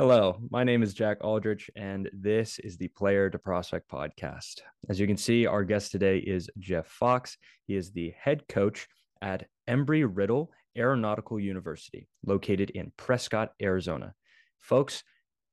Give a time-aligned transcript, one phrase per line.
[0.00, 4.60] Hello, my name is Jack Aldrich, and this is the Player to Prospect podcast.
[4.88, 7.36] As you can see, our guest today is Geoff Fox.
[7.66, 8.86] He is the head coach
[9.22, 14.14] at Embry Riddle Aeronautical University, located in Prescott, Arizona.
[14.60, 15.02] Folks,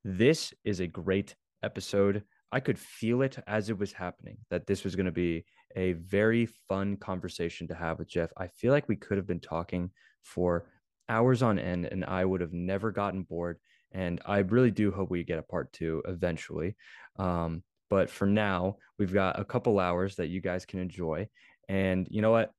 [0.04, 2.21] this is a great episode.
[2.52, 5.43] I could feel it as it was happening that this was going to be
[5.75, 8.30] a very fun conversation to have with Geoff.
[8.38, 9.89] I feel like we could have been talking
[10.21, 10.70] for
[11.09, 13.57] hours on end, and I would have never gotten bored
[13.96, 16.75] and I really do hope we get a part two eventually.
[17.18, 21.29] Um, but for now, we've got a couple hours that you guys can enjoy.
[21.69, 22.52] And you know what?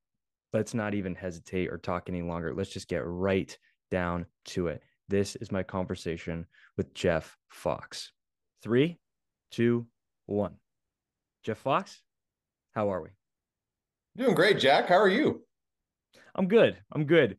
[0.54, 2.54] Let's not even hesitate or talk any longer.
[2.54, 3.56] Let's just get right
[3.90, 4.82] down to it.
[5.08, 6.46] This is my conversation
[6.78, 8.12] with Geoff Fox.
[8.62, 8.98] Three,
[9.50, 9.86] two,
[10.24, 10.54] one.
[11.44, 12.00] Geoff Fox,
[12.74, 13.10] how are we?
[14.16, 14.88] Doing great, Jack.
[14.88, 15.42] How are you?
[16.34, 16.78] I'm good.
[16.92, 17.36] I'm good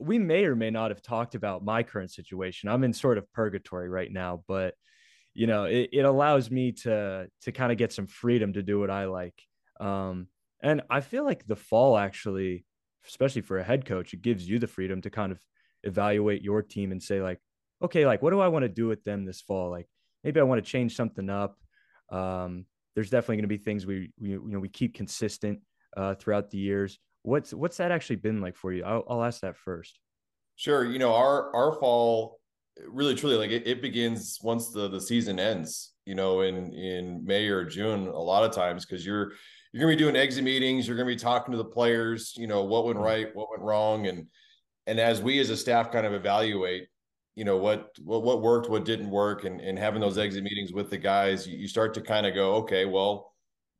[0.00, 2.68] we may or may not have talked about my current situation.
[2.68, 4.74] I'm in sort of purgatory right now, but
[5.34, 8.80] you know, it, it allows me to to kind of get some freedom to do
[8.80, 9.40] what I like.
[9.78, 10.28] Um,
[10.62, 12.64] and I feel like the fall actually,
[13.06, 15.40] especially for a head coach, it gives you the freedom to kind of
[15.84, 17.38] evaluate your team and say like,
[17.82, 19.70] okay, like what do I want to do with them this fall?
[19.70, 19.88] Like
[20.24, 21.56] maybe I want to change something up.
[22.10, 25.60] Um, there's definitely going to be things we, we you know we keep consistent
[25.96, 28.84] uh, throughout the years What's what's that actually been like for you?
[28.84, 29.98] I'll, I'll ask that first.
[30.56, 30.84] Sure.
[30.84, 32.40] You know, our our fall
[32.88, 35.92] really truly like it, it begins once the the season ends.
[36.06, 39.32] You know, in in May or June, a lot of times because you're
[39.72, 40.88] you're gonna be doing exit meetings.
[40.88, 42.34] You're gonna be talking to the players.
[42.36, 43.06] You know, what went mm-hmm.
[43.06, 44.26] right, what went wrong, and
[44.86, 46.88] and as we as a staff kind of evaluate
[47.36, 50.72] you know what what what worked what didn't work and and having those exit meetings
[50.72, 53.29] with the guys you, you start to kind of go okay well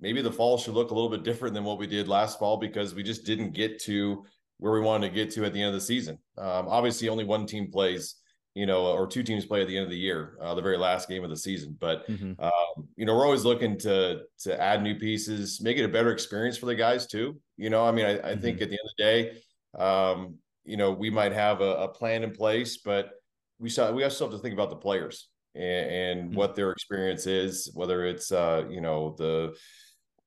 [0.01, 2.56] maybe the fall should look a little bit different than what we did last fall
[2.56, 4.25] because we just didn't get to
[4.59, 6.19] where we wanted to get to at the end of the season.
[6.39, 8.17] Um, obviously, only one team plays,
[8.55, 10.77] you know, or two teams play at the end of the year, uh, the very
[10.77, 11.77] last game of the season.
[11.81, 12.41] But mm-hmm.
[12.42, 16.12] um, you know, we're always looking to to add new pieces, make it a better
[16.12, 17.41] experience for the guys too.
[17.57, 18.41] You know, I mean, I, I mm-hmm.
[18.41, 19.42] think at the end of the day,
[19.79, 23.11] um, you know, we might have a, a, plan in place, but
[23.58, 26.36] we saw we also have to think about the players and, and mm-hmm.
[26.36, 29.55] what their experience is, whether it's uh, you know the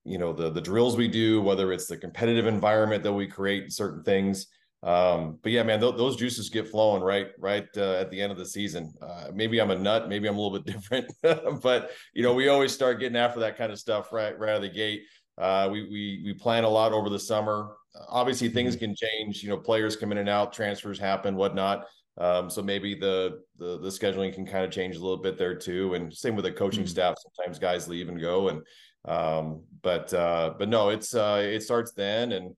[0.05, 3.71] you know the the drills we do whether it's the competitive environment that we create
[3.71, 4.47] certain things.
[4.81, 8.31] Um, but yeah man th- those juices get flowing right right uh, at the end
[8.31, 8.93] of the season.
[9.01, 11.11] Uh, maybe i'm a nut maybe i'm a little bit different
[11.61, 14.55] but you know we always start getting after that kind of stuff right right out
[14.57, 15.03] of the gate.
[15.37, 17.75] Uh, we we we plan a lot over the summer.
[18.09, 18.85] Obviously things mm-hmm.
[18.85, 21.85] can change you know players come in and out transfers happen whatnot.
[22.17, 25.55] Um, so maybe the, the the scheduling can kind of change a little bit there
[25.55, 25.95] too.
[25.95, 26.89] And same with the coaching mm-hmm.
[26.89, 27.15] staff.
[27.19, 28.61] Sometimes guys leave and go and
[29.05, 32.55] um, but uh, but no, it's uh, it starts then, and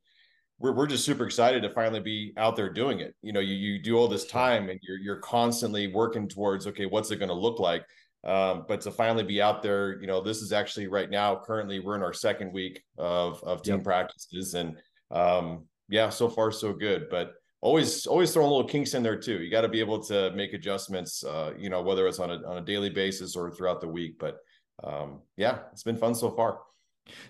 [0.60, 3.16] we're we're just super excited to finally be out there doing it.
[3.22, 6.86] You know, you you do all this time, and you're you're constantly working towards okay,
[6.86, 7.86] what's it going to look like?
[8.24, 11.36] Um, but to finally be out there, you know, this is actually right now.
[11.36, 13.84] Currently, we're in our second week of of team yep.
[13.84, 14.78] practices, and
[15.12, 17.08] um, yeah, so far so good.
[17.10, 19.42] But always always throwing little kinks in there too.
[19.42, 21.24] You got to be able to make adjustments.
[21.24, 24.18] Uh, you know, whether it's on a on a daily basis or throughout the week.
[24.20, 24.38] But
[24.84, 26.60] um, yeah, it's been fun so far.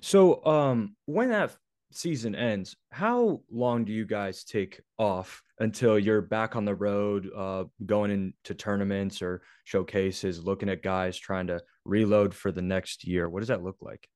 [0.02, 1.56] So, um, when that
[1.92, 7.30] season ends, how long do you guys take off until you're back on the road,
[7.36, 13.06] uh, going into tournaments or showcases, looking at guys trying to reload for the next
[13.06, 13.30] year?
[13.30, 14.08] What does that look like?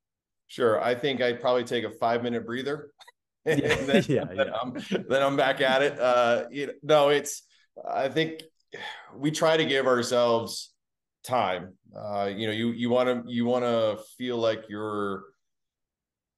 [0.48, 2.92] Sure, I think I'd probably take a five minute breather.
[3.46, 4.54] and then, yeah, then yeah.
[4.62, 4.74] I'm
[5.08, 6.00] then I'm back at it.
[6.00, 7.44] Uh, you know, no, it's
[7.88, 8.44] I think
[9.16, 10.69] we try to give ourselves
[11.24, 11.74] time.
[11.96, 15.24] Uh, you know, you you want to you want to feel like you're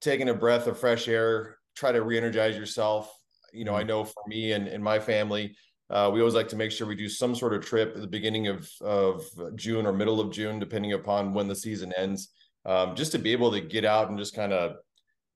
[0.02, 1.58] taking a breath of fresh air.
[1.76, 3.14] Try to re-energize yourself.
[3.54, 3.90] You know, I mm-hmm.
[3.90, 5.56] know for me and, and my family,
[5.90, 8.08] uh, we always like to make sure we do some sort of trip at the
[8.08, 9.24] beginning of of
[9.56, 12.30] June or middle of June, depending upon when the season ends,
[12.66, 14.76] um, just to be able to get out and just kind of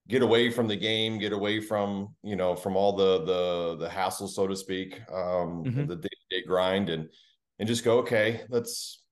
[0.08, 3.88] get away from the game, get away from you know from all the the the
[3.88, 5.86] hassle, so to speak, um, mm-hmm.
[5.86, 7.08] the day to day grind, and
[7.58, 9.02] and just go, okay, let's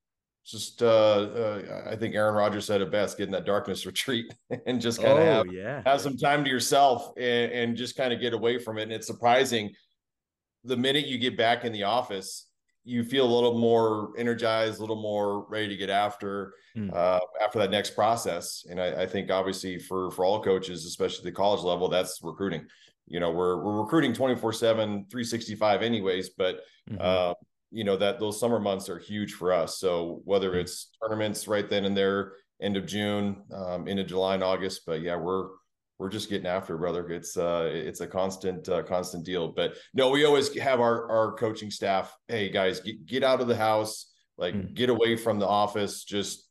[0.44, 4.35] just uh, uh, I think Aaron Rodgers said it best: get in that darkness retreat
[4.67, 5.82] and just kind of oh, have yeah.
[5.87, 8.82] have some time to yourself and, and just kind of get away from it.
[8.85, 9.73] And it's surprising
[10.64, 12.49] the minute you get back in the office,
[12.85, 16.93] you feel a little more energized, a little more ready to get after mm.
[16.94, 18.67] uh, after that next process.
[18.69, 22.67] And I, I, think obviously for for all coaches, especially the college level, that's recruiting.
[23.06, 26.97] You know, we're we're recruiting 24 7, 365 anyways, but mm-hmm.
[27.00, 27.35] uh,
[27.75, 29.79] you know that those summer months are huge for us.
[29.79, 30.61] So whether mm-hmm.
[30.61, 32.32] it's tournaments right then and there,
[32.62, 35.49] end of June, um, into July and August, but yeah, we're
[35.99, 37.09] we're just getting after, it, brother.
[37.11, 39.49] It's uh, it's a constant uh, constant deal.
[39.49, 42.15] But no, we always have our our coaching staff.
[42.29, 44.11] Hey guys, get, get out of the house.
[44.37, 44.75] Like Mm.
[44.75, 46.49] get away from the office, just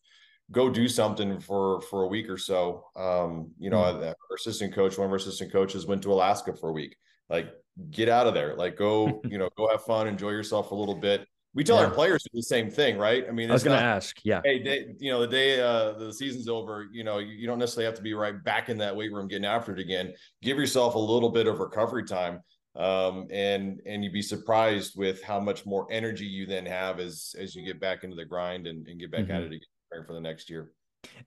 [0.52, 2.86] go do something for for a week or so.
[2.96, 4.08] Um, you know, Mm.
[4.08, 6.96] our assistant coach, one of our assistant coaches went to Alaska for a week.
[7.30, 7.48] Like
[7.92, 8.56] get out of there.
[8.56, 11.28] Like go, you know, go have fun, enjoy yourself a little bit.
[11.56, 11.86] We tell Yeah.
[11.86, 13.26] our players the same thing, right?
[13.28, 14.18] I mean, I was gonna not- ask.
[14.24, 14.42] Yeah.
[14.44, 17.60] hey, day, you know, the day uh, the season's over, you know, you, you don't
[17.60, 20.14] necessarily have to be right back in that weight room getting after it again.
[20.42, 22.40] Give yourself a little bit of recovery time,
[22.76, 27.36] um, and and you'd be surprised with how much more energy you then have as
[27.38, 29.46] as you get back into the grind and, and get back at Mhm.
[29.46, 29.46] it
[29.94, 30.72] again for the next year.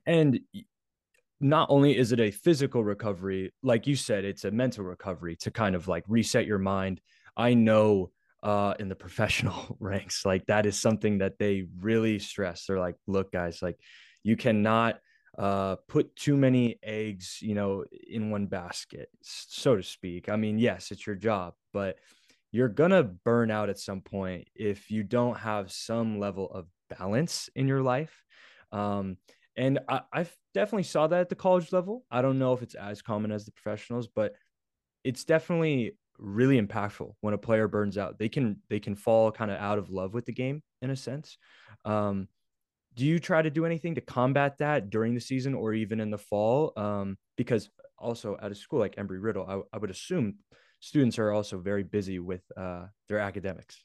[0.07, 0.41] And
[1.41, 5.50] not only is it a physical recovery, like you said, it's a mental recovery to
[5.50, 7.00] kind of like reset your mind.
[7.37, 8.11] I know
[8.43, 12.67] uh in the professional ranks, like that is something that they really stress.
[12.67, 13.79] They're like, look, guys, like
[14.23, 14.99] you cannot
[15.38, 20.29] uh put too many eggs, you know, in one basket, so to speak.
[20.29, 21.97] I mean, yes, it's your job, but
[22.50, 27.50] you're gonna burn out at some point if you don't have some level of balance
[27.55, 28.25] in your life.
[28.73, 29.19] Um,
[29.56, 32.06] and I, I've definitely saw that at the college level.
[32.11, 34.32] I don't know if it's as common as the professionals, but
[35.05, 38.19] it's definitely really impactful when a player burns out.
[38.19, 40.97] They can they can fall kind of out of love with the game in a
[40.97, 41.37] sense.
[41.85, 42.29] Um,
[42.94, 46.11] do you try to do anything to combat that during the season or even in
[46.11, 46.73] the fall?
[46.79, 47.69] Um, because
[47.99, 50.37] also at a school like Embry Riddle, I, I would assume
[50.81, 53.85] students are also very busy with uh, their academics.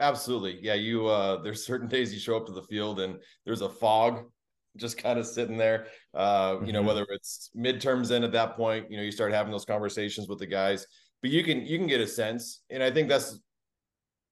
[0.00, 0.74] Absolutely, yeah.
[0.74, 3.16] You uh, there's certain days you show up to the field and
[3.46, 4.26] there's a fog
[4.76, 5.86] just kind of sitting there.
[6.12, 6.86] Uh, you know, Mhm.
[6.86, 10.38] whether it's midterms in at that point, you know, you start having those conversations with
[10.38, 10.86] the guys,
[11.22, 13.38] but you can you can get a sense, and I think that's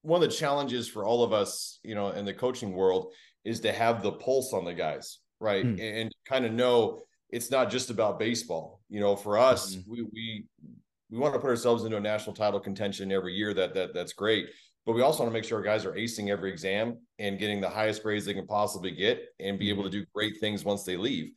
[0.01, 3.13] one of the challenges for all of us, you know, in the coaching world
[3.45, 5.71] is to have the pulse on the guys, right, Mm.
[5.71, 8.81] and, and kind of know it's not just about baseball.
[8.89, 9.87] You know, for us, Mhm.
[9.87, 10.45] we we
[11.09, 13.53] we want to put ourselves into a national title contention every year.
[13.53, 14.49] That that that's great
[14.85, 17.61] but we also want to make sure our guys are acing every exam and getting
[17.61, 20.83] the highest grades they can possibly get and be able to do great things once
[20.83, 21.31] they leave.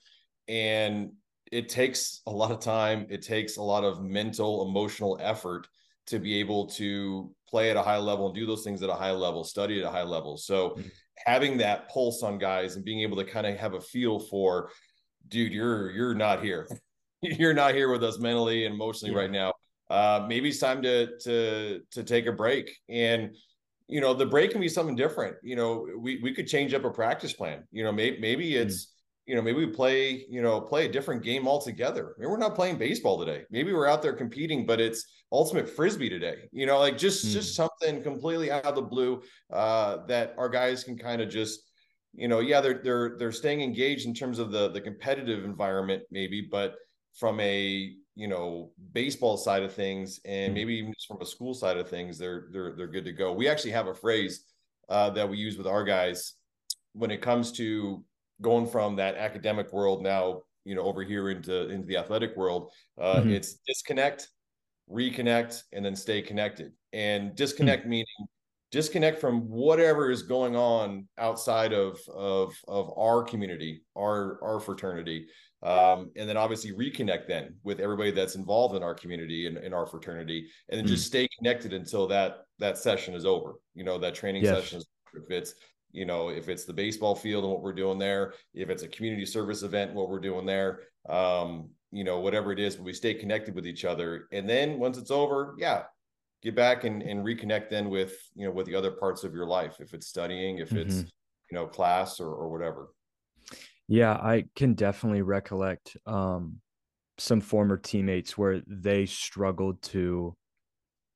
[0.49, 1.13] And
[1.53, 5.69] it takes a lot of time, it takes a lot of mental, emotional effort
[6.09, 8.95] to be able to play at a high level and do those things at a
[8.95, 10.37] high level, study at a high level.
[10.37, 10.91] So Mhm.
[11.25, 14.71] having that pulse on guys and being able to kind of have a feel for
[15.29, 16.69] dude, you're you're not here.
[17.23, 19.21] you're not here with us mentally and emotionally Yeah.
[19.21, 19.53] right now
[19.91, 22.77] uh, maybe it's time to to to take a break.
[22.89, 23.35] And
[23.89, 25.37] you know, the break can be something different.
[25.43, 27.65] You know, we we could change up a practice plan.
[27.71, 28.93] You know, maybe maybe it's
[29.27, 32.15] you know maybe we play you know play a different game altogether.
[32.19, 33.45] Maybe we're not playing baseball today.
[33.51, 36.49] Maybe we're out there competing, but it's ultimate frisbee today.
[36.53, 37.33] You know, like just Mm.
[37.33, 39.23] just something completely out of the blue
[39.53, 41.61] uh, that our guys can kind of just
[42.15, 46.03] you know yeah they're they're they're staying engaged in terms of the the competitive environment
[46.11, 46.75] maybe but
[47.15, 50.55] from a you know baseball side of things and Mhm.
[50.55, 53.33] maybe even just from a school side of things they're they're they're good to go
[53.33, 54.45] we actually have a phrase
[54.89, 56.35] uh, that we use with our guys
[56.95, 58.05] when it comes to
[58.41, 62.73] going from that academic world now you know over here into into the athletic world
[62.99, 63.31] uh, Mhm.
[63.31, 64.31] it's disconnect
[64.91, 68.07] reconnect and then stay connected and disconnect meaning
[68.71, 75.27] disconnect from whatever is going on outside of of of our community our our fraternity
[75.63, 79.73] um, and then obviously reconnect then with everybody that's involved in our community and in
[79.73, 83.55] our fraternity and then just stay connected until that that session is over.
[83.75, 84.63] You know that training Yes.
[84.63, 85.55] session is if it's
[85.93, 88.89] you know if it's the baseball field and what we're doing there if it's a
[88.89, 92.93] community service event what we're doing there um you know whatever it is but we
[92.93, 94.29] stay connected with each other.
[94.33, 95.85] And then once it's over yeah
[96.43, 99.47] get back and, and reconnect then with you know with the other parts of your
[99.47, 99.77] life.
[99.81, 101.11] If it's studying if it's Mhm.
[101.51, 102.89] you know class or, or whatever
[103.89, 106.61] Yeah, I can definitely recollect um,
[107.19, 110.35] some former teammates where they struggled to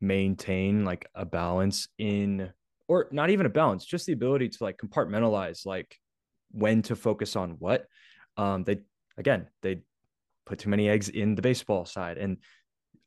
[0.00, 2.50] maintain like a balance in,
[2.87, 5.97] or not even a balance, just the ability to like compartmentalize like
[6.53, 7.87] when to focus on what.
[8.37, 8.79] Um, they
[9.19, 9.83] again, they
[10.47, 12.37] put too many eggs in the baseball side, and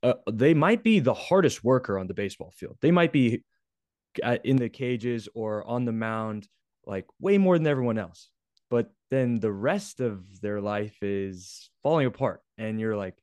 [0.04, 2.78] uh, they might be the hardest worker on the baseball field.
[2.82, 3.44] They might be
[4.44, 6.48] in the cages or on the mound
[6.86, 8.30] like way more than everyone else
[8.74, 12.42] but then the rest of their life is falling apart.
[12.58, 13.16] And you're like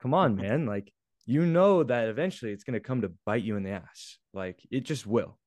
[0.00, 0.66] come on man.
[0.66, 0.92] Like
[1.26, 4.18] you know that eventually it's going to come to bite you in the ass.
[4.32, 5.38] Like it just will.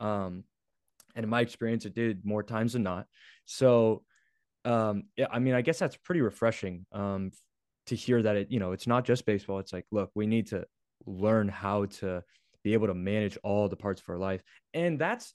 [0.00, 0.44] Um
[1.14, 3.06] and in my experience it did more times than not.
[3.44, 4.02] So
[4.64, 7.32] um yeah i mean i guess that's pretty refreshing um
[7.86, 9.58] to hear that it you know it's not just baseball.
[9.58, 10.64] It's like look we need to
[11.06, 12.22] learn how to
[12.62, 14.40] be able to manage all the parts of our life.
[14.72, 15.34] And that's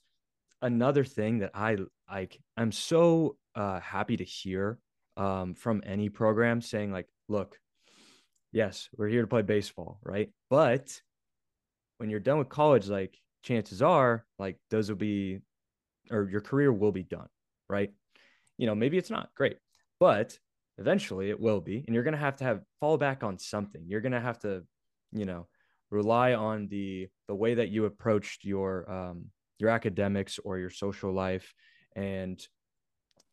[0.62, 1.76] another thing that i
[2.10, 4.78] like i'm so uh happy to hear
[5.16, 7.58] um from any program saying like look
[8.52, 11.00] yes we're here to play baseball right but
[11.98, 15.40] when you're done with college like chances are like those will be
[16.10, 17.28] or your career will be done,
[17.68, 17.90] right?
[18.56, 19.58] You know, maybe it's not great,
[20.00, 20.38] but
[20.78, 21.84] eventually it will be.
[21.86, 23.82] And you're going to have to have fall back on something.
[23.86, 24.62] You're going to have to,
[25.12, 25.46] you know,
[25.90, 29.24] rely on the the way that you approached your um
[29.58, 31.54] your academics or your social life
[31.98, 32.46] and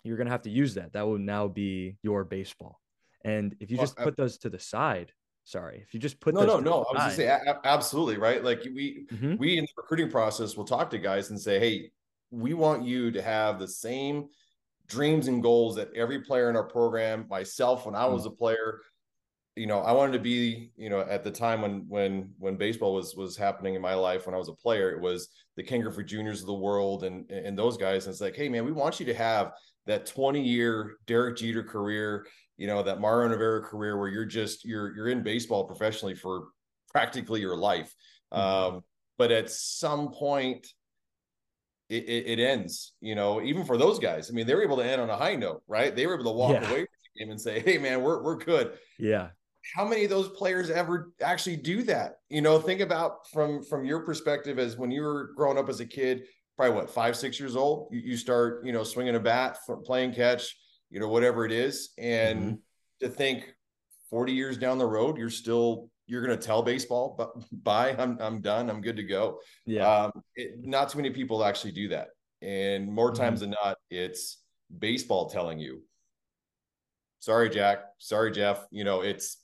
[0.03, 2.81] you're going to have to use that that will now be your baseball
[3.24, 5.12] and if you just put those to the side
[5.43, 8.62] sorry if you just put no no no i was just say absolutely right like
[8.74, 9.36] we mm-hmm.
[9.38, 11.91] we in the recruiting process will talk to guys and say hey
[12.31, 14.27] we want you to have the same
[14.88, 18.34] dreams and goals that every player in our program myself when i was mm-hmm.
[18.34, 18.81] a player
[19.55, 22.93] you know, I wanted to be, you know, at the time when when when baseball
[22.93, 25.81] was was happening in my life when I was a player, it was the Ken
[25.81, 28.05] Griffey Juniors of the world and and those guys.
[28.05, 29.53] And it's like, hey man, we want you to have
[29.85, 32.25] that 20 year Derek Jeter career,
[32.57, 36.47] you know, that Mariano Rivera career where you're just you're you're in baseball professionally for
[36.91, 37.93] practically your life.
[38.33, 38.75] Mm-hmm.
[38.75, 38.83] Um,
[39.17, 40.67] but at some point
[41.88, 44.29] it, it, it, ends, you know, even for those guys.
[44.29, 45.95] I mean, they were able to end on a high note, right?
[45.95, 46.67] They were able to walk yeah.
[46.67, 48.74] away from the game and say, Hey man, we're we're good.
[49.00, 49.29] Yeah
[49.74, 52.17] how many of those players ever actually do that?
[52.29, 55.79] You know, think about from from your perspective as when you were growing up as
[55.79, 56.24] a kid,
[56.55, 60.13] probably what five six years old, you, you start you know swinging a bat, playing
[60.13, 60.55] catch,
[60.89, 62.55] you know whatever it is, and mm-hmm.
[63.01, 63.53] to think
[64.10, 67.31] forty years down the road, you're still you're going to tell baseball, but
[67.63, 69.39] bye, I'm I'm done, I'm good to go.
[69.65, 72.10] Yeah, um, it, not too many people actually do that,
[72.41, 73.24] and more mm-hmm.
[73.24, 74.39] times than not, it's
[74.79, 75.81] baseball telling you
[77.19, 79.38] sorry jack sorry geoff you know it's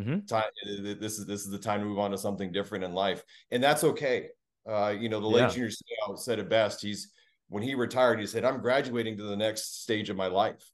[0.00, 0.26] Mm-hmm.
[0.26, 3.22] Time, this is this is the time to move on to something different in life,
[3.50, 4.28] and that's okay.
[4.68, 5.48] Uh, you know, the late yeah.
[5.48, 5.70] junior
[6.16, 6.82] said it best.
[6.82, 7.12] He's
[7.48, 10.70] when he retired, he said, "I'm graduating to the next stage of my life."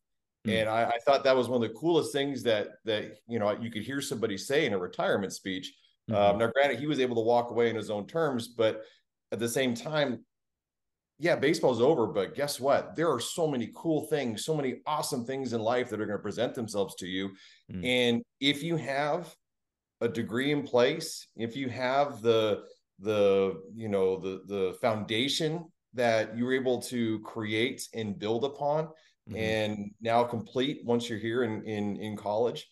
[0.46, 0.56] Mm-hmm.
[0.56, 3.50] And I, I, thought that was one of the coolest things that that you know
[3.60, 5.74] you could hear somebody say in a retirement speech.
[6.10, 6.20] Mm-hmm.
[6.20, 8.82] Um, now, granted, he was able to walk away in his own terms, but
[9.32, 10.24] at the same time,
[11.18, 12.94] yeah, baseball's over, but guess what?
[12.94, 16.18] There are so many cool things, so many awesome things in life that are going
[16.18, 17.30] to present themselves to you.
[17.72, 17.84] Mm.
[17.84, 19.34] And if you have
[20.02, 22.64] a degree in place, if you have the
[22.98, 29.36] the you know the the foundation that you're able to create and build upon mm-hmm.
[29.36, 32.66] and now complete once you're here in in in college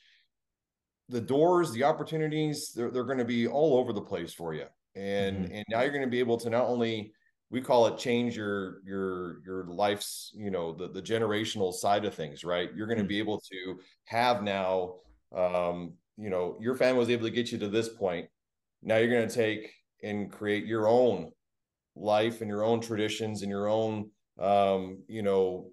[1.10, 4.64] the doors the opportunities they're, they're going to be all over the place for you
[4.94, 5.54] and mm-hmm.
[5.56, 7.12] and now you're going to be able to not only
[7.50, 12.14] we call it change your your your life's you know the the generational side of
[12.14, 14.94] things right you're going to be able to have now
[15.36, 18.26] um you know your family was able to get you to this point
[18.82, 19.72] now you're going to take
[20.02, 21.30] and create your own
[21.96, 24.10] life and your own traditions and your own
[24.40, 25.68] um you know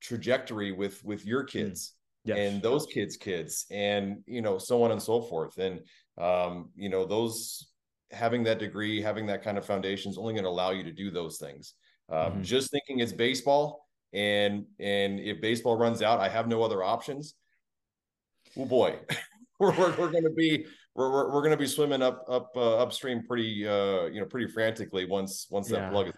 [0.00, 1.48] trajectory with with your mm.
[1.48, 2.36] kids yes.
[2.38, 5.80] and those kids kids and you know so on and so forth and
[6.18, 7.71] um you know those
[8.12, 10.92] having that degree, having that kind of foundation is only going to allow you to
[10.92, 11.74] do those things.
[12.08, 12.42] Um, mm-hmm.
[12.42, 17.34] Just thinking it's baseball, and and if baseball runs out, I have no other options.
[18.58, 18.98] Oh boy,
[19.60, 22.50] we're, we're, we're going to be we're, we're, we're going to be swimming up up
[22.56, 25.90] uh, upstream pretty uh you know pretty frantically once once that yeah.
[25.90, 26.14] plug is.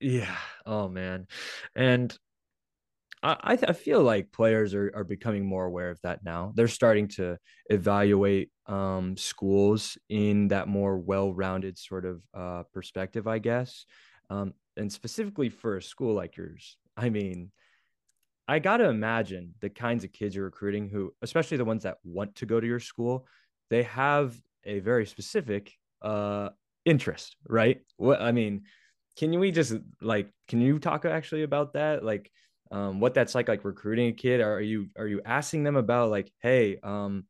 [0.00, 0.36] Yeah.
[0.66, 1.26] Oh man,
[1.76, 2.16] and
[3.22, 6.52] I, I feel like players are, are becoming more aware of that now.
[6.56, 7.38] They're starting to
[7.70, 13.86] evaluate um, schools in that more well-rounded sort of uh, perspective, I guess.
[14.28, 17.52] Um, and specifically for a school like yours, I mean,
[18.48, 21.98] I got to imagine the kinds of kids you're recruiting who, especially the ones that
[22.02, 23.26] want to go to your school,
[23.70, 26.48] they have a very specific uh,
[26.84, 27.80] interest, right?
[27.96, 28.62] What I mean,
[29.16, 32.04] can we just like, can you talk actually about that?
[32.04, 32.32] Like,
[32.72, 36.10] um, what that's like like recruiting a kid are you are you asking them about
[36.10, 37.24] like hey um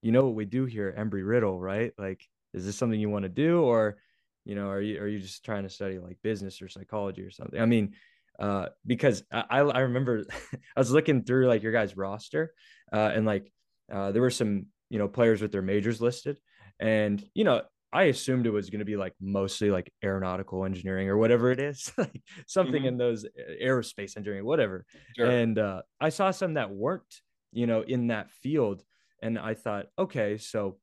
[0.00, 1.92] you know what we do here at embry riddle right?
[1.98, 3.62] Like is this something you want to do?
[3.62, 3.98] Or
[4.44, 7.30] you know are you are you just trying to study like business or psychology or
[7.30, 7.60] something?
[7.60, 7.92] I mean
[8.40, 12.54] uh because i i remember i was looking through like your guys roster
[12.90, 13.52] uh and like
[13.92, 16.38] uh there were some you know players with their majors listed.
[16.78, 21.08] And you know I assumed it was going to be like mostly like aeronautical engineering
[21.08, 22.88] or whatever it is, like something mm-hmm.
[22.88, 23.26] in those
[23.62, 24.86] aerospace engineering, whatever.
[25.16, 25.26] Sure.
[25.26, 27.14] And uh, I saw some that weren't,
[27.52, 28.82] you know, in that field,
[29.22, 30.78] and I thought, okay, so,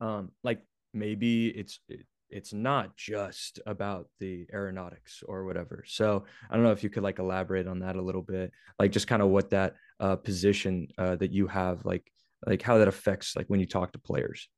[0.00, 0.60] um, like
[0.92, 5.84] maybe it's it, it's not just about the aeronautics or whatever.
[5.86, 8.92] So I don't know if you could like elaborate on that a little bit, like
[8.92, 12.10] just kind of what that uh, position uh, that you have, like
[12.46, 14.48] like how that affects like when you talk to players.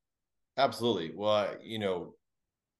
[0.57, 1.11] Absolutely.
[1.15, 2.15] Well, you know,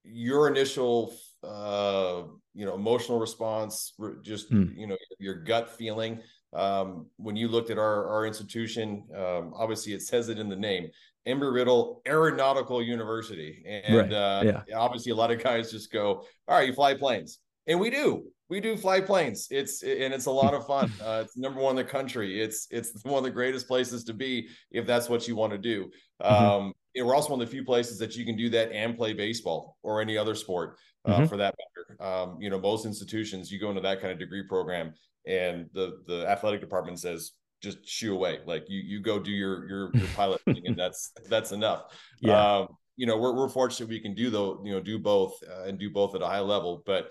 [0.04, 4.76] your initial, uh, you know, emotional response, just mm.
[4.76, 6.22] you know, your gut feeling
[6.54, 9.04] um, when you looked at our our institution.
[9.16, 10.90] Um, obviously, it says it in the name,
[11.28, 14.14] Embry Riddle Aeronautical University, and right.
[14.14, 14.78] uh, yeah.
[14.78, 18.24] obviously, a lot of guys just go, "All right, you fly planes." and we do
[18.50, 21.78] we do fly planes it's and it's a lot of fun uh, it's number one
[21.78, 25.28] in the country it's it's one of the greatest places to be if that's what
[25.28, 25.90] you want to do
[26.22, 26.34] mm-hmm.
[26.34, 26.74] um
[27.06, 29.78] we're also one of the few places that you can do that and play baseball
[29.84, 31.26] or any other sport uh, mm-hmm.
[31.26, 34.44] for that matter um you know most institutions you go into that kind of degree
[34.44, 34.94] program
[35.26, 39.68] and the the athletic department says just shoo away like you you go do your
[39.68, 41.86] your, your pilot thing and that's that's enough
[42.20, 45.38] yeah um you know we're, we're fortunate we can do though you know do both
[45.50, 47.10] uh, and do both at a high level but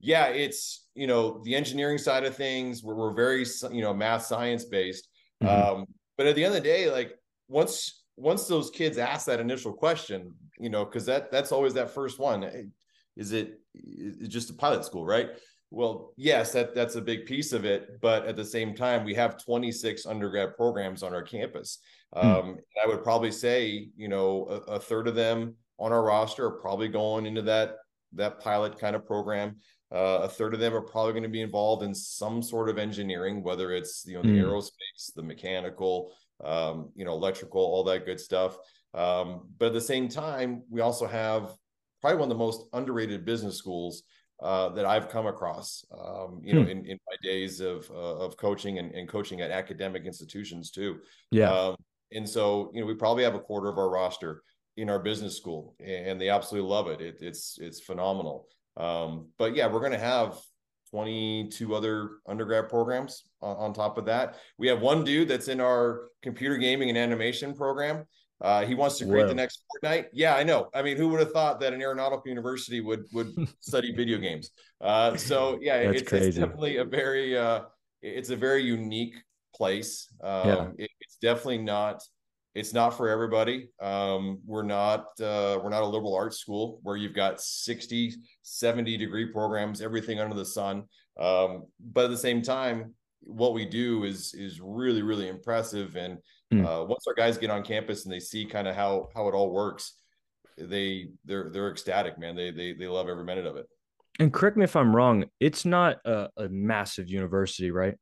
[0.00, 2.82] yeah, it's you know the engineering side of things.
[2.82, 5.08] We're, we're very you know math science based.
[5.42, 5.80] Mm-hmm.
[5.80, 7.12] Um, but at the end of the day, like
[7.48, 11.90] once once those kids ask that initial question, you know, because that that's always that
[11.90, 12.72] first one.
[13.16, 15.30] Is it is just a pilot school, right?
[15.70, 19.14] Well, yes, that that's a big piece of it, but at the same time, we
[19.14, 21.78] have 26 undergrad programs on our campus.
[22.14, 22.26] Hmm.
[22.26, 26.46] Um, I would probably say, you know, a, a, third of them on our roster
[26.46, 27.76] are probably going into that
[28.14, 29.56] that pilot kind of program.
[29.92, 32.78] Uh, a third of them are probably going to be involved in some sort of
[32.78, 34.42] engineering, whether it's you know the mm.
[34.42, 36.12] aerospace, the mechanical,
[36.44, 38.56] um, you know, electrical, all that good stuff.
[38.94, 41.52] Um, but at the same time, we also have
[42.00, 44.02] probably one of the most underrated business schools
[44.40, 45.84] uh, that I've come across.
[45.92, 46.70] Um, you know, hmm.
[46.70, 50.98] in, in my days of uh, of coaching and, and, coaching at academic institutions too.
[51.30, 51.50] Yeah.
[51.50, 51.76] Um,
[52.12, 54.42] and so, you know, we probably have a quarter of our roster
[54.76, 57.00] in our business school, and they absolutely love it.
[57.00, 58.46] it it's it's phenomenal.
[58.76, 60.38] Um, but yeah, we're going to have
[60.90, 64.36] 22 other undergrad programs on, on, top of that.
[64.58, 68.04] We have one dude that's in our computer gaming and animation program.
[68.40, 69.28] Uh, he wants to create Whoa.
[69.28, 70.06] the next Fortnite.
[70.12, 70.68] Yeah, I know.
[70.72, 74.50] I mean, who would have thought that an aeronautical university would would study video games?
[74.80, 77.62] Uh, so yeah, it's, it's, definitely a very uh,
[78.00, 79.16] it's a very unique
[79.54, 80.08] place.
[80.22, 80.68] Um, yeah.
[80.78, 82.02] It, it's definitely not
[82.58, 83.68] it's not for everybody.
[83.80, 88.96] Um, we're not uh, we're not a liberal arts school where you've got 60, 70
[88.96, 90.84] degree programs, everything under the sun.
[91.18, 95.94] Um, but at the same time, what we do is is really really impressive.
[95.94, 96.18] And
[96.52, 96.64] mm.
[96.66, 99.34] uh, once our guys get on campus and they see kind of how how it
[99.34, 99.94] all works,
[100.56, 102.34] they they're they're ecstatic, man.
[102.34, 103.66] They they they love every minute of it.
[104.18, 105.26] And correct me if I'm wrong.
[105.38, 107.94] It's not a, a massive university, right?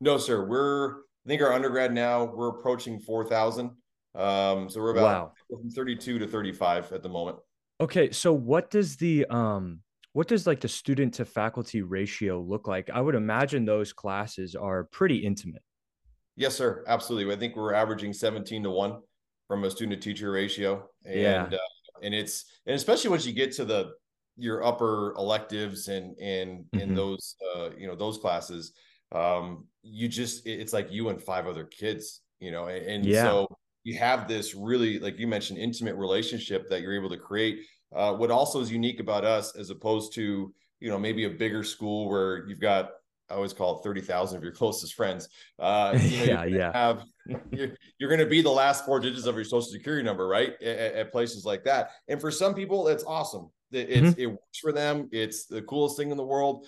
[0.00, 0.46] No, sir.
[0.46, 0.94] We're
[1.26, 3.72] I think our undergrad now we're approaching four thousand.
[4.14, 5.60] Um, so we're about wow.
[5.74, 7.36] 32 to 35 at the moment.
[7.80, 9.80] Okay, so what does the um
[10.12, 12.88] what does like the student to faculty ratio look like?
[12.90, 15.62] I would imagine those classes are pretty intimate.
[16.36, 16.84] Yes, sir.
[16.86, 17.34] Absolutely.
[17.34, 18.98] I think we're averaging 17 to 1
[19.48, 20.88] from a student to teacher ratio.
[21.04, 21.48] And yeah.
[21.52, 23.92] uh, and it's and especially once you get to the
[24.36, 26.78] your upper electives and and mm-hmm.
[26.80, 28.72] in those uh you know those classes
[29.12, 33.22] um you just it's like you and five other kids you know and, and yeah.
[33.22, 33.46] so
[33.84, 37.60] you have this really like you mentioned intimate relationship that you're able to create
[37.94, 41.62] uh, what also is unique about us as opposed to you know maybe a bigger
[41.62, 42.90] school where you've got
[43.30, 45.28] I always call it 30,000 of your closest friends.
[45.58, 46.72] Uh, you know, yeah, yeah.
[46.72, 47.04] Have,
[47.50, 50.54] you're, you're going to be the last four digits of your social security number, right?
[50.62, 51.90] At, at places like that.
[52.08, 53.50] And for some people, it's awesome.
[53.72, 54.20] It, it's, mm-hmm.
[54.20, 55.08] it works for them.
[55.10, 56.66] It's the coolest thing in the world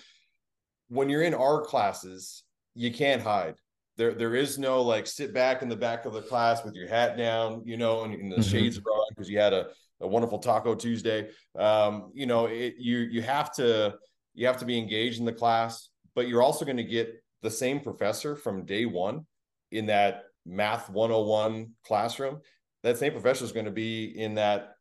[0.89, 2.43] when you're in our classes,
[2.75, 3.55] you can't hide.
[3.97, 6.87] There, there is no like sit back in the back of the class with your
[6.87, 8.49] hat down, you know, and, and the mm-hmm.
[8.49, 9.67] shades are on because you had a,
[10.01, 11.29] a wonderful Taco Tuesday.
[11.57, 13.95] Um, you know, it, you you have to
[14.33, 17.51] you have to be engaged in the class, but you're also going to get the
[17.51, 19.25] same professor from day one
[19.71, 22.39] in that math 101 classroom.
[22.83, 24.75] That same professor is going to be in that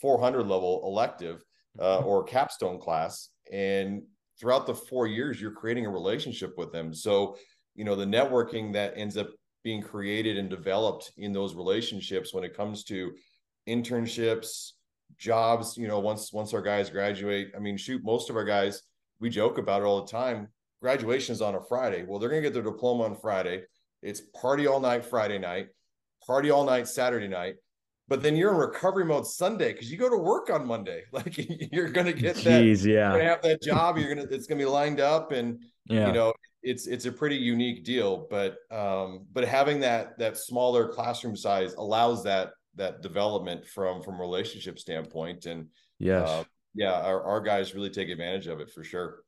[0.00, 1.44] 400 level elective
[1.78, 4.02] uh, or capstone class, and
[4.38, 6.94] throughout the four years, you're creating a relationship with them.
[6.94, 7.36] So,
[7.74, 9.28] you know, the networking that ends up
[9.62, 13.12] being created and developed in those relationships when it comes to
[13.68, 14.72] internships,
[15.16, 17.52] jobs, you know, once once our guys graduate.
[17.56, 18.82] I mean, shoot, most of our guys,
[19.20, 20.48] we joke about it all the time.
[20.82, 22.04] Graduation is on a Friday.
[22.06, 23.62] Well, they're gonna get their diploma on Friday.
[24.02, 25.68] It's party all night Friday night,
[26.26, 27.56] party all night Saturday night
[28.08, 31.02] but then you're in recovery mode Sunday because you go to work on Monday.
[31.12, 31.36] Like
[31.72, 33.10] you're gonna get Jeez, that, yeah.
[33.10, 33.98] You're gonna have that job.
[33.98, 36.08] You're gonna it's gonna be lined up, and yeah.
[36.08, 38.26] you know it's it's a pretty unique deal.
[38.28, 44.20] But um, but having that that smaller classroom size allows that that development from from
[44.20, 45.46] relationship standpoint.
[45.46, 49.22] And yeah, uh, yeah, our our guys really take advantage of it for sure.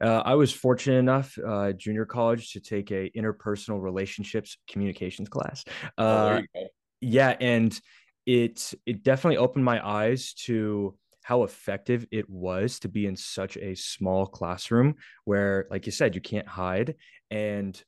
[0.00, 5.64] Uh, I was fortunate enough, uh, junior college, to take a interpersonal relationships communications class.
[5.96, 6.66] Uh, oh,
[7.00, 7.78] yeah, and
[8.26, 13.56] it it definitely opened my eyes to how effective it was to be in such
[13.56, 16.94] a small classroom where like you said you can't hide.
[17.30, 17.80] And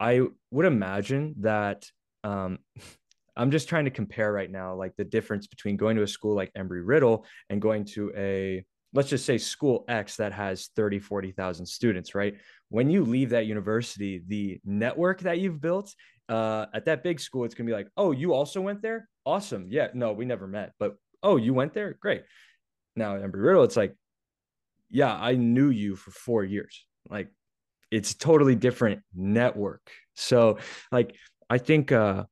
[0.00, 1.86] i would imagine that
[2.24, 2.58] um,
[3.36, 6.34] i'm just trying to compare right now like the difference between going to a school
[6.34, 10.98] like embry riddle and going to a let's just say school X that has 30,
[10.98, 12.34] 40,000 students, right?
[12.68, 15.94] When you leave that university, the network that you've built
[16.28, 19.08] uh, at that big school, it's going to be like, oh, you also went there?
[19.24, 19.66] Awesome.
[19.70, 21.96] Yeah, no, we never met, but oh, you went there?
[22.00, 22.22] Great.
[22.96, 23.94] Now, Embry Riddle, it's like,
[24.90, 26.84] yeah, I knew you for four years.
[27.08, 27.28] Like,
[27.90, 29.90] it's totally different network.
[30.14, 30.58] So,
[30.90, 31.14] like,
[31.48, 32.24] I think, uh,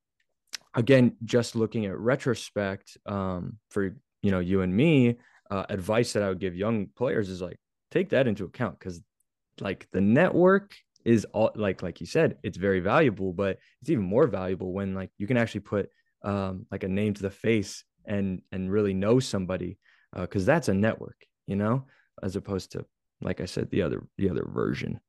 [0.74, 5.16] again, just looking at retrospect um, for you know you and me,
[5.50, 7.58] uh, advice that I would give young players is like
[7.90, 9.00] take that into account because
[9.60, 14.04] like the network is all like like you said it's very valuable but it's even
[14.04, 15.88] more valuable when like you can actually put
[16.22, 19.78] um like a name to the face and and really know somebody
[20.14, 21.84] uh because uh, that's a network you know
[22.22, 22.84] as opposed to
[23.20, 25.00] like i said the other the other version.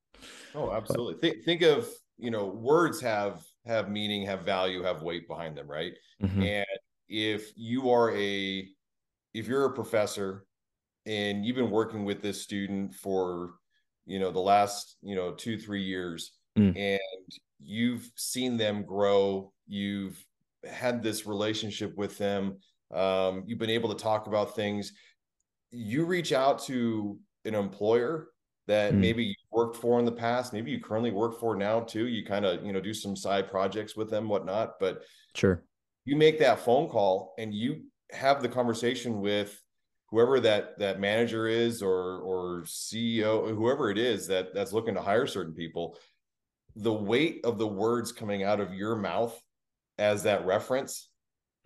[0.55, 1.13] Oh absolutely.
[1.13, 5.57] But, think think of you know words have have meaning have value have weight behind
[5.57, 5.93] them right?
[6.21, 6.41] Mm-hmm.
[6.41, 6.65] and
[7.07, 8.67] if you are a
[9.33, 10.45] if you're a professor
[11.05, 13.53] and you've been working with this student for
[14.05, 16.75] you know the last you know two three years mm.
[16.77, 16.99] and
[17.61, 20.23] you've seen them grow you've
[20.69, 22.57] had this relationship with them
[22.93, 24.93] um, you've been able to talk about things
[25.71, 28.29] you reach out to an employer
[28.67, 28.97] that mm.
[28.97, 32.25] maybe you worked for in the past maybe you currently work for now too you
[32.25, 35.03] kind of you know do some side projects with them whatnot but
[35.35, 35.63] sure
[36.05, 39.61] you make that phone call and you have the conversation with
[40.11, 45.01] whoever that that manager is or or CEO whoever it is that that's looking to
[45.01, 45.97] hire certain people
[46.75, 49.39] the weight of the words coming out of your mouth
[49.97, 51.09] as that reference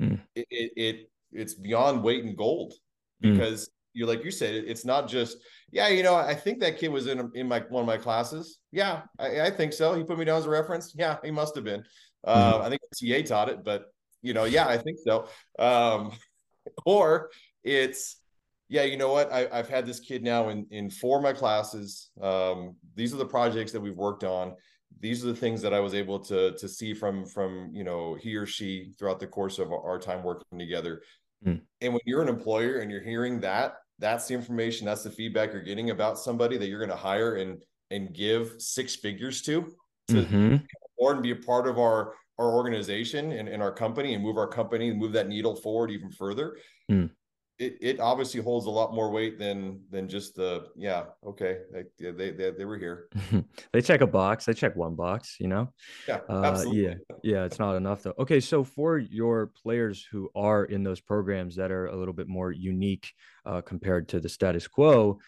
[0.01, 0.19] mm.
[0.35, 2.73] it, it, it it's beyond weight and gold
[3.21, 3.33] hmm.
[3.33, 3.71] because mm.
[3.93, 5.37] you like you said it's not just
[5.71, 8.59] yeah you know I think that kid was in in my one of my classes
[8.71, 11.55] yeah I, I think so he put me down as a reference yeah he must
[11.55, 11.85] have been mm.
[12.25, 13.85] uh, I think TA taught it but
[14.21, 15.27] you know yeah I think so
[15.59, 16.11] um,
[16.85, 17.29] or
[17.63, 18.17] it's
[18.69, 21.33] yeah you know what I, have had this kid now in in four of my
[21.33, 24.55] classes um, these are the projects that we've worked on
[24.99, 28.15] these are the things that i was able to to see from from you know
[28.15, 31.01] he or she throughout the course of our time working together
[31.45, 31.59] mm.
[31.81, 35.51] and when you're an employer and you're hearing that that's the information that's the feedback
[35.51, 39.73] you're getting about somebody that you're going to hire and and give six figures to
[40.07, 40.55] to mm-hmm.
[40.97, 44.37] or and be a part of our our organization and, and our company and move
[44.37, 46.57] our company and move that needle forward even further
[46.91, 47.09] mm.
[47.59, 52.11] it, it obviously holds a lot more weight than than just the yeah okay they
[52.11, 53.09] they they, they were here.
[53.71, 55.73] They check a box they check one box you know?
[56.07, 58.15] Yeah uh, yeah yeah it's not enough though.
[58.17, 62.27] Okay so for your players who are in those programs that are a little bit
[62.27, 63.13] more unique
[63.45, 65.19] uh, compared to the status quo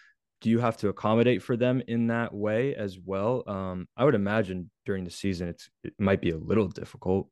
[0.46, 3.42] do you have to accommodate for them in that way as well?
[3.48, 7.30] Um, I would imagine during the season it's it might be a little difficult.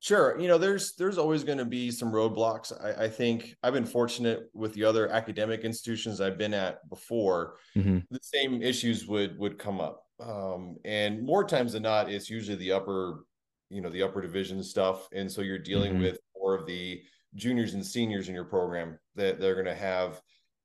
[0.00, 2.72] Sure, you know, there's there's always going to be some roadblocks.
[2.82, 7.56] I, I, think I've been fortunate with the other academic institutions I've been at before.
[7.76, 7.98] Mm-hmm.
[8.10, 12.56] The same issues would would come up, um, and more times than not, it's usually
[12.56, 13.26] the upper,
[13.68, 16.04] you know, the upper division stuff, and so you're dealing mm-hmm.
[16.04, 17.02] with more of the
[17.34, 20.22] juniors and seniors in your program that they're going to have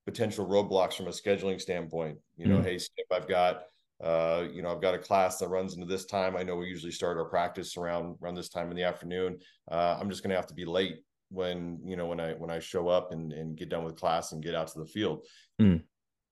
[0.09, 2.17] potential roadblocks from a scheduling standpoint.
[2.35, 2.63] You know, mm-hmm.
[2.63, 3.63] hey, Skip, I've got
[4.03, 6.37] uh, you know, I've got a class that runs into this time.
[6.37, 9.39] I know we usually start our practice around around this time in the afternoon.
[9.69, 12.49] Uh, I'm just going to have to be late when you know when I when
[12.49, 15.25] I show up and and get done with class and get out to the field.
[15.61, 15.83] Mm.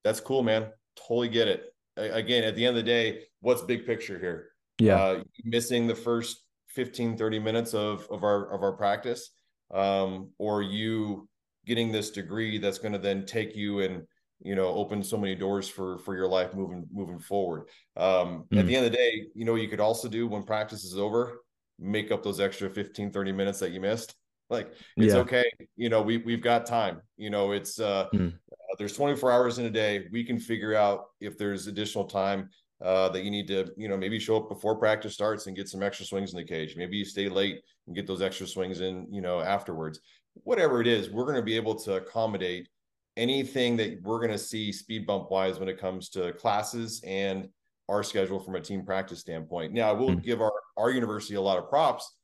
[0.04, 0.68] That's cool, man.
[0.96, 1.66] Totally get it.
[1.98, 4.50] again, at the end of the day, what's big picture here?
[4.80, 9.32] Yeah, uh, missing the first 15 30 minutes of of our of our practice
[9.72, 11.28] um, or you
[11.68, 14.04] getting this degree that's going to then take you and
[14.40, 18.60] you know open so many doors for for your life moving moving forward um mm.
[18.60, 20.98] at the end of the day you know you could also do when practice is
[20.98, 21.42] over
[21.80, 24.16] make up those extra 15 30 minutes that you missed
[24.50, 25.20] like it's yeah.
[25.20, 25.44] okay
[25.76, 28.32] you know we we've got time you know it's uh, mm.
[28.32, 32.50] uh, there's 24 hours in a day we can figure out if there's additional time
[32.82, 35.68] uh, that you need to, you know, maybe show up before practice starts and get
[35.68, 36.76] some extra swings in the cage.
[36.76, 40.00] Maybe you stay late and get those extra swings in, you know, afterwards
[40.44, 42.68] whatever it is, we're going to be able to accommodate
[43.16, 47.50] anything that we're going to see speed bump wise when it comes to classes and
[47.90, 49.74] our schedule from a team practice standpoint.
[49.74, 50.20] Now, I will mm-hmm.
[50.20, 52.16] give our, our university a lot of props.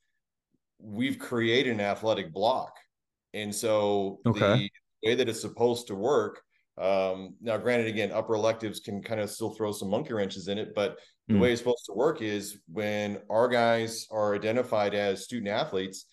[0.79, 2.75] We've created an athletic block.
[3.33, 4.69] And so okay.
[5.01, 6.41] the way that it's supposed to work,
[6.77, 10.57] um, now granted, again, upper electives can kind of still throw some monkey wrenches in
[10.57, 10.97] it, but
[11.27, 11.39] the mm.
[11.39, 16.05] way it's supposed to work is when our guys are identified as student athletes,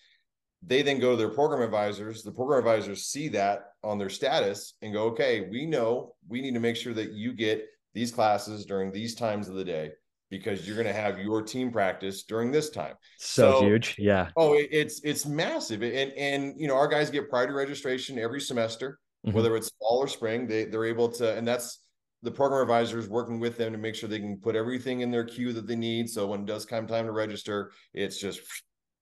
[0.61, 2.23] they then go to their program advisors.
[2.23, 6.53] The program advisors see that on their status and go, okay, we know we need
[6.53, 9.91] to make sure that you get these classes during these times of the day
[10.29, 12.93] because you're going to have your team practice during this time.
[13.17, 14.29] So, so huge, yeah.
[14.37, 18.39] Oh, it, it's it's massive, and and you know our guys get priority registration every
[18.39, 18.99] semester.
[19.25, 19.35] mm-hmm.
[19.35, 20.47] whether it's fall or spring.
[20.47, 21.79] They they're able to, and that's
[22.23, 25.25] the program advisors working with them to make sure they can put everything in their
[25.25, 26.09] queue that they need.
[26.09, 28.41] So when it does come time to register, it's just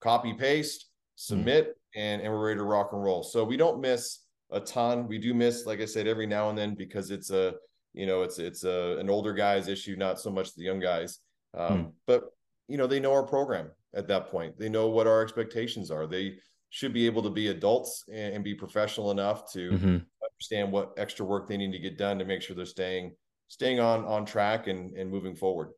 [0.01, 0.88] copy paste,
[1.19, 1.99] submit, mm-hmm.
[1.99, 3.23] and and we're ready to rock and roll.
[3.23, 4.19] So we don't miss
[4.51, 5.07] a ton.
[5.07, 7.55] We do miss, like I said, every now and then because it's a
[7.93, 11.19] you know it's it's a an older guys issue, not so much the young guys.
[11.57, 11.91] Um, mm.
[12.07, 12.23] But
[12.67, 14.57] you know they know our program at that point.
[14.57, 16.07] They know what our expectations are.
[16.07, 16.37] They
[16.69, 19.97] should be able to be adults and, and be professional enough to mm-hmm.
[20.23, 23.13] understand what extra work they need to get done to make sure they're staying
[23.49, 25.71] staying on on track and and moving forward.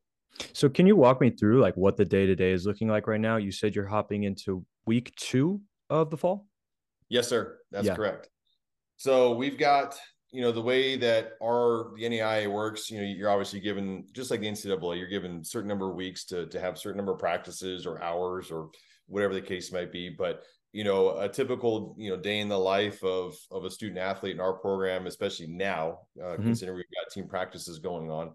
[0.53, 3.07] So can you walk me through like what the day to day is looking like
[3.07, 3.37] right now?
[3.37, 6.47] You said you're hopping into week two of the fall.
[7.09, 7.57] Yes, sir.
[7.71, 7.95] That's yeah.
[7.95, 8.29] correct.
[8.97, 9.97] So we've got
[10.31, 12.89] you know the way that our the NAIA works.
[12.89, 16.25] You know, you're obviously given just like the NCAA, you're given certain number of weeks
[16.25, 18.69] to to have certain number of practices or hours or
[19.07, 20.09] whatever the case might be.
[20.09, 23.99] But you know a typical you know day in the life of of a student
[23.99, 26.43] athlete in our program especially now uh, mm-hmm.
[26.43, 28.31] considering we've got team practices going on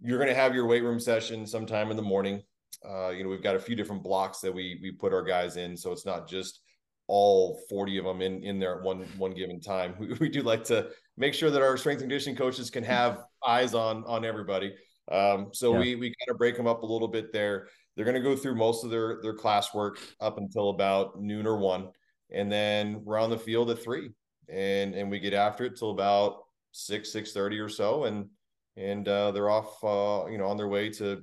[0.00, 2.42] you're going to have your weight room session sometime in the morning
[2.88, 5.56] uh, you know we've got a few different blocks that we we put our guys
[5.56, 6.60] in so it's not just
[7.08, 9.94] all 40 of them in in there at one one given time.
[9.98, 13.24] We, we do like to make sure that our strength and conditioning coaches can have
[13.46, 14.74] eyes on on everybody.
[15.10, 15.78] Um, so yeah.
[15.80, 17.68] we we kind of break them up a little bit there.
[17.94, 21.58] They're going to go through most of their their classwork up until about noon or
[21.58, 21.90] one,
[22.30, 24.10] and then we're on the field at three,
[24.48, 28.26] and and we get after it till about six six thirty or so, and
[28.76, 31.22] and uh, they're off, uh, you know, on their way to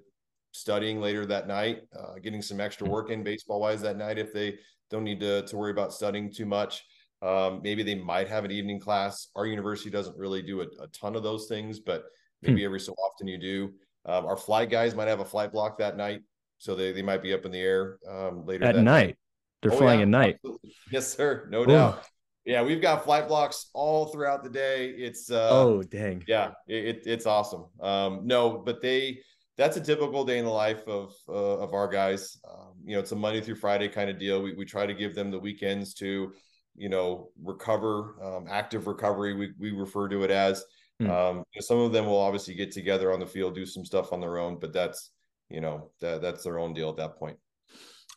[0.51, 4.33] studying later that night, uh, getting some extra work in baseball wise that night if
[4.33, 4.57] they
[4.89, 6.83] don't need to to worry about studying too much.
[7.21, 9.27] Um, maybe they might have an evening class.
[9.35, 12.05] Our university doesn't really do a, a ton of those things, but
[12.41, 12.65] maybe hmm.
[12.65, 13.71] every so often you do.
[14.05, 16.21] Um, our flight guys might have a flight block that night
[16.59, 19.17] so they, they might be up in the air um, later at night.
[19.61, 20.35] They're oh, flying yeah, at night.
[20.35, 20.75] Absolutely.
[20.91, 21.47] Yes, sir.
[21.49, 21.67] No Ooh.
[21.67, 22.03] doubt.
[22.45, 24.89] Yeah, we've got flight blocks all throughout the day.
[24.89, 26.23] It's uh, oh dang.
[26.27, 27.65] Yeah, it, it's awesome.
[27.79, 29.19] Um, no, but they
[29.59, 32.37] that's a typical day in the life of uh, of our guys.
[32.49, 34.41] Um, you know, it's a Monday through Friday kind of deal.
[34.41, 36.33] We we try to give them the weekends to,
[36.75, 39.35] you know, recover, um, active recovery.
[39.35, 40.63] We we refer to it as.
[41.01, 41.09] Mm.
[41.09, 44.19] Um, some of them will obviously get together on the field, do some stuff on
[44.19, 45.11] their own, but that's
[45.49, 47.37] you know that that's their own deal at that point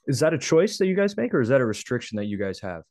[0.07, 2.37] is that a choice that you guys make or is that a restriction that you
[2.37, 2.83] guys have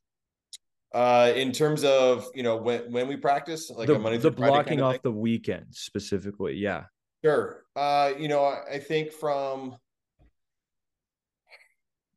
[0.94, 4.80] uh in terms of you know when when we practice like the, money the blocking
[4.80, 5.02] kind of off thing?
[5.04, 6.84] the weekend specifically yeah
[7.24, 9.76] sure uh you know i think from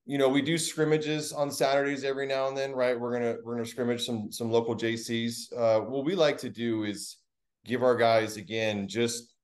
[0.07, 3.55] you know we do scrimmages on saturdays every now and then right we're gonna we're
[3.55, 7.19] gonna scrimmage some some local jcs uh what we like to do is
[7.64, 9.35] give our guys again just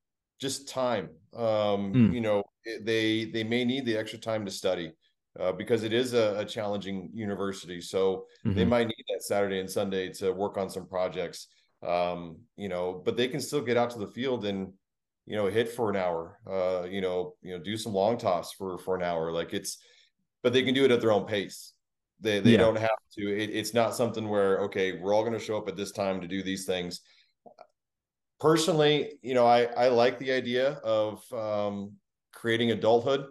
[0.40, 2.12] just time um mm.
[2.12, 2.42] you know
[2.82, 4.92] they they may need the extra time to study
[5.38, 7.80] uh, because it is a, a challenging university.
[7.80, 8.56] So mm-hmm.
[8.56, 11.48] they might need that Saturday and Sunday to work on some projects.
[11.86, 14.72] Um, you know, but they can still get out to the field and
[15.30, 16.38] you know hit for an hour.
[16.50, 19.32] Uh, you know, you know, do some long toss for for an hour.
[19.32, 19.78] Like it's,
[20.42, 21.72] but they can do it at their own pace.
[22.20, 22.58] They they yeah.
[22.58, 23.22] don't have to.
[23.22, 26.20] It, it's not something where okay, we're all going to show up at this time
[26.20, 27.00] to do these things
[28.40, 31.92] personally, you know, I I like the idea of um,
[32.32, 33.26] creating adulthood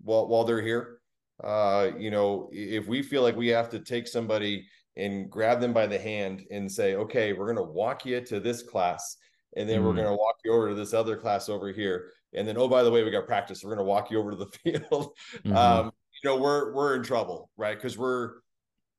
[0.00, 1.00] while while they're here.
[1.42, 5.74] Uh, you know, if we feel like we have to take somebody and grab them
[5.74, 9.18] by the hand and say, okay, we're going to walk you to this class,
[9.56, 9.86] and then mm-hmm.
[9.86, 12.68] we're going to walk you over to this other class over here, and then oh
[12.68, 13.64] by the way, we got practice.
[13.64, 15.12] We're going to walk you over to the field.
[15.44, 15.56] Mm-hmm.
[15.56, 15.90] Um,
[16.22, 17.76] you know, we're we're in trouble, right?
[17.76, 18.34] Because we're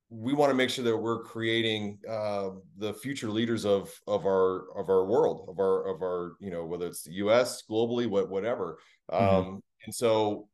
[0.09, 4.77] we want to make sure that we're creating uh, the future leaders of of our
[4.77, 7.63] of our world of our of our you know whether it's the U.S.
[7.69, 8.79] globally what whatever
[9.11, 9.35] mm-hmm.
[9.35, 10.47] um, and so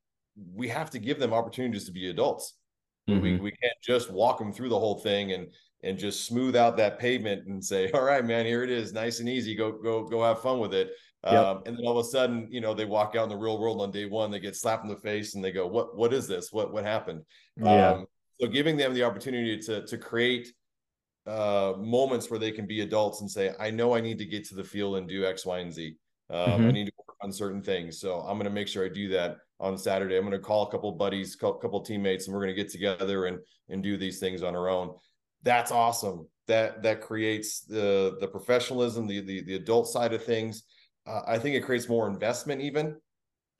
[0.53, 2.55] we have to give them opportunities to be adults
[3.07, 3.21] mm-hmm.
[3.21, 5.47] we we can't just walk them through the whole thing and
[5.83, 9.19] and just smooth out that pavement and say all right man here it is nice
[9.19, 10.91] and easy go go go have fun with it
[11.25, 11.33] yep.
[11.33, 13.59] um, and then all of a sudden you know they walk out in the real
[13.59, 16.13] world on day one they get slapped in the face and they go what what
[16.13, 17.21] is this what what happened
[17.61, 17.91] yeah.
[17.91, 18.05] Um,
[18.39, 20.53] so giving them the opportunity to to create
[21.25, 24.45] uh, moments where they can be adults and say, I know I need to get
[24.49, 25.95] to the field and do X, Y, and Z.
[26.29, 26.67] Um, mm-hmm.
[26.67, 27.99] I need to work on certain things.
[27.99, 30.17] So I'm going to make sure I do that on Saturday.
[30.17, 32.71] I'm going to call a couple buddies, a couple teammates, and we're going to get
[32.71, 34.93] together and and do these things on our own.
[35.43, 36.27] That's awesome.
[36.47, 40.63] That that creates the the professionalism, the the, the adult side of things.
[41.05, 42.95] Uh, I think it creates more investment even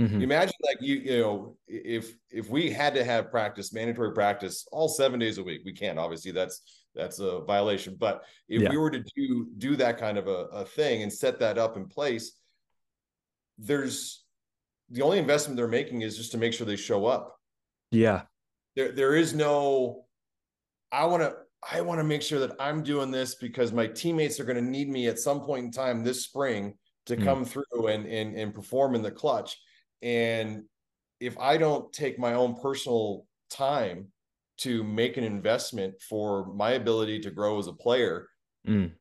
[0.02, 0.22] Mm-hmm.
[0.22, 4.90] Imagine like you, you know, if if we had to have practice, mandatory practice, all
[4.90, 6.00] seven days a week, we can't.
[6.00, 6.62] Obviously, that's
[6.96, 7.96] that's a violation.
[8.00, 8.70] But if yeah.
[8.70, 11.78] we were to do do that kind of a, a thing and set that up
[11.78, 12.34] in place,
[13.60, 14.24] there's
[14.90, 17.38] the only investment they're making is just to make sure they show up.
[17.92, 18.24] Yeah.
[18.76, 20.06] There there is no
[20.92, 21.36] I want to
[21.72, 24.70] I want to make sure that I'm doing this because my teammates are going to
[24.70, 27.24] need me at some point in time this spring to mm.
[27.24, 29.58] come through and, and and perform in the clutch.
[30.02, 30.64] And
[31.20, 34.08] if I don't take my own personal time
[34.58, 38.28] to make an investment for my ability to grow as a player,
[38.68, 38.92] mm.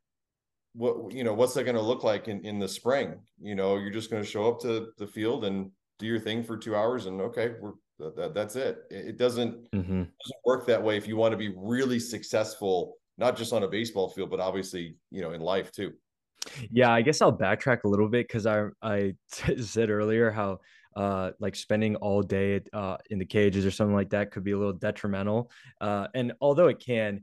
[0.73, 3.19] what you know, what's that going to look like in in the spring?
[3.41, 6.43] You know, you're just going to show up to the field and do your thing
[6.43, 8.83] for two hours, and okay, we're that, that that's it.
[8.89, 10.03] It doesn't, mm-hmm.
[10.03, 13.67] doesn't work that way if you want to be really successful, not just on a
[13.67, 15.93] baseball field, but obviously, you know, in life too.
[16.71, 19.15] Yeah, I guess I'll backtrack a little bit because I I
[19.59, 20.59] said earlier how
[20.95, 24.51] uh, like spending all day uh, in the cages or something like that could be
[24.51, 25.49] a little detrimental.
[25.81, 27.21] Uh, and although it can,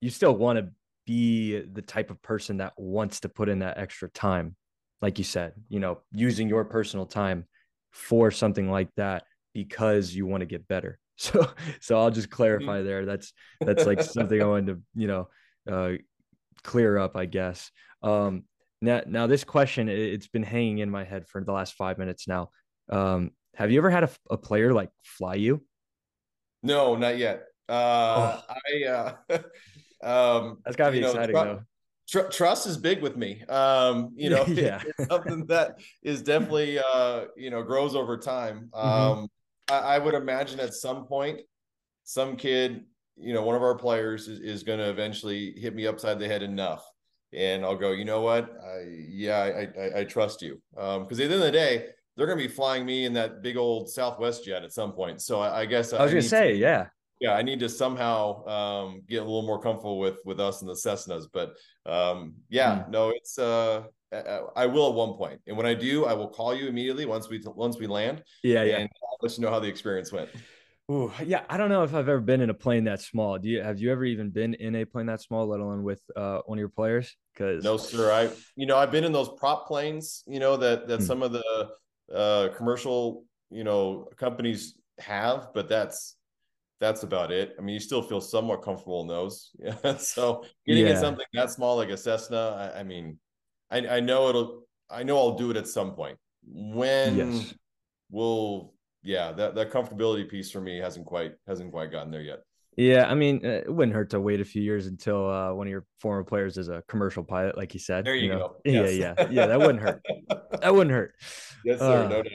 [0.00, 0.68] you still want to
[1.06, 4.54] be the type of person that wants to put in that extra time,
[5.02, 7.46] like you said, you know, using your personal time
[7.90, 10.98] for something like that because you want to get better.
[11.20, 11.46] So,
[11.82, 12.36] so I'll just mm-hmm.
[12.36, 13.04] clarify there.
[13.04, 15.28] That's that's like something I wanted to, you know,
[15.70, 15.98] uh,
[16.62, 17.70] clear up, I guess.
[18.02, 18.44] Um,
[18.80, 22.26] now, now this question, it's been hanging in my head for the last five minutes
[22.26, 22.48] now.
[22.88, 25.62] Um, have you ever had a, a player like fly you?
[26.62, 27.44] No, not yet.
[27.68, 28.54] Uh, oh.
[28.66, 29.38] I, uh,
[30.02, 31.60] um, that's gotta be exciting know, though.
[32.08, 33.44] Tr- trust is big with me.
[33.48, 34.82] Um, you know, yeah.
[34.84, 38.70] it's something that is definitely, uh, you know, grows over time.
[38.72, 38.88] Mm-hmm.
[38.88, 39.24] Um, mm-hmm.
[39.70, 41.40] I, I, would imagine at some point,
[42.04, 42.84] some kid,
[43.16, 46.26] you know, one of our players is, is going to eventually hit me upside the
[46.26, 46.84] head enough.
[47.32, 48.50] And I'll go, you know what?
[48.64, 50.60] I, yeah, I, I, I trust you.
[50.76, 53.12] Um, cause at the end of the day, they're going to be flying me in
[53.14, 55.22] that big old Southwest jet at some point.
[55.22, 56.86] So I, I guess I was going to say, yeah,
[57.20, 60.68] yeah, I need to somehow um, get a little more comfortable with with us and
[60.68, 61.26] the Cessnas.
[61.32, 61.54] But
[61.86, 62.90] um, yeah, mm.
[62.90, 66.54] no, it's uh, I will at one point, and when I do, I will call
[66.54, 68.22] you immediately once we once we land.
[68.42, 68.78] Yeah, yeah.
[68.78, 70.28] And I'll let you know how the experience went.
[70.90, 73.38] Ooh, yeah, I don't know if I've ever been in a plane that small.
[73.38, 76.00] Do you have you ever even been in a plane that small, let alone with
[76.16, 77.16] uh, one of your players?
[77.32, 78.12] Because no, sir.
[78.12, 80.24] I you know I've been in those prop planes.
[80.26, 81.06] You know that that mm.
[81.06, 81.68] some of the
[82.12, 86.16] uh, commercial, you know, companies have, but that's
[86.80, 87.54] that's about it.
[87.58, 89.50] I mean, you still feel somewhat comfortable in those.
[89.58, 89.96] Yeah.
[89.98, 90.92] so getting yeah.
[90.92, 93.18] in something that small like a Cessna, I, I mean,
[93.70, 94.62] I, I, know it'll.
[94.90, 96.18] I know I'll do it at some point.
[96.44, 97.54] When yes.
[98.10, 102.40] will yeah that that comfortability piece for me hasn't quite hasn't quite gotten there yet.
[102.76, 105.66] Yeah, I mean, uh, it wouldn't hurt to wait a few years until uh, one
[105.66, 108.06] of your former players is a commercial pilot, like you said.
[108.06, 108.38] There you, you know?
[108.38, 108.56] go.
[108.64, 108.94] Yes.
[108.94, 109.46] Yeah, yeah, yeah.
[109.48, 110.02] That wouldn't hurt.
[110.62, 111.14] that wouldn't hurt.
[111.64, 112.04] Yes, sir.
[112.04, 112.32] Uh, no doubt.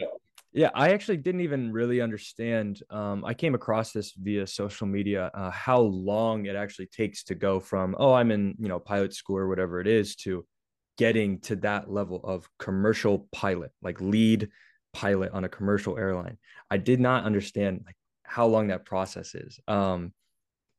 [0.56, 2.82] Yeah, I actually didn't even really understand.
[2.90, 5.30] Um, I came across this via social media.
[5.34, 9.14] Uh, how long it actually takes to go from oh, I'm in you know pilot
[9.14, 10.46] school or whatever it is to
[10.98, 14.50] getting to that level of commercial pilot, like lead
[14.94, 16.38] pilot on a commercial airline.
[16.72, 19.60] I did not understand like how long that process is.
[19.68, 20.14] Um,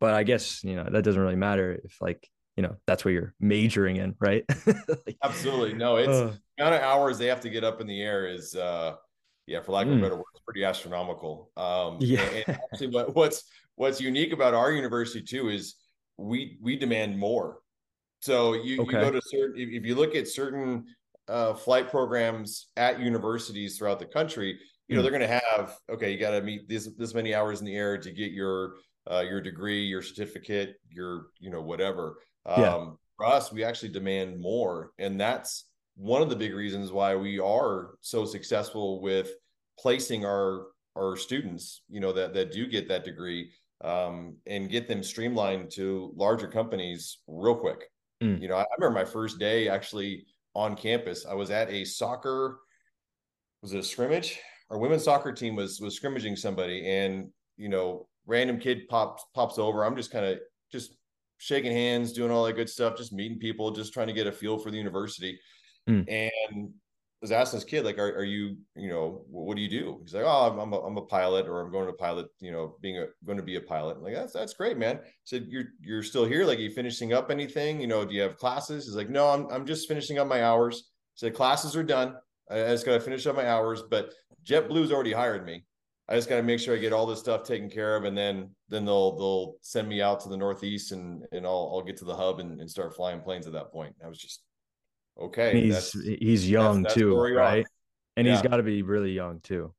[0.00, 3.12] but I guess you know that doesn't really matter if like you know that's what
[3.12, 4.44] you're majoring in, right?
[4.66, 5.96] like, Absolutely, no.
[5.96, 8.54] It's uh, the amount of hours they have to get up in the air is,
[8.54, 8.96] uh,
[9.46, 10.02] yeah, for lack of a hmm.
[10.02, 11.50] better word, it's pretty astronomical.
[11.56, 12.22] Um, yeah.
[12.22, 13.44] And, and actually, what, what's
[13.76, 15.76] what's unique about our university too is
[16.16, 17.58] we we demand more.
[18.20, 18.98] So you, okay.
[18.98, 20.84] you go to certain if, you look at certain
[21.28, 25.04] uh, flight programs at universities throughout the country, you know, mm.
[25.04, 27.76] they're going to have, okay, you got to meet this, this many hours in the
[27.76, 28.74] air to get your
[29.10, 32.18] uh, your degree, your certificate, your you know whatever.
[32.44, 32.86] Um, yeah.
[33.16, 35.64] For us, we actually demand more, and that's
[35.96, 39.30] one of the big reasons why we are so successful with
[39.78, 43.50] placing our our students, you know, that that do get that degree
[43.84, 47.84] um, and get them streamlined to larger companies real quick.
[48.22, 48.40] Mm.
[48.40, 51.26] You know, I, I remember my first day actually on campus.
[51.26, 52.58] I was at a soccer,
[53.62, 54.38] was it a scrimmage?
[54.70, 59.58] Our women's soccer team was was scrimmaging somebody, and you know, random kid pops pops
[59.58, 59.84] over.
[59.84, 60.38] I'm just kind of
[60.72, 60.96] just
[61.38, 64.32] shaking hands, doing all that good stuff, just meeting people, just trying to get a
[64.32, 65.38] feel for the university.
[65.88, 66.30] Mm.
[66.50, 66.70] And
[67.22, 70.00] was asking this kid, like, are, are you, you know, what do you do?
[70.02, 72.52] He's like, oh, I'm, I'm, a, I'm a pilot, or I'm going to pilot, you
[72.52, 73.96] know, being a going to be a pilot.
[73.96, 74.96] I'm like, that's that's great, man.
[74.96, 77.80] I said, you're you're still here, like, are you finishing up anything?
[77.80, 78.84] You know, do you have classes?
[78.84, 80.90] He's like, no, I'm I'm just finishing up my hours.
[81.14, 82.16] He said, classes are done.
[82.50, 84.12] I just got to finish up my hours, but
[84.44, 85.64] JetBlue's already hired me.
[86.08, 88.16] I just got to make sure I get all this stuff taken care of, and
[88.16, 91.96] then then they'll they'll send me out to the Northeast, and and I'll I'll get
[91.96, 93.96] to the hub and, and start flying planes at that point.
[94.04, 94.42] I was just
[95.20, 95.60] okay.
[95.60, 97.66] He's he's young that's, that's too, right?
[98.16, 98.34] And yeah.
[98.34, 99.72] he's got to be really young too.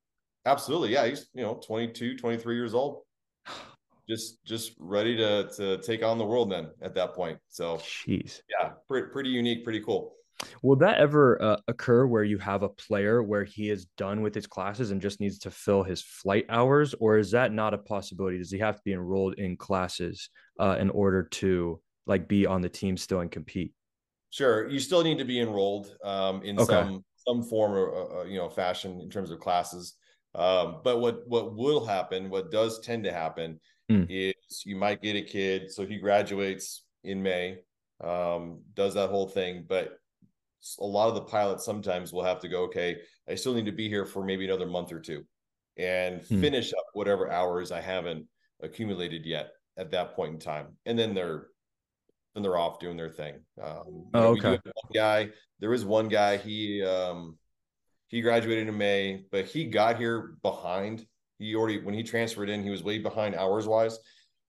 [0.45, 1.05] Absolutely, yeah.
[1.05, 3.01] He's you know 22, 23 years old.
[4.09, 7.39] Just just ready to to take on the world then at that point.
[7.49, 10.13] So jeez, yeah, pretty pretty unique, pretty cool.
[10.61, 14.33] Will that ever uh, occur where you have a player where he is done with
[14.33, 17.77] his classes and just needs to fill his flight hours, or is that not a
[17.77, 18.37] possibility?
[18.37, 20.29] Does he have to be enrolled in classes
[20.59, 23.73] uh, in order to like be on the team still and compete?
[24.29, 26.65] Sure, you still need to be enrolled um, in okay.
[26.65, 29.95] some some form of uh, uh, you know fashion in terms of classes.
[30.35, 33.59] Um, but what what will happen, what does tend to happen,
[33.89, 34.05] mm.
[34.09, 35.71] is you might get a kid.
[35.71, 37.59] So he graduates in May,
[38.03, 39.97] um, does that whole thing, but
[40.79, 42.97] a lot of the pilots sometimes will have to go, okay,
[43.29, 45.23] I still need to be here for maybe another month or two
[45.77, 46.41] and hmm.
[46.41, 48.25] finish up whatever hours I haven't
[48.61, 50.67] accumulated yet at that point in time.
[50.85, 51.47] And then they're
[52.37, 53.33] then they're off doing their thing.
[53.59, 54.59] Um, oh, okay.
[54.93, 55.29] guy,
[55.59, 57.35] there was one guy, he um
[58.09, 61.03] he graduated in May, but he got here behind.
[61.39, 63.97] He already when he transferred in, he was way behind hours wise.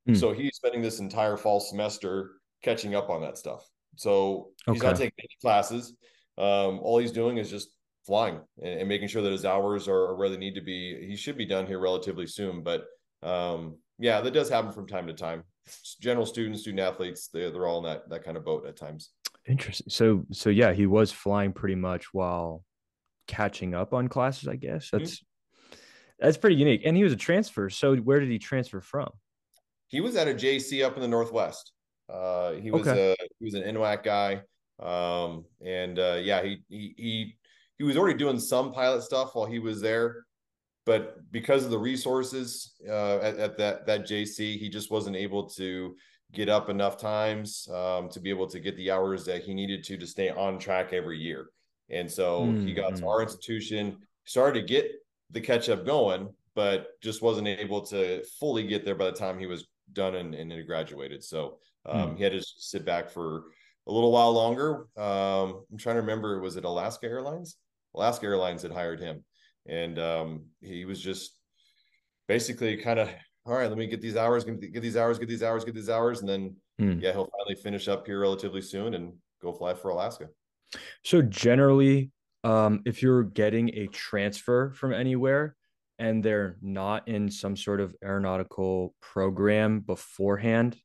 [0.07, 0.14] Hmm.
[0.14, 2.32] So he's spending this entire fall semester
[2.62, 3.66] catching up on that stuff.
[3.97, 5.95] So he's not taking any classes.
[6.36, 7.70] Um, all he's doing is just
[8.07, 11.05] flying and, and, making sure that his hours are where they need to be.
[11.07, 12.84] He should be done here relatively soon, but
[13.24, 15.43] um, yeah, that does happen from time to time.
[16.00, 19.10] General students, student athletes, they, they're all in that that kind of boat at times.
[19.46, 19.86] Interesting.
[19.88, 22.64] So so yeah, he was flying pretty much while
[23.26, 24.48] catching up on classes.
[24.48, 24.98] I guess mm-hmm.
[24.98, 25.76] that's mm-hmm.
[26.20, 26.82] that's pretty unique.
[26.84, 27.70] And he was a transfer.
[27.70, 29.10] So where did he transfer from?
[29.88, 31.72] He was at a JC up in the Northwest.
[32.12, 33.12] Uh, he was okay.
[33.12, 34.42] a he was an NWAC guy,
[34.80, 37.36] um, and uh, yeah, he he he
[37.78, 40.24] he was already doing some pilot stuff while he was there,
[40.89, 45.47] but because of the resources uh, at, at that that JC, he just wasn't able
[45.51, 45.95] to
[46.32, 49.84] get up enough times um, to be able to get the hours that he needed
[49.84, 51.51] to to stay on track every year.
[51.91, 52.66] And so mm-hmm.
[52.66, 53.09] he got to hmm.
[53.09, 54.91] our institution, started to get
[55.30, 59.39] the catch up going, but just wasn't able to fully get there by the time
[59.39, 61.22] he was done and, and graduated.
[61.22, 62.16] So um, hmm.
[62.16, 63.45] He had to sit back for
[63.86, 64.86] a little while longer.
[64.97, 67.57] Um, I'm trying to remember, was it Alaska Airlines?
[67.95, 69.24] Alaska Airlines had hired him,
[69.68, 71.32] and um, he was just
[72.26, 73.08] basically kind of
[73.46, 73.68] all right.
[73.68, 76.28] Let me get these hours, get these hours, get these hours, get these hours, and
[76.28, 76.98] then hmm.
[77.00, 80.26] yeah, he'll finally finish up here relatively soon and go fly for Alaska.
[81.02, 82.10] So generally,
[82.44, 85.56] um, if you're getting a transfer from anywhere
[85.98, 90.76] and they're not in some sort of aeronautical program beforehand,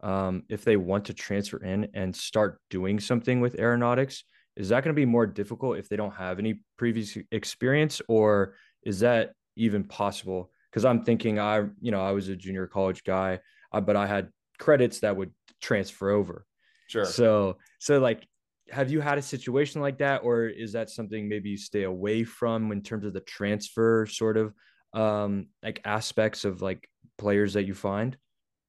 [0.00, 4.24] um, if they want to transfer in and start doing something with aeronautics
[4.58, 8.54] is that going to be more difficult if they don't have any previous experience or
[8.82, 10.50] is that even possible?
[10.70, 13.40] Because i'm thinking i you know i was a junior college guy
[13.72, 14.28] uh, but i had
[14.58, 16.44] credits that would transfer over.
[16.88, 17.04] Sure.
[17.04, 18.26] So so like
[18.70, 22.24] have you had a situation like that or is that something maybe you stay away
[22.24, 24.52] from in terms of the transfer sort of
[24.92, 28.16] um like aspects of like players that you find?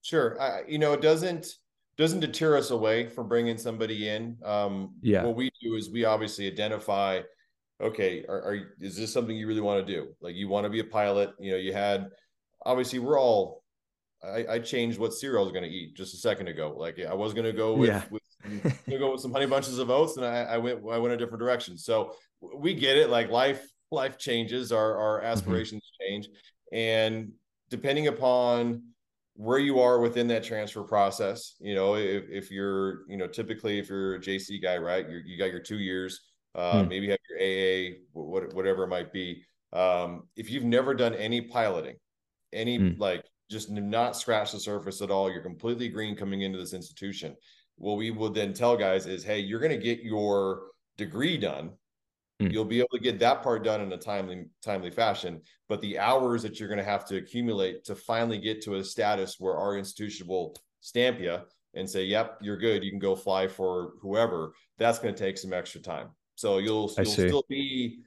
[0.02, 0.42] Sure.
[0.42, 1.48] I, you know, it doesn't
[2.00, 4.38] doesn't deter us away from bringing somebody in.
[4.46, 5.24] Um, yeah.
[5.24, 7.22] What we do is we obviously identify,
[7.82, 10.08] okay, are, are is this something you really want to do?
[10.22, 11.32] Like you want to be a pilot?
[11.40, 12.08] You know, you had
[12.66, 13.64] obviously we're all.
[14.24, 16.74] I, I changed what cereal I was going to eat just a second ago.
[16.78, 18.04] Like I was going to go with, yeah.
[18.10, 18.22] with
[18.86, 21.18] gonna go with some honey bunches of oats, and I, I went I went a
[21.18, 21.78] different direction.
[21.78, 23.10] So we get it.
[23.10, 25.28] Like life life changes, our our mm-hmm.
[25.28, 26.14] aspirations mm-hmm.
[26.14, 26.30] change,
[26.72, 27.32] and
[27.70, 28.84] depending upon
[29.40, 31.56] where you are within that transfer process.
[31.62, 35.22] You know, if, if you're, you know, typically if you're a JC guy, right, you
[35.26, 36.20] you got your two years,
[36.56, 36.90] uh, hmm.
[36.90, 39.42] maybe have your AA, what, whatever it might be.
[39.72, 41.96] Um, if you've never done any piloting,
[42.52, 43.00] any hmm.
[43.00, 47.34] like just not scratch the surface at all, you're completely green coming into this institution.
[47.78, 50.64] What we will then tell guys is, hey, you're going to get your
[50.98, 51.72] degree done
[52.42, 52.54] Mm.
[52.54, 56.00] You'll be able to get that part done in a timely timely fashion, but the
[56.00, 59.58] hours that you're going to have to accumulate to finally get to a status where
[59.58, 61.38] our institution will stamp you
[61.74, 62.84] and say, "Yep, you're good.
[62.84, 66.10] You can go fly for whoever." That's going to take some extra time.
[66.36, 68.00] So you'll you'll still be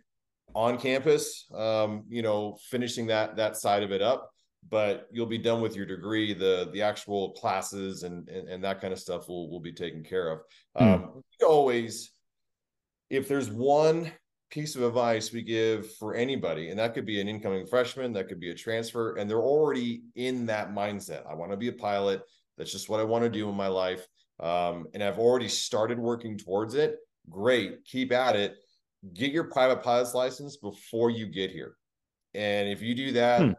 [0.54, 4.30] on campus, um, you know, finishing that that side of it up,
[4.70, 6.32] but you'll be done with your degree.
[6.32, 10.02] The the actual classes and and, and that kind of stuff will will be taken
[10.02, 10.40] care of.
[10.80, 10.94] Mm.
[10.94, 12.12] Um, always,
[13.10, 14.10] if there's one
[14.52, 18.28] piece of advice we give for anybody, and that could be an incoming freshman, that
[18.28, 21.26] could be a transfer, and they're already in that mindset.
[21.26, 22.20] I want to be a pilot.
[22.58, 24.06] That's just what I want to do in my life.
[24.40, 26.96] Um, and I've already started working towards it.
[27.30, 28.56] Great, keep at it.
[29.14, 31.74] Get your private pilot's license before you get here.
[32.34, 33.52] And if you do that, hmm.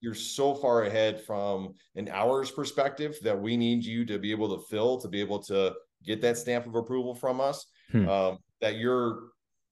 [0.00, 4.56] you're so far ahead from an hours perspective that we need you to be able
[4.56, 5.74] to fill to be able to
[6.04, 7.66] get that stamp of approval from us.
[7.90, 8.08] Hmm.
[8.08, 9.20] Um, that you're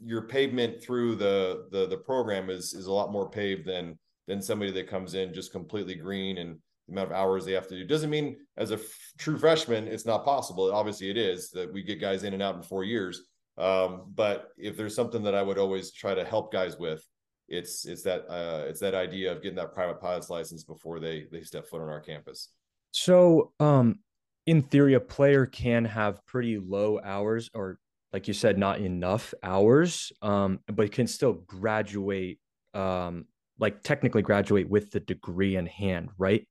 [0.04, 4.42] your pavement through the the the program is is a lot more paved than than
[4.42, 7.76] somebody that comes in just completely green and the amount of hours they have to
[7.76, 7.86] do.
[7.86, 10.72] Doesn't mean as a f- true freshman it's not possible.
[10.72, 13.22] Obviously it is that we get guys in and out in four years.
[13.56, 17.06] Um, but if there's something that I would always try to help guys with,
[17.48, 21.26] it's it's that uh, it's that idea of getting that private pilot's license before they
[21.30, 22.50] they step foot on our campus.
[22.90, 24.00] So, um,
[24.46, 27.78] in theory, a player can have pretty low hours, or
[28.14, 32.38] like you said, not enough hours, um, but can still graduate,
[32.72, 33.24] um,
[33.58, 36.46] like technically graduate with the degree in hand, right?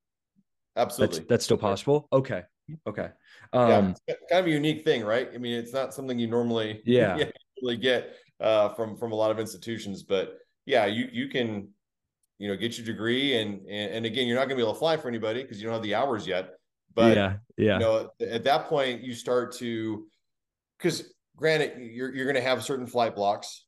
[0.76, 2.10] Absolutely, that's, that's still possible.
[2.12, 2.44] Okay,
[2.86, 3.08] okay.
[3.54, 5.30] Um, yeah, kind of a unique thing, right?
[5.34, 7.24] I mean, it's not something you normally yeah
[7.62, 11.70] really get uh, from from a lot of institutions, but yeah, you you can
[12.40, 14.74] you know get your degree and and, and again, you're not going to be able
[14.74, 16.56] to fly for anybody because you don't have the hours yet.
[16.94, 17.74] But yeah, yeah.
[17.76, 20.06] You know, at that point, you start to
[20.78, 23.66] because granted, you're you're going to have certain flight blocks,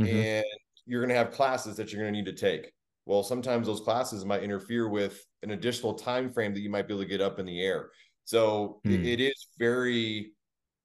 [0.00, 0.16] mm-hmm.
[0.16, 0.44] and
[0.86, 2.72] you're going to have classes that you're going to need to take.
[3.04, 6.94] Well, sometimes those classes might interfere with an additional time frame that you might be
[6.94, 7.90] able to get up in the air.
[8.24, 8.94] So mm.
[8.94, 10.32] it, it is very,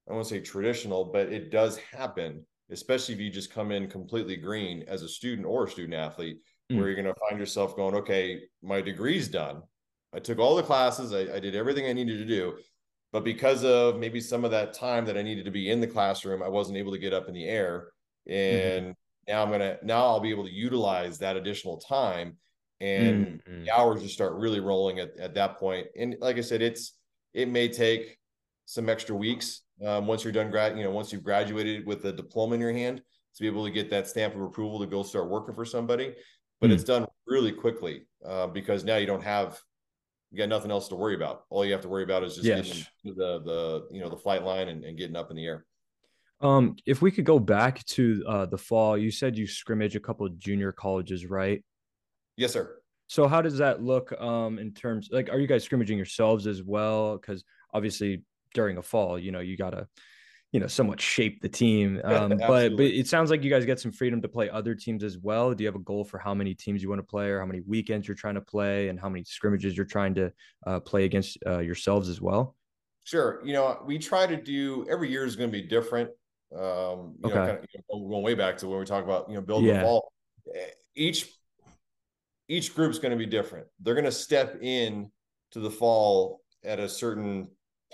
[0.09, 4.35] I won't say traditional, but it does happen, especially if you just come in completely
[4.35, 6.77] green as a student or a student athlete, mm.
[6.77, 9.61] where you're going to find yourself going, okay, my degree's done.
[10.13, 12.57] I took all the classes, I, I did everything I needed to do.
[13.15, 15.87] But because of maybe some of that time that I needed to be in the
[15.87, 17.87] classroom, I wasn't able to get up in the air.
[18.29, 18.67] Mm-hmm.
[18.67, 19.31] And mm-hmm.
[19.31, 22.35] now I'm gonna now I'll be able to utilize that additional time
[22.81, 23.63] and mm-hmm.
[23.63, 25.87] the hours just start really rolling at, at that point.
[25.97, 26.97] And like I said, it's
[27.33, 28.17] it may take
[28.65, 32.11] some extra weeks um, once you're done grad, you know, once you've graduated with a
[32.11, 35.03] diploma in your hand to be able to get that stamp of approval to go
[35.03, 36.13] start working for somebody.
[36.59, 39.57] But mm it's done really quickly uh, because now you don't have
[40.35, 41.45] you got nothing else to worry about.
[41.49, 42.85] All you have to worry about is just yes.
[43.05, 45.65] the the you know the flight line and, and, getting up in the air.
[46.41, 49.99] Um, if we could go back to uh, the fall, you said you scrimmage a
[50.01, 51.63] couple of junior colleges, right?
[52.35, 52.79] Yes, sir.
[53.07, 56.61] So how does that look um, in terms like are you guys scrimmaging yourselves as
[56.61, 57.17] well?
[57.17, 58.23] Because obviously
[58.53, 59.87] during a fall, you know, you gotta
[60.55, 63.77] you know somewhat shape the team um, but but it sounds like you guys get
[63.77, 65.53] some freedom to play other teams as well.
[65.53, 67.45] Do you have a goal for how many teams you want to play or how
[67.45, 70.31] many weekends you're trying to play and how many scrimmages you're trying to
[70.65, 72.55] uh, play against uh, yourselves as well?
[73.03, 73.41] Sure.
[73.43, 76.09] You know we try to do every year is going to be different.
[76.55, 77.35] Um you okay.
[77.35, 79.41] know, kind of, you know going way back to when we talk about you know
[79.41, 79.79] building yeah.
[79.79, 80.09] the fall
[80.95, 81.27] each
[82.47, 83.67] each group's going to be different.
[83.81, 85.11] They're going to step in
[85.51, 87.49] to the fall at a certain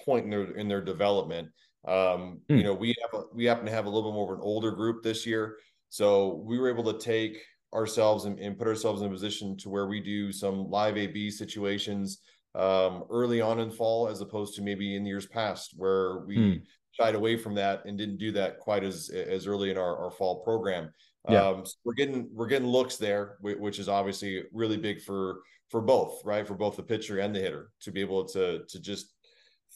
[0.06, 1.50] point in their in their development
[1.88, 2.58] um, mm.
[2.58, 4.44] You know, we have a, we happen to have a little bit more of an
[4.44, 5.58] older group this year,
[5.90, 7.42] so we were able to take
[7.74, 11.32] ourselves and, and put ourselves in a position to where we do some live AB
[11.32, 12.20] situations
[12.54, 16.62] um, early on in fall, as opposed to maybe in years past where we mm.
[16.92, 20.12] shied away from that and didn't do that quite as as early in our, our
[20.12, 20.92] fall program.
[21.30, 21.48] Yeah.
[21.48, 25.82] Um, so we're getting we're getting looks there, which is obviously really big for for
[25.82, 26.46] both, right?
[26.46, 29.14] For both the pitcher and the hitter to be able to to just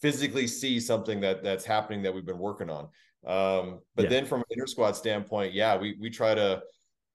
[0.02, 2.86] physically see something that that's happening that we've been working on.
[3.26, 4.10] Um, but yeah.
[4.10, 6.62] then from an inter squad standpoint, yeah, we we try to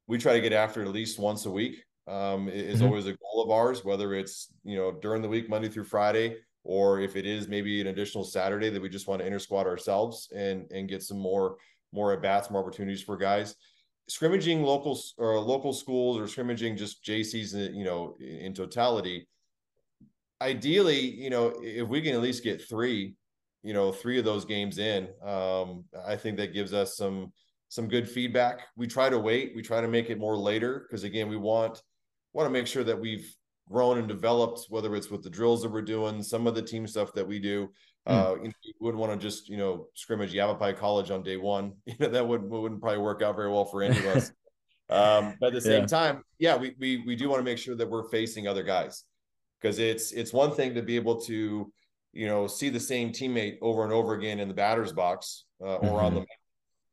[0.07, 1.85] we try to get after it at least once a week.
[2.09, 2.87] Um, is mm-hmm.
[2.87, 6.39] always a goal of ours, whether it's you know during the week, Monday through Friday,
[6.64, 9.66] or if it is maybe an additional Saturday that we just want to inter squad
[9.66, 11.57] ourselves and and get some more
[11.93, 13.55] more at bats, more opportunities for guys.
[14.09, 19.28] Scrimmaging local or local schools or scrimmaging just JCs, you know, in totality
[20.41, 23.14] ideally, you know, if we can at least get three,
[23.62, 27.32] you know, three of those games in, um, I think that gives us some
[27.68, 28.62] some good feedback.
[28.76, 29.53] We try to wait.
[29.55, 31.82] We try to make it more later because again, we want
[32.32, 33.32] want to make sure that we've
[33.70, 36.86] grown and developed, whether it's with the drills that we're doing, some of the team
[36.86, 37.68] stuff that we do.
[38.09, 38.12] Mm.
[38.12, 41.36] Uh, you, know, you wouldn't want to just you know scrimmage Yavapai College on day
[41.36, 41.74] one.
[41.86, 44.32] You know that would wouldn't probably work out very well for any of us.
[44.88, 45.86] um, but at the same yeah.
[45.86, 49.05] time, yeah, we we we do want to make sure that we're facing other guys
[49.61, 51.73] because it's it's one thing to be able to
[52.13, 55.77] you know see the same teammate over and over again in the batter's box uh,
[55.77, 56.07] or mm-hmm.
[56.07, 56.27] on the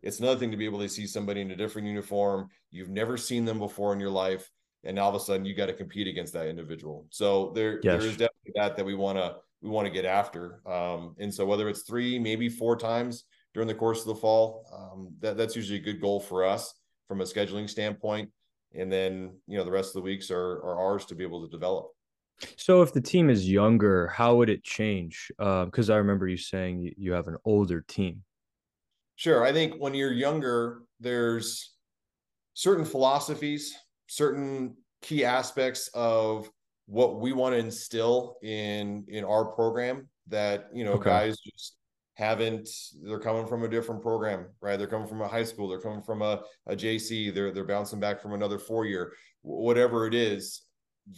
[0.03, 3.17] it's another thing to be able to see somebody in a different uniform you've never
[3.17, 4.49] seen them before in your life
[4.83, 7.05] and all of a sudden you got to compete against that individual.
[7.09, 7.99] So there yes.
[7.99, 10.61] there is definitely that that we want to we want to get after.
[10.65, 14.65] Um, and so whether it's three maybe four times during the course of the fall
[14.73, 16.73] um, that, that's usually a good goal for us
[17.07, 18.29] from a scheduling standpoint.
[18.73, 21.45] And then you know the rest of the weeks are, are ours to be able
[21.45, 21.89] to develop
[22.55, 25.31] so if the team is younger, how would it change?
[25.37, 28.23] Because uh, I remember you saying you, have an older team.
[29.15, 29.43] Sure.
[29.43, 31.73] I think when you're younger, there's
[32.53, 33.75] certain philosophies,
[34.07, 36.49] certain key aspects of
[36.87, 41.09] what we want to instill in in our program that you know okay.
[41.09, 41.75] guys just
[42.15, 42.67] haven't
[43.03, 46.01] they're coming from a different program right they're coming from a high school they're coming
[46.01, 50.61] from a, a jc they're they're bouncing back from another four year whatever it is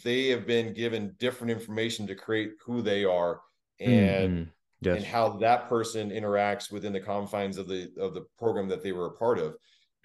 [0.04, 3.42] they have been given different information to create who they are
[3.80, 4.50] and mm-hmm.
[4.82, 4.98] yes.
[4.98, 8.92] and how that person interacts within the confines of the of the program that they
[8.92, 9.56] were a part of.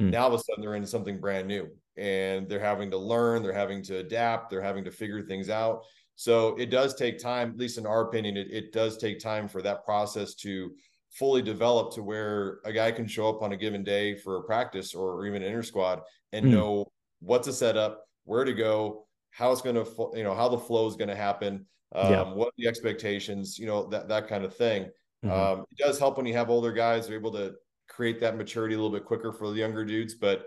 [0.01, 0.11] Mm.
[0.11, 3.43] Now all of a sudden they're in something brand new and they're having to learn,
[3.43, 5.83] they're having to adapt, they're having to figure things out.
[6.17, 9.49] So it does take time, at least in our opinion, it, it does take time
[9.49, 10.73] for that process to
[11.11, 14.43] fully develop to where a guy can show up on a given day for a
[14.43, 16.01] practice or, or even an inter squad
[16.33, 16.51] and mm.
[16.51, 20.49] know what to set up, where to go, how it's going to, you know, how
[20.49, 22.23] the flow is going to happen, um, yeah.
[22.33, 24.85] what the expectations, you know, that that kind of thing.
[25.25, 25.31] Mm-hmm.
[25.31, 27.55] Um, it does help when you have older guys; they're able to
[27.89, 30.15] create that maturity a little bit quicker for the younger dudes.
[30.15, 30.47] But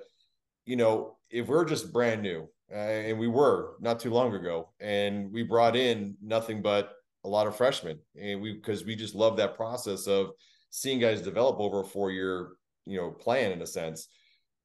[0.66, 4.70] you know, if we're just brand new, uh, and we were not too long ago,
[4.80, 6.94] and we brought in nothing but
[7.26, 10.32] a lot of freshmen, and we because we just love that process of
[10.70, 12.52] seeing guys develop over a four year
[12.86, 14.08] you know plan in a sense.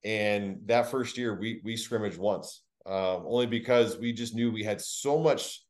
[0.04, 4.64] And that first year, we we scrimmaged once, um, only because we just knew we
[4.64, 5.61] had so much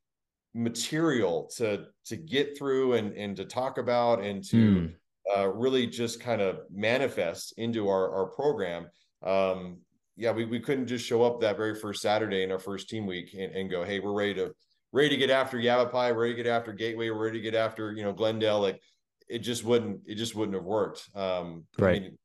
[0.55, 4.95] material to to get through and and to talk about and to mm.
[5.37, 8.87] uh, really just kind of manifest into our our program.
[9.23, 9.79] Um,
[10.17, 13.07] yeah, we, we couldn't just show up that very first Saturday in our first team
[13.07, 14.55] week and, and go, hey, we're ready to
[14.93, 17.93] ready to get after Yavapai, ready to get after Gateway, we're ready to get after
[17.93, 18.61] you know Glendale.
[18.61, 18.81] Like
[19.29, 21.09] it just wouldn't it just wouldn't have worked.
[21.15, 21.97] Um, right.
[21.97, 22.19] I mean,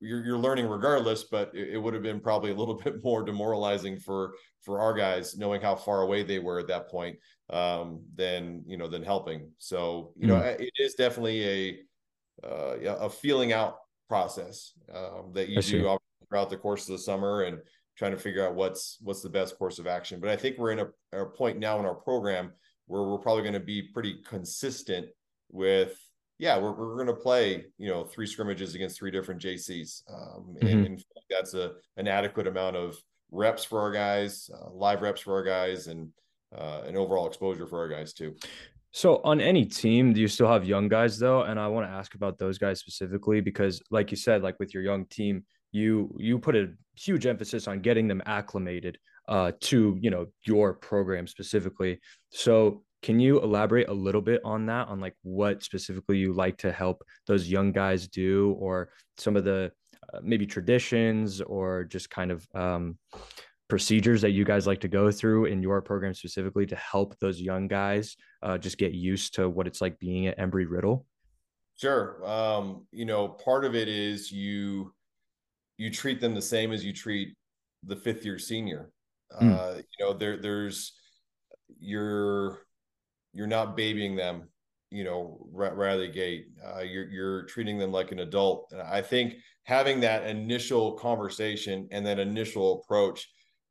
[0.00, 3.22] you're, you're learning regardless, but it, it, would have been probably a little bit more
[3.22, 7.18] demoralizing for for our guys knowing how far away they were at that point
[7.50, 9.50] um, than you know than helping.
[9.58, 10.30] So you mm.
[10.30, 11.78] know it is definitely a
[12.46, 13.76] uh, a feeling out
[14.08, 15.98] process um, that you do
[16.28, 17.58] throughout the course of the summer and
[17.96, 20.20] trying to figure out what's what's the best course of action.
[20.20, 22.52] But I think we're in a, a point now in our program
[22.86, 25.06] where we're probably going to be pretty consistent
[25.50, 25.98] with
[26.40, 30.02] yeah, we're, we're going to play, you know, three scrimmages against three different JCs.
[30.10, 30.66] Um, mm-hmm.
[30.66, 32.96] and, and, that's a, an adequate amount of
[33.30, 36.08] reps for our guys, uh, live reps for our guys, and
[36.56, 38.34] uh, an overall exposure for our guys too.
[38.90, 41.42] So on any team, do you still have young guys though?
[41.42, 44.74] And I want to ask about those guys specifically because, like you said, like with
[44.74, 49.96] your young team, you you put a huge emphasis on getting them acclimated uh, to
[50.00, 52.00] you know your program specifically.
[52.30, 56.58] So can you elaborate a little bit on that, on like what specifically you like
[56.58, 59.72] to help those young guys do, or some of the
[60.12, 62.98] uh, maybe traditions, or just kind of um,
[63.68, 67.40] procedures that you guys like to go through in your program specifically to help those
[67.40, 71.06] young guys uh, just get used to what it's like being at Embry Riddle?
[71.80, 72.22] Sure.
[72.28, 74.92] Um, you know, part of it is you
[75.78, 77.34] you treat them the same as you treat
[77.84, 78.90] the fifth year senior.
[79.40, 79.58] Mm.
[79.58, 80.92] Uh, you know, there there's
[81.78, 82.58] you're
[83.32, 84.48] you're not babying them,
[84.90, 86.46] you know, right, right out of the gate.
[86.64, 88.68] Uh, you're you're treating them like an adult.
[88.72, 93.28] And I think having that initial conversation and that initial approach,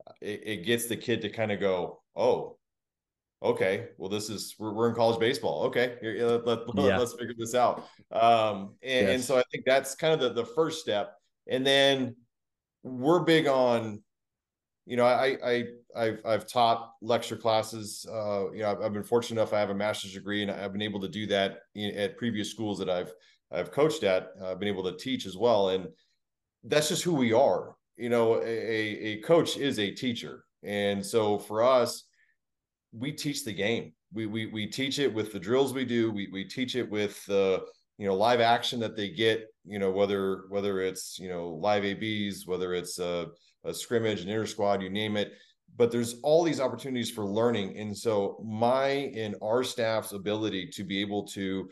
[0.07, 2.57] uh, it, it gets the kid to kind of go, oh,
[3.43, 5.63] okay, well, this is we're, we're in college baseball.
[5.63, 6.97] Okay, here, let, let, yeah.
[6.97, 7.87] let's figure this out.
[8.11, 9.15] Um, and, yes.
[9.15, 11.15] and so I think that's kind of the, the first step.
[11.47, 12.15] And then
[12.83, 14.03] we're big on
[14.89, 15.65] you know, I, I,
[15.95, 18.07] I've, I've taught lecture classes.
[18.11, 19.53] Uh, you know, I've, I've, been fortunate enough.
[19.53, 22.49] I have a master's degree, and I've been able to do that in, at previous
[22.49, 23.13] schools that I've,
[23.51, 24.29] I've coached at.
[24.41, 25.89] Uh, I've been able to teach as well, and
[26.63, 27.75] that's just who we are.
[27.97, 32.05] You know, a, a coach is a teacher, and so for us,
[32.91, 33.93] we teach the game.
[34.11, 36.09] We we we teach it with the drills we do.
[36.09, 37.63] We we teach it with the
[37.99, 39.45] you know live action that they get.
[39.65, 43.25] You know, whether whether it's you know live abs, whether it's uh
[43.63, 45.33] a scrimmage, an inter squad, you name it.
[45.75, 47.77] But there's all these opportunities for learning.
[47.77, 51.69] And so my and our staff's ability to be able to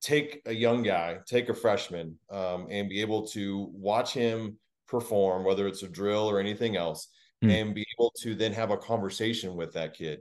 [0.00, 4.56] take a young guy, take a freshman, um, and be able to watch him
[4.86, 7.08] perform, whether it's a drill or anything else,
[7.44, 7.52] mm.
[7.52, 10.20] and be able to then have a conversation with that kid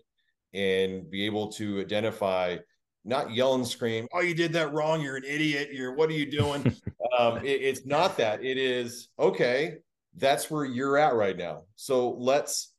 [0.54, 2.58] and be able to identify
[3.06, 5.02] not yell and scream, oh, you did that wrong.
[5.02, 5.70] You're an idiot.
[5.72, 6.62] You're what are you doing?
[7.18, 8.44] um, it, it's not that.
[8.44, 9.78] It is okay
[10.18, 11.64] that's where you're at right now.
[11.76, 12.74] So let's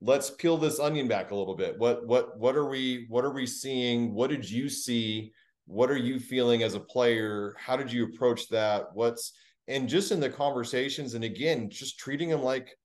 [0.00, 1.78] let's peel this onion back a little bit.
[1.78, 4.14] What what what are we what are we seeing?
[4.14, 5.32] What did you see?
[5.66, 7.54] What are you feeling as a player?
[7.58, 8.86] How did you approach that?
[8.94, 9.32] What's
[9.66, 12.76] and just in the conversations and again, just treating them like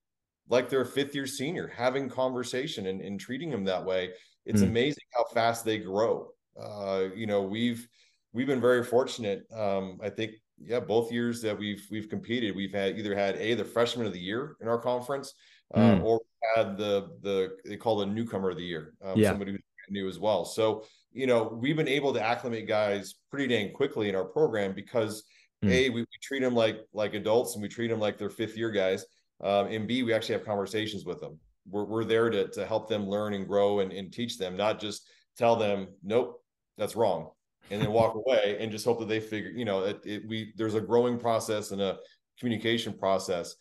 [0.49, 4.11] like they're a fifth year senior, having conversation and, and treating them that way.
[4.45, 4.67] It's mm.
[4.67, 6.29] amazing how fast they grow.
[6.59, 7.87] Uh, you know, we've
[8.33, 9.43] we've been very fortunate.
[9.53, 10.31] Um, I think
[10.61, 14.13] yeah, both years that we've we've competed, we've had either had a the freshman of
[14.13, 15.33] the year in our conference,
[15.75, 16.03] mm.
[16.03, 16.21] or
[16.55, 19.29] had the the they call the newcomer of the year, um, yeah.
[19.29, 20.45] somebody who's new as well.
[20.45, 24.73] So you know we've been able to acclimate guys pretty dang quickly in our program
[24.73, 25.23] because
[25.63, 25.69] mm.
[25.71, 28.57] a we, we, treat them like like adults and we treat them like they're fifth
[28.57, 29.05] year guys,
[29.41, 31.39] um, and b we actually have conversations with them.
[31.67, 34.79] We're we're there to to help them learn and grow and, and teach them, not
[34.79, 35.07] just
[35.37, 36.43] tell them nope
[36.77, 37.29] that's wrong
[37.71, 40.53] and then walk away and just hope that they figure, you know, it, it, we
[40.55, 41.97] there's a growing process and a
[42.39, 43.55] communication process.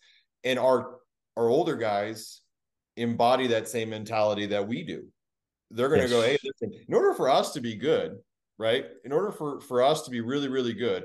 [0.45, 0.99] And our
[1.37, 2.41] our older guys
[2.97, 5.07] embody that same mentality that we do.
[5.71, 6.13] They're going to yes.
[6.13, 8.17] go, hey, listen, in order for us to be good,
[8.59, 8.87] right?
[9.05, 11.05] In order for for us to be really really good,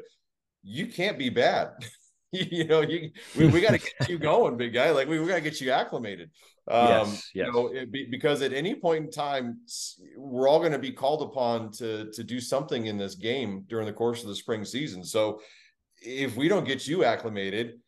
[0.63, 1.71] you can't be bad.
[2.31, 4.91] you know, you we, we got to get you going, big guy.
[4.91, 6.31] Like we, we got to get you acclimated.
[6.69, 7.47] Um, yes, yes.
[7.47, 9.59] You know, be, because at any point in time,
[10.15, 13.85] we're all going to be called upon to to do something in this game during
[13.85, 15.03] the course of the spring season.
[15.03, 15.41] So
[16.01, 17.79] if we don't get you acclimated,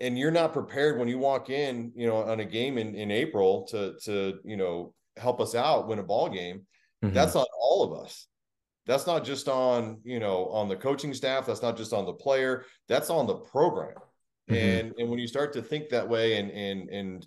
[0.00, 3.10] and you're not prepared when you walk in, you know, on a game in in
[3.10, 6.66] April to to you know help us out win a ball game,
[7.04, 7.14] mm-hmm.
[7.14, 8.26] that's on all of us
[8.88, 12.12] that's not just on you know on the coaching staff that's not just on the
[12.12, 13.94] player that's on the program
[14.50, 14.54] mm-hmm.
[14.54, 17.26] and and when you start to think that way and and and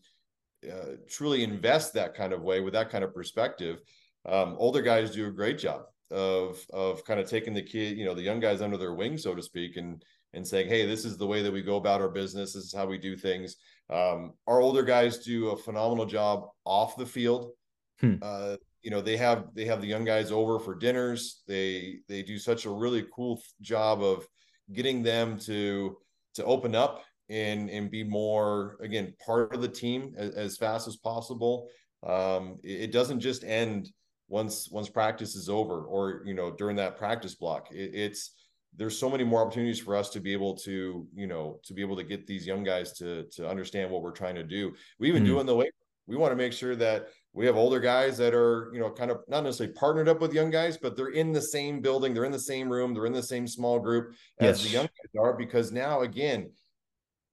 [0.70, 3.80] uh, truly invest that kind of way with that kind of perspective
[4.28, 8.05] um, older guys do a great job of of kind of taking the kid you
[8.05, 10.03] know the young guys under their wing so to speak and
[10.34, 12.53] and saying hey this is the way that we go about our business.
[12.53, 13.57] This is how we do things.
[13.89, 17.51] Um, our older guys do a phenomenal job off the field.
[17.99, 18.16] Hmm.
[18.22, 21.43] uh, you know they have they have the young guys over for dinners.
[21.47, 24.28] They they do such a really cool job of
[24.74, 25.97] getting them to
[26.36, 30.88] to open up and and be more again part of the team as, as fast
[30.88, 31.67] as possible.
[32.05, 33.91] Um it, it, doesn't just end
[34.27, 37.71] once once practice is over or you know during that practice block.
[37.71, 38.32] It, it's
[38.75, 41.82] there's so many more opportunities for us to be able to you know to be
[41.82, 44.73] able to get these young guys to to understand what we're trying to do.
[44.99, 45.34] We even mm-hmm.
[45.34, 45.71] do in the weight
[46.07, 49.11] we want to make sure that we have older guys that are you know kind
[49.11, 52.25] of not necessarily partnered up with young guys but they're in the same building they're
[52.25, 55.34] in the same room they're in the same small group as the young guys are
[55.34, 56.49] because now again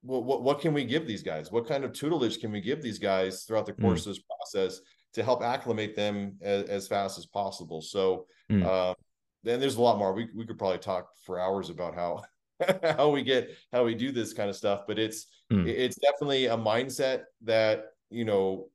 [0.03, 2.83] what, what, what can we give these guys what kind of tutelage can we give
[2.83, 4.07] these guys throughout the course mm.
[4.07, 4.81] of this process
[5.13, 8.65] to help acclimate them as, as fast as possible so mm.
[8.65, 8.95] uh,
[9.43, 12.23] then there's a lot more we, we could probably talk for hours about how
[12.97, 15.67] how we get how we do this kind of stuff but it's mm.
[15.67, 18.69] it's definitely a mindset that you know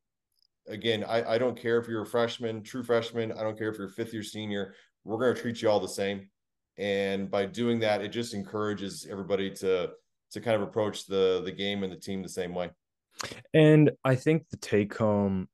[0.67, 3.31] again, I, I don't care if you're a freshman, true freshman.
[3.31, 4.73] I don't care if you're fifth year senior.
[5.03, 6.29] We're going to treat you all the same.
[6.77, 9.91] And by doing that, it just encourages everybody to
[10.33, 12.69] to kind of approach the the game and the team the same way.
[13.53, 15.47] And I think the take home,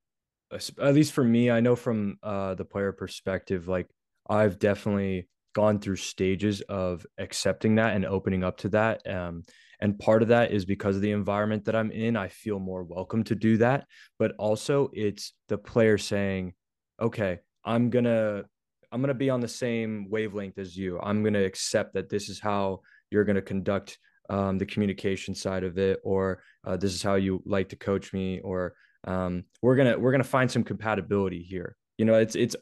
[0.52, 3.88] at least for me, I know from uh, the player perspective, like
[4.30, 9.08] I've definitely gone through stages of accepting that and opening up to that.
[9.08, 9.44] Um,
[9.82, 12.16] and part of that is because of the environment that I'm in.
[12.18, 13.86] I feel more welcome to do that.
[14.18, 16.54] But also, it's the player saying,
[17.02, 18.46] okay, I'm going to.
[18.92, 21.00] I'm going to be on the same wavelength as you.
[21.00, 22.80] I'm going to accept that this is how
[23.12, 24.00] you're going to conduct
[24.30, 28.14] um, the communication side of it, or uh, this is how you like to coach
[28.14, 28.74] me, or
[29.06, 31.76] um, we're gonna we're gonna find some compatibility here.
[31.98, 32.56] You know, it's it's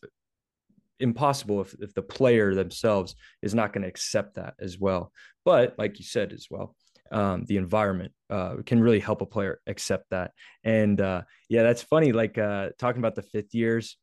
[0.99, 5.11] impossible if, if the player themselves is not going to accept that as well.
[5.45, 6.75] But like you said as well,
[7.11, 10.31] um, the environment uh, can really help a player accept that.
[10.63, 12.11] And uh, yeah, that's funny.
[12.11, 13.97] Like uh, talking about the fifth years,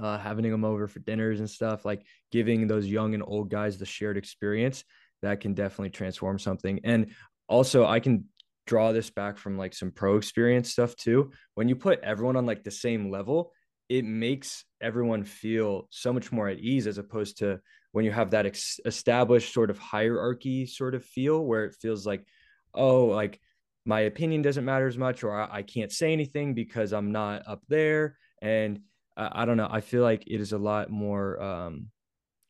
[0.00, 3.78] uh, having them over for dinners and stuff, like giving those young and old guys
[3.78, 4.84] the shared experience
[5.22, 6.80] that can definitely transform something.
[6.84, 7.12] And
[7.48, 8.26] also, I can
[8.66, 11.32] draw this back from like some pro experience stuff too.
[11.54, 13.52] When you put everyone on like the same level,
[13.88, 17.60] it makes everyone feel so much more at ease as opposed to
[17.92, 22.06] when you have that ex- established sort of hierarchy sort of feel where it feels
[22.06, 22.26] like
[22.74, 23.38] oh like
[23.84, 27.42] my opinion doesn't matter as much or I, I can't say anything because i'm not
[27.46, 28.80] up there and
[29.16, 31.88] I, I don't know i feel like it is a lot more um,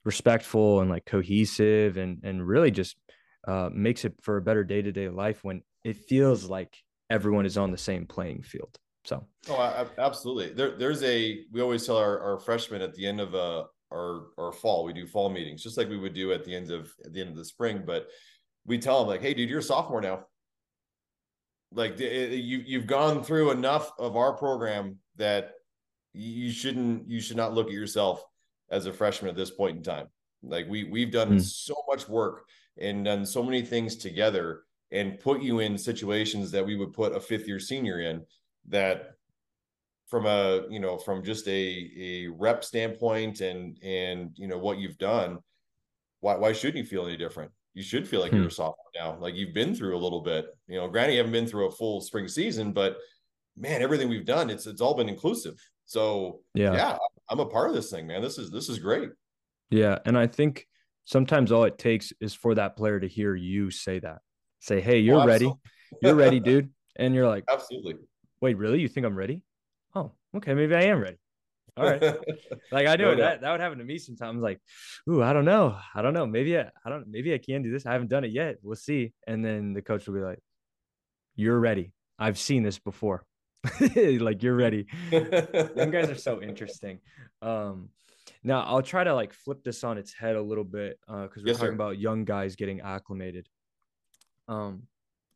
[0.05, 2.97] respectful and like cohesive and and really just
[3.47, 6.77] uh, makes it for a better day-to-day life when it feels like
[7.11, 11.85] everyone is on the same playing field so oh absolutely there, there's a we always
[11.85, 14.85] tell our, our freshmen at the end of a our our fall.
[14.85, 17.21] We do fall meetings just like we would do at the end of at the
[17.21, 17.83] end of the spring.
[17.87, 18.09] But
[18.67, 20.25] we tell them like, hey, dude, you're a sophomore now.
[21.73, 25.53] Like you you've gone through enough of our program that
[26.13, 28.23] you shouldn't you should not look at yourself
[28.73, 30.09] as a freshman at this point in time.
[30.43, 31.41] Like we we've done mm.
[31.41, 32.47] so much work
[32.81, 37.15] and done so many things together and put you in situations that we would put
[37.15, 38.23] a fifth year senior in
[38.69, 39.13] that
[40.09, 44.79] from a you know from just a a rep standpoint and and you know what
[44.79, 45.39] you've done
[46.21, 48.39] why why shouldn't you feel any different you should feel like hmm.
[48.39, 51.19] you're a sophomore now like you've been through a little bit you know granted you
[51.19, 52.99] haven't been through a full spring season but
[53.57, 55.59] man everything we've done it's it's all been inclusive
[55.93, 59.11] so yeah yeah i'm a part of this thing man this is this is great
[59.71, 60.67] yeah and i think
[61.05, 64.19] sometimes all it takes is for that player to hear you say that
[64.61, 65.53] say hey you're oh, ready
[66.03, 67.95] you're ready dude and you're like absolutely
[68.41, 69.43] wait really you think i'm ready
[69.95, 71.19] oh, okay, maybe I am ready.
[71.77, 72.03] All right.
[72.71, 73.47] Like I know no, that no.
[73.47, 74.43] that would happen to me sometimes.
[74.43, 74.59] Like,
[75.11, 75.77] ooh, I don't know.
[75.95, 76.27] I don't know.
[76.27, 77.85] Maybe I, I don't maybe I can do this.
[77.85, 78.57] I haven't done it yet.
[78.63, 79.13] We'll see.
[79.27, 80.39] And then the coach will be like,
[81.37, 81.93] You're ready.
[82.19, 83.27] I've seen this before.
[84.21, 84.87] like you're ready.
[85.11, 87.01] Them guys are so interesting.
[87.41, 87.91] Um
[88.45, 91.43] now I'll try to like flip this on its head a little bit because uh,
[91.43, 91.75] we're yes, talking sir.
[91.75, 93.49] about young guys getting acclimated.
[94.49, 94.85] Um,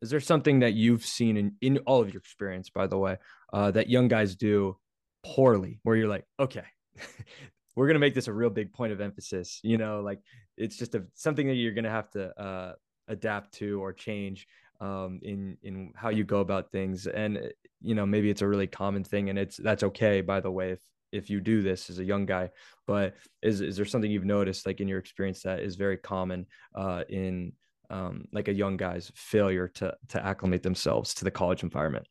[0.03, 3.16] is there something that you've seen in, in all of your experience, by the way,
[3.53, 4.77] uh, that young guys do
[5.24, 6.64] poorly, where you're like, okay,
[7.77, 9.61] we're gonna make this a real big point of emphasis.
[9.62, 10.20] You know, like
[10.57, 12.72] it's just a something that you're gonna have to uh,
[13.09, 14.47] adapt to or change
[14.81, 17.07] um, in in how you go about things.
[17.07, 20.20] And you know, maybe it's a really common thing, and it's that's okay.
[20.20, 20.81] By the way, if
[21.12, 22.51] if you do this as a young guy,
[22.87, 26.47] but is is there something you've noticed, like in your experience, that is very common
[26.74, 27.53] uh, in
[27.91, 32.07] um, like a young guy's failure to to acclimate themselves to the college environment?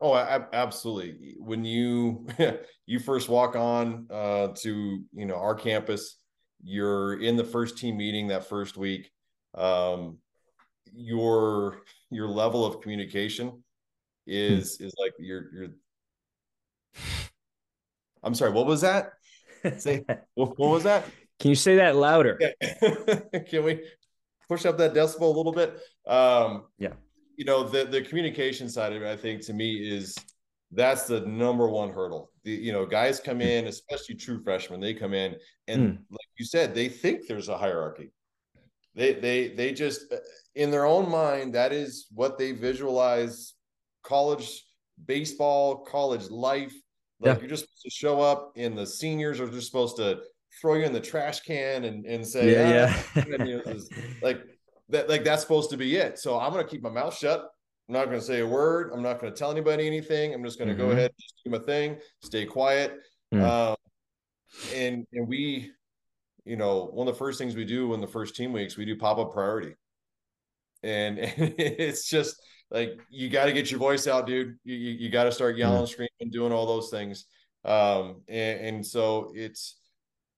[0.00, 1.34] Oh, absolutely.
[1.38, 2.26] When you
[2.86, 6.16] you first walk on uh, to you know our campus,
[6.62, 9.10] you're in the first team meeting that first week.
[9.54, 10.18] Um,
[10.94, 13.62] your your level of communication hmm.
[14.26, 15.68] is is like you're you're.
[18.22, 18.50] I'm sorry.
[18.52, 19.12] What was that?
[19.78, 21.04] Say what, what was that?
[21.38, 22.38] Can you say that louder?
[23.48, 23.84] Can we
[24.48, 25.78] push up that decibel a little bit?
[26.06, 26.94] Um, yeah
[27.38, 30.14] you know the the communication side of it i think to me is
[30.72, 34.92] that's the number one hurdle the, you know guys come in especially true freshmen they
[34.92, 35.34] come in
[35.68, 35.98] and mm.
[36.10, 38.10] like you said they think there's a hierarchy
[38.94, 40.16] they they they just uh,
[40.54, 43.54] in their own mind that is what they visualize
[44.02, 44.64] college
[45.06, 46.72] baseball college life
[47.20, 47.40] like yeah.
[47.40, 50.20] you're just supposed to show up and the seniors are just supposed to
[50.60, 53.62] throw you in the trash can and and say yeah, ah, yeah.
[54.22, 54.42] like
[54.88, 56.18] that like that's supposed to be it.
[56.18, 57.48] So I'm gonna keep my mouth shut.
[57.88, 58.90] I'm not gonna say a word.
[58.92, 60.34] I'm not gonna tell anybody anything.
[60.34, 60.80] I'm just gonna mm-hmm.
[60.80, 62.96] go ahead, just do my thing, stay quiet.
[63.32, 63.42] Mm.
[63.42, 63.76] Um,
[64.74, 65.70] and and we,
[66.48, 68.86] you know, one of the first things we do in the first team weeks, we
[68.86, 69.74] do pop up priority.
[70.82, 72.40] And, and it's just
[72.70, 74.56] like you got to get your voice out, dude.
[74.64, 77.26] You you, you got to start yelling, screaming, doing all those things.
[77.64, 79.78] Um, and, and so it's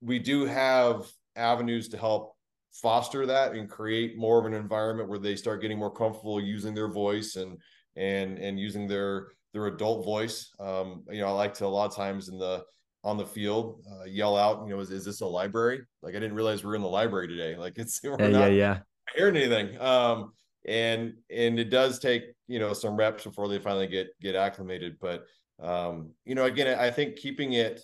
[0.00, 1.06] we do have
[1.36, 2.34] avenues to help
[2.72, 6.74] foster that and create more of an environment where they start getting more comfortable using
[6.74, 7.58] their voice and
[7.96, 10.50] and and using their their adult voice.
[10.58, 12.64] Um, you know, I like to a lot of times in the
[13.02, 15.80] on the field uh, yell out, you know, is, is this a library?
[16.02, 17.56] Like I didn't realize we are in the library today.
[17.56, 18.78] Like it's we're yeah, not yeah, yeah.
[19.16, 19.80] hearing anything.
[19.80, 20.32] Um,
[20.66, 24.96] and and it does take you know some reps before they finally get get acclimated.
[25.00, 25.24] But
[25.60, 27.82] um, you know, again, I think keeping it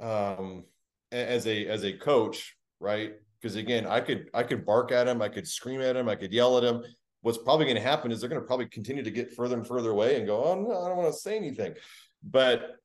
[0.00, 0.64] um
[1.12, 3.14] as a as a coach, right?
[3.44, 6.16] because again, I could I could bark at him, I could scream at him, I
[6.16, 6.82] could yell at him.
[7.20, 9.66] What's probably going to happen is they're going to probably continue to get further and
[9.66, 11.74] further away and go, oh no, I don't want to say anything.
[12.22, 12.76] But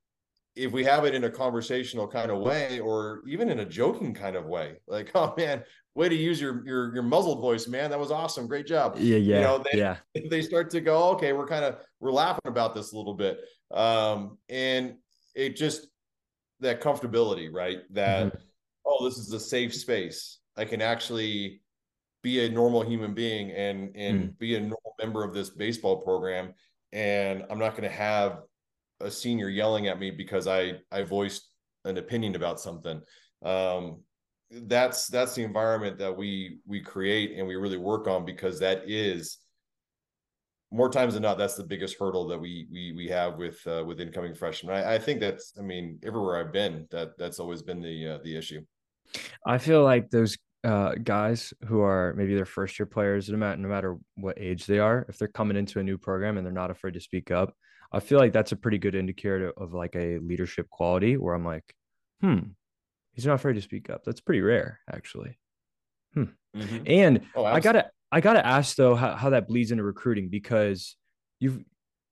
[0.56, 4.14] if we have it in a conversational kind of way, or even in a joking
[4.14, 5.64] kind of way, like, oh man,
[5.96, 8.96] way to use your your your muzzled voice, man, that was awesome, great job.
[8.98, 9.98] Yeah, yeah, you know, they, yeah.
[10.30, 13.40] They start to go, okay, we're kind of we're laughing about this a little bit,
[13.72, 14.96] um, and
[15.36, 15.88] it just
[16.60, 17.80] that comfortability, right?
[17.92, 18.38] That mm-hmm.
[18.86, 21.62] oh, this is a safe space I can actually
[22.22, 24.38] be a normal human being and and mm.
[24.38, 26.54] be a normal member of this baseball program
[26.92, 28.42] and I'm not going to have
[29.02, 31.50] a senior yelling at me because I I voiced
[31.86, 33.02] an opinion about something.
[33.44, 34.04] Um,
[34.52, 38.84] that's that's the environment that we we create and we really work on because that
[38.88, 39.38] is
[40.72, 43.84] more times than not that's the biggest hurdle that we we we have with uh,
[43.86, 44.76] with incoming freshmen.
[44.76, 48.18] I, I think that's I mean everywhere I've been that that's always been the uh,
[48.24, 48.62] the issue.
[49.46, 53.58] I feel like those uh, guys who are maybe their first year players, no matter,
[53.58, 56.54] no matter what age they are, if they're coming into a new program and they're
[56.54, 57.54] not afraid to speak up,
[57.92, 61.46] I feel like that's a pretty good indicator of like a leadership quality where I'm
[61.46, 61.74] like,
[62.22, 62.40] hmm,
[63.14, 64.04] he's not afraid to speak up.
[64.06, 65.40] That's pretty rare, actually.
[66.14, 66.26] Hmm.
[66.56, 66.84] Mm-hmm.
[66.88, 70.96] And oh, I gotta, I gotta ask though how, how that bleeds into recruiting because
[71.40, 71.64] you've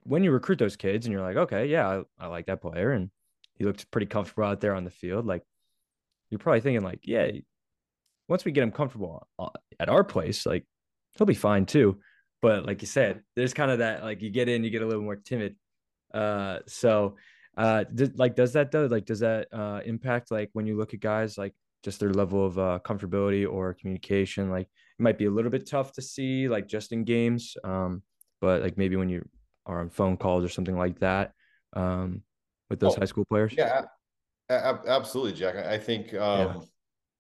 [0.03, 2.91] when you recruit those kids and you're like, okay, yeah, I, I like that player
[2.91, 3.09] and
[3.55, 5.25] he looks pretty comfortable out there on the field.
[5.25, 5.43] Like
[6.30, 7.30] you're probably thinking like, yeah,
[8.28, 9.28] once we get him comfortable
[9.80, 10.65] at our place, like
[11.17, 11.99] he'll be fine too.
[12.41, 14.88] But like you said, there's kind of that like you get in, you get a
[14.88, 15.55] little more timid.
[16.14, 17.16] Uh, so
[17.58, 18.86] uh, did, like does that though?
[18.86, 21.53] Like does that uh impact like when you look at guys like
[21.84, 24.49] just their level of uh, comfortability or communication?
[24.49, 28.03] Like it might be a little bit tough to see like just in games, um,
[28.41, 29.28] but like maybe when you
[29.66, 31.34] are on phone calls or something like that,
[31.74, 32.22] um,
[32.70, 33.53] with those oh, high school players.
[33.58, 33.84] Yeah,
[34.49, 35.55] absolutely, Jack.
[35.55, 36.62] I think um, yeah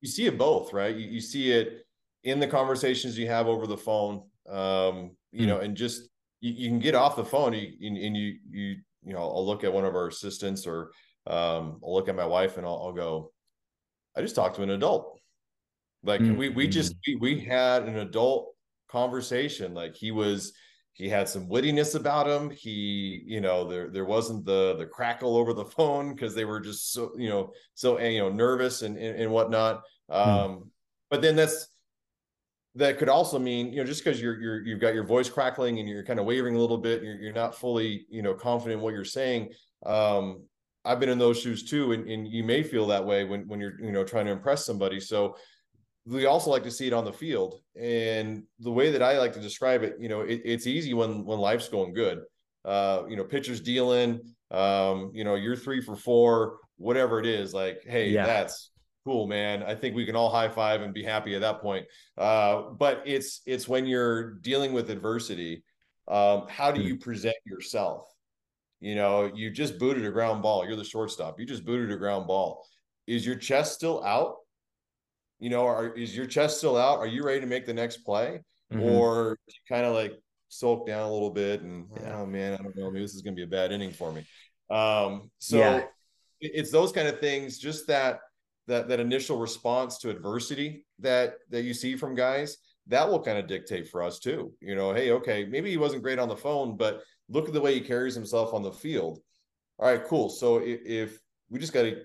[0.01, 0.95] you see it both, right?
[0.95, 1.85] You, you see it
[2.23, 6.09] in the conversations you have over the phone, um, you mm know, and just
[6.39, 9.45] you, you, can get off the phone you, and, and you you you know I'll
[9.45, 10.91] look at one of our assistants or
[11.25, 13.31] um, I'll look at my wife and I'll, I'll go,
[14.15, 15.19] I just talked to an adult.
[16.03, 16.37] Like mm-hmm.
[16.37, 18.53] we we just we, we had an adult
[18.87, 19.73] conversation.
[19.73, 20.53] Like he was
[20.93, 22.49] he had some wittiness about him.
[22.49, 26.59] He, you know, there there wasn't the the crackle over the phone because they were
[26.59, 29.83] just so, you know, so you know, nervous and and, and whatnot.
[30.09, 30.15] Hmm.
[30.15, 30.71] Um,
[31.09, 31.67] but then that's
[32.77, 35.79] that could also mean, you know, just because you're you're you've got your voice crackling
[35.79, 38.79] and you're kind of wavering a little bit, you're, you're not fully, you know, confident
[38.79, 39.49] in what you're saying.
[39.85, 40.43] Um,
[40.85, 43.59] I've been in those shoes too, and, and you may feel that way when when
[43.59, 44.99] you're, you know, trying to impress somebody.
[44.99, 45.35] So
[46.05, 47.59] we also like to see it on the field.
[47.75, 51.25] And the way that I like to describe it, you know, it, it's easy when
[51.25, 52.19] when life's going good.
[52.63, 54.19] Uh, you know, pitchers dealing,
[54.51, 58.25] um, you know, you're three for four, whatever it is, like, hey, yeah.
[58.25, 58.71] that's
[59.07, 59.63] cool, man.
[59.63, 61.85] I think we can all high five and be happy at that point.
[62.17, 65.63] Uh, but it's it's when you're dealing with adversity,
[66.09, 66.87] um, how do hmm.
[66.87, 68.05] you present yourself?
[68.81, 70.65] You know, you just booted a ground ball.
[70.65, 71.39] You're the shortstop.
[71.39, 72.67] You just booted a ground ball.
[73.07, 74.35] Is your chest still out?
[75.39, 76.99] You know, are, is your chest still out?
[76.99, 78.41] Are you ready to make the next play,
[78.73, 78.83] mm-hmm.
[78.83, 79.39] or
[79.69, 82.17] kind of like sulk down a little bit and yeah.
[82.17, 84.11] oh man, I don't know, maybe this is going to be a bad inning for
[84.11, 84.25] me.
[84.69, 85.83] Um, so yeah.
[86.41, 88.19] it's those kind of things, just that
[88.67, 92.57] that that initial response to adversity that that you see from guys
[92.87, 96.03] that will kind of dictate for us too you know hey okay maybe he wasn't
[96.03, 99.19] great on the phone but look at the way he carries himself on the field
[99.79, 102.01] all right cool so if, if we just got to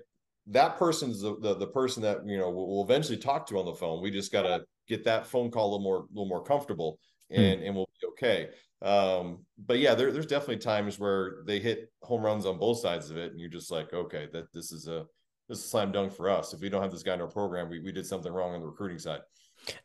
[0.48, 3.74] that person's the, the, the person that you know we'll, eventually talk to on the
[3.74, 6.42] phone we just got to get that phone call a little more a little more
[6.42, 6.98] comfortable
[7.30, 7.40] hmm.
[7.40, 7.66] and hmm.
[7.66, 8.48] and we'll be okay
[8.82, 13.10] um but yeah there, there's definitely times where they hit home runs on both sides
[13.10, 15.04] of it and you're just like okay that this is a
[15.49, 16.55] this is a slam dunk for us.
[16.55, 18.61] If we don't have this guy in our program, we, we did something wrong on
[18.61, 19.20] the recruiting side.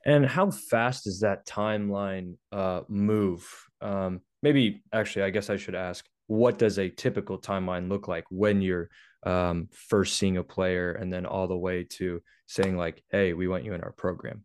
[0.05, 3.47] And how fast does that timeline uh, move?
[3.82, 8.26] Um, maybe actually, I guess I should ask, what does a typical timeline look like
[8.30, 8.89] when you're
[9.24, 13.47] um, first seeing a player and then all the way to saying like, hey, we
[13.47, 14.43] want you in our program?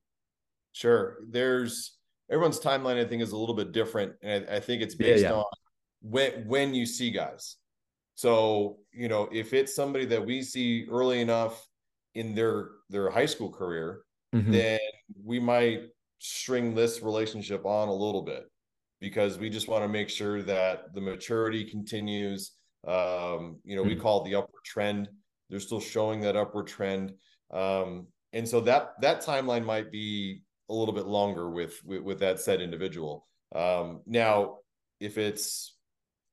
[0.73, 1.19] Sure.
[1.29, 1.97] There's
[2.31, 4.13] everyone's timeline, I think, is a little bit different.
[4.23, 5.37] And I, I think it's based yeah, yeah.
[5.37, 5.45] on
[6.01, 7.57] when when you see guys.
[8.23, 11.67] So, you know, if it's somebody that we see early enough
[12.15, 14.03] in their their high school career,
[14.33, 14.53] mm-hmm.
[14.53, 14.79] then
[15.25, 15.89] we might
[16.21, 18.45] string this relationship on a little bit
[19.01, 22.53] because we just want to make sure that the maturity continues.
[22.87, 23.89] Um, you know, mm-hmm.
[23.89, 25.09] we call it the upward trend.
[25.51, 27.15] They're still showing that upward trend.
[27.51, 32.21] Um, and so that that timeline might be a little bit longer with with, with
[32.21, 33.27] that said individual.
[33.53, 34.59] Um, now,
[35.01, 35.75] if it's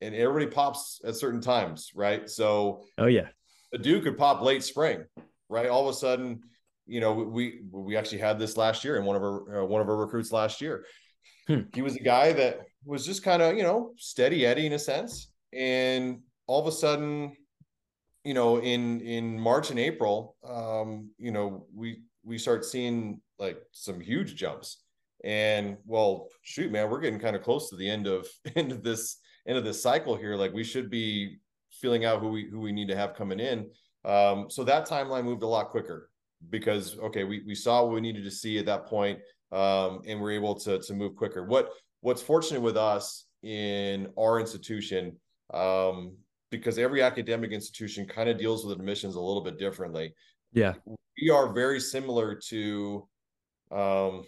[0.00, 2.28] and everybody pops at certain times, right?
[2.28, 3.28] So, oh yeah,
[3.72, 5.04] a dude could pop late spring,
[5.48, 5.68] right?
[5.68, 6.40] All of a sudden,
[6.86, 9.80] you know, we we actually had this last year in one of our uh, one
[9.80, 10.84] of our recruits last year.
[11.46, 11.60] Hmm.
[11.74, 14.78] He was a guy that was just kind of you know steady Eddie in a
[14.78, 17.36] sense, and all of a sudden,
[18.24, 23.58] you know, in in March and April, um, you know, we we start seeing like
[23.72, 24.82] some huge jumps
[25.24, 28.26] and well shoot man we're getting kind of close to the end of
[28.56, 29.16] end of this
[29.50, 31.38] into this cycle here, like we should be
[31.72, 33.68] feeling out who we who we need to have coming in.
[34.04, 36.08] Um, so that timeline moved a lot quicker
[36.48, 39.18] because okay, we we saw what we needed to see at that point,
[39.52, 41.44] um, and we're able to to move quicker.
[41.44, 41.70] What
[42.00, 45.16] what's fortunate with us in our institution,
[45.52, 46.16] um,
[46.50, 50.14] because every academic institution kind of deals with admissions a little bit differently.
[50.52, 50.74] Yeah,
[51.20, 53.08] we are very similar to
[53.72, 54.24] um,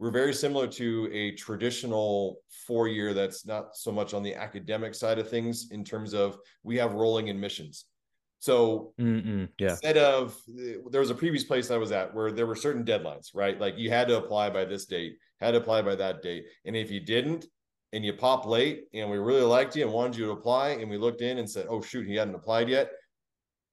[0.00, 4.94] we're very similar to a traditional four year that's not so much on the academic
[4.94, 7.84] side of things in terms of we have rolling admissions.
[8.38, 9.72] So Mm-mm, yeah.
[9.72, 13.34] instead of there was a previous place I was at where there were certain deadlines,
[13.34, 13.60] right?
[13.60, 16.46] Like you had to apply by this date, had to apply by that date.
[16.64, 17.44] And if you didn't
[17.92, 20.88] and you pop late and we really liked you and wanted you to apply and
[20.88, 22.90] we looked in and said, oh shoot, he hadn't applied yet,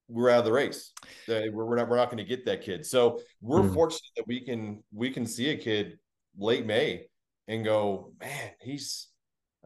[0.09, 0.91] we're out of the race.
[1.30, 2.86] We're not we're not going to get that kid.
[2.86, 3.73] So we're mm.
[3.73, 5.97] fortunate that we can we can see a kid
[6.38, 7.07] late May
[7.47, 9.07] and go, man, he's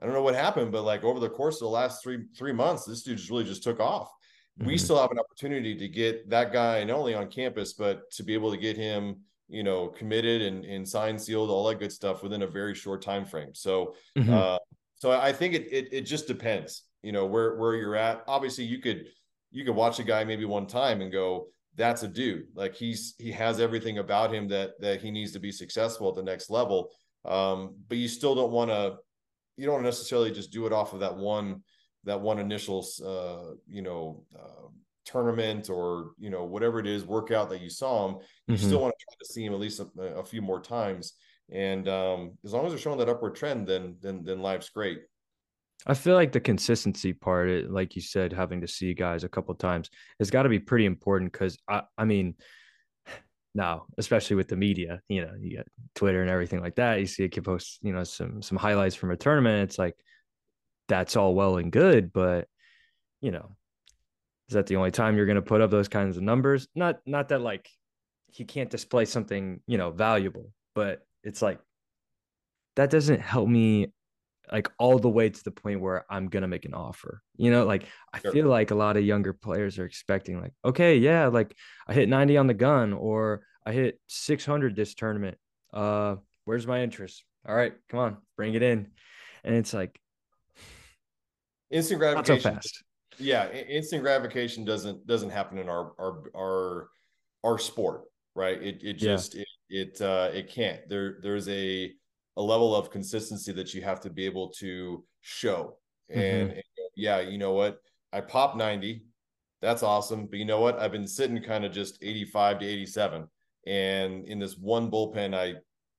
[0.01, 2.53] I don't know what happened, but like over the course of the last three three
[2.53, 4.11] months, this dude just really just took off.
[4.59, 4.67] Mm-hmm.
[4.67, 8.23] We still have an opportunity to get that guy not only on campus, but to
[8.23, 9.17] be able to get him,
[9.47, 13.01] you know, committed and, and signed, sealed, all that good stuff within a very short
[13.01, 13.53] time frame.
[13.53, 14.33] So, mm-hmm.
[14.33, 14.57] uh,
[14.95, 18.23] so I think it, it it just depends, you know, where where you're at.
[18.27, 19.05] Obviously, you could
[19.51, 22.47] you could watch a guy maybe one time and go, that's a dude.
[22.53, 26.15] Like he's he has everything about him that that he needs to be successful at
[26.15, 26.89] the next level.
[27.23, 28.97] Um, but you still don't want to
[29.57, 31.61] you don't necessarily just do it off of that one
[32.03, 34.67] that one initial uh, you know uh,
[35.05, 38.15] tournament or you know whatever it is workout that you saw him.
[38.47, 38.65] You mm-hmm.
[38.65, 41.13] still want to try to see him at least a, a few more times.
[41.51, 44.99] And um, as long as they're showing that upward trend, then then then life's great.
[45.85, 49.29] I feel like the consistency part, it, like you said, having to see guys a
[49.29, 52.35] couple times has got to be pretty important because I, I mean,
[53.55, 56.99] now, especially with the media, you know, you got Twitter and everything like that.
[56.99, 59.69] You see a kid post, you know, some some highlights from a tournament.
[59.69, 59.95] It's like
[60.87, 62.47] that's all well and good, but
[63.21, 63.55] you know,
[64.49, 66.67] is that the only time you're going to put up those kinds of numbers?
[66.75, 67.69] Not not that like
[68.27, 71.59] he can't display something, you know, valuable, but it's like
[72.75, 73.91] that doesn't help me
[74.51, 77.21] like all the way to the point where I'm gonna make an offer.
[77.35, 78.31] You know, like I sure.
[78.31, 81.55] feel like a lot of younger players are expecting, like, okay, yeah, like
[81.87, 85.37] I hit 90 on the gun or I hit 600 this tournament.
[85.73, 86.15] Uh,
[86.45, 87.23] where's my interest?
[87.47, 88.87] All right, come on, bring it in.
[89.43, 89.99] And it's like
[91.71, 92.53] instant gratification.
[92.53, 92.83] Not so fast.
[93.17, 96.89] Yeah, instant gratification doesn't doesn't happen in our our our
[97.43, 98.03] our sport,
[98.35, 98.61] right?
[98.61, 99.43] It it just yeah.
[99.69, 100.87] it it uh it can't.
[100.89, 101.91] There there's a
[102.41, 105.77] a level of consistency that you have to be able to show.
[106.09, 106.57] And, mm-hmm.
[106.57, 106.63] and
[106.95, 107.77] yeah, you know what?
[108.11, 109.03] I popped 90.
[109.61, 110.25] That's awesome.
[110.25, 110.79] But you know what?
[110.79, 113.27] I've been sitting kind of just 85 to 87.
[113.67, 115.53] And in this one bullpen, I,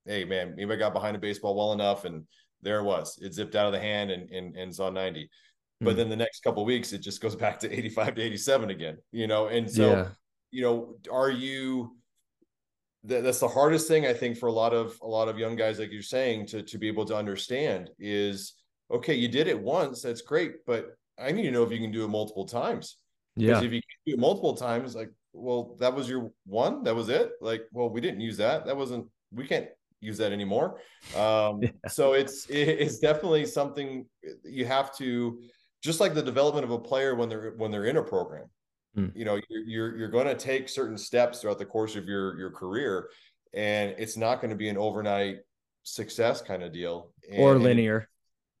[0.05, 2.25] hey man, maybe I got behind a baseball well enough and
[2.61, 3.17] there it was.
[3.21, 5.29] It zipped out of the hand and and, and saw 90.
[5.79, 5.97] But mm-hmm.
[5.97, 9.27] then the next couple weeks, it just goes back to 85 to 87 again, you
[9.27, 9.47] know.
[9.47, 10.07] And so, yeah.
[10.51, 11.95] you know, are you
[13.03, 15.79] that's the hardest thing I think for a lot of a lot of young guys,
[15.79, 18.53] like you're saying, to to be able to understand is
[18.91, 21.91] okay, you did it once, that's great, but I need to know if you can
[21.91, 22.97] do it multiple times.
[23.35, 23.57] Yeah.
[23.57, 27.09] If you can do it multiple times, like, well, that was your one, that was
[27.09, 27.31] it.
[27.41, 28.65] Like, well, we didn't use that.
[28.65, 29.07] That wasn't.
[29.31, 29.67] We can't
[29.99, 30.79] use that anymore.
[31.15, 31.69] Um, yeah.
[31.89, 34.05] So it's it's definitely something
[34.43, 35.39] you have to,
[35.81, 38.45] just like the development of a player when they're when they're in a program.
[38.97, 39.15] Mm.
[39.15, 42.37] You know, you're you're, you're going to take certain steps throughout the course of your
[42.37, 43.09] your career,
[43.53, 45.37] and it's not going to be an overnight
[45.83, 48.09] success kind of deal and, or linear.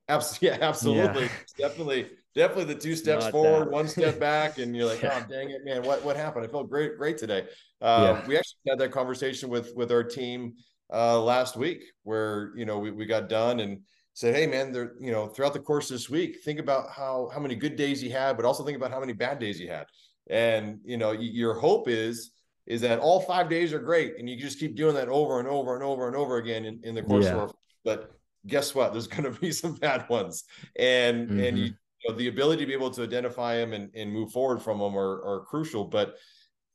[0.09, 1.29] Absolutely, yeah, absolutely, yeah.
[1.57, 5.23] definitely, definitely the two steps not forward, one step back, and you're like, yeah.
[5.23, 6.45] oh dang it, man, what what happened?
[6.45, 7.45] I felt great, great today.
[7.81, 8.27] Uh, yeah.
[8.27, 10.53] We actually had that conversation with with our team
[10.91, 13.81] uh, last week, where you know we we got done and
[14.13, 17.29] said, hey man, there you know throughout the course of this week, think about how
[17.33, 19.69] how many good days you had, but also think about how many bad days you
[19.69, 19.85] had.
[20.29, 22.31] And you know, your hope is
[22.65, 25.47] is that all five days are great, and you just keep doing that over and
[25.47, 27.35] over and over and over again in, in the course yeah.
[27.35, 27.53] of.
[27.83, 28.11] But
[28.47, 28.93] guess what?
[28.93, 30.45] There's going to be some bad ones,
[30.77, 31.39] and mm-hmm.
[31.39, 34.31] and you, you know, the ability to be able to identify them and, and move
[34.31, 35.85] forward from them are, are crucial.
[35.85, 36.15] But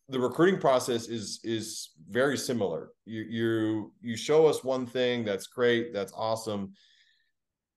[0.09, 2.90] the recruiting process is is very similar.
[3.05, 6.72] You you you show us one thing that's great, that's awesome.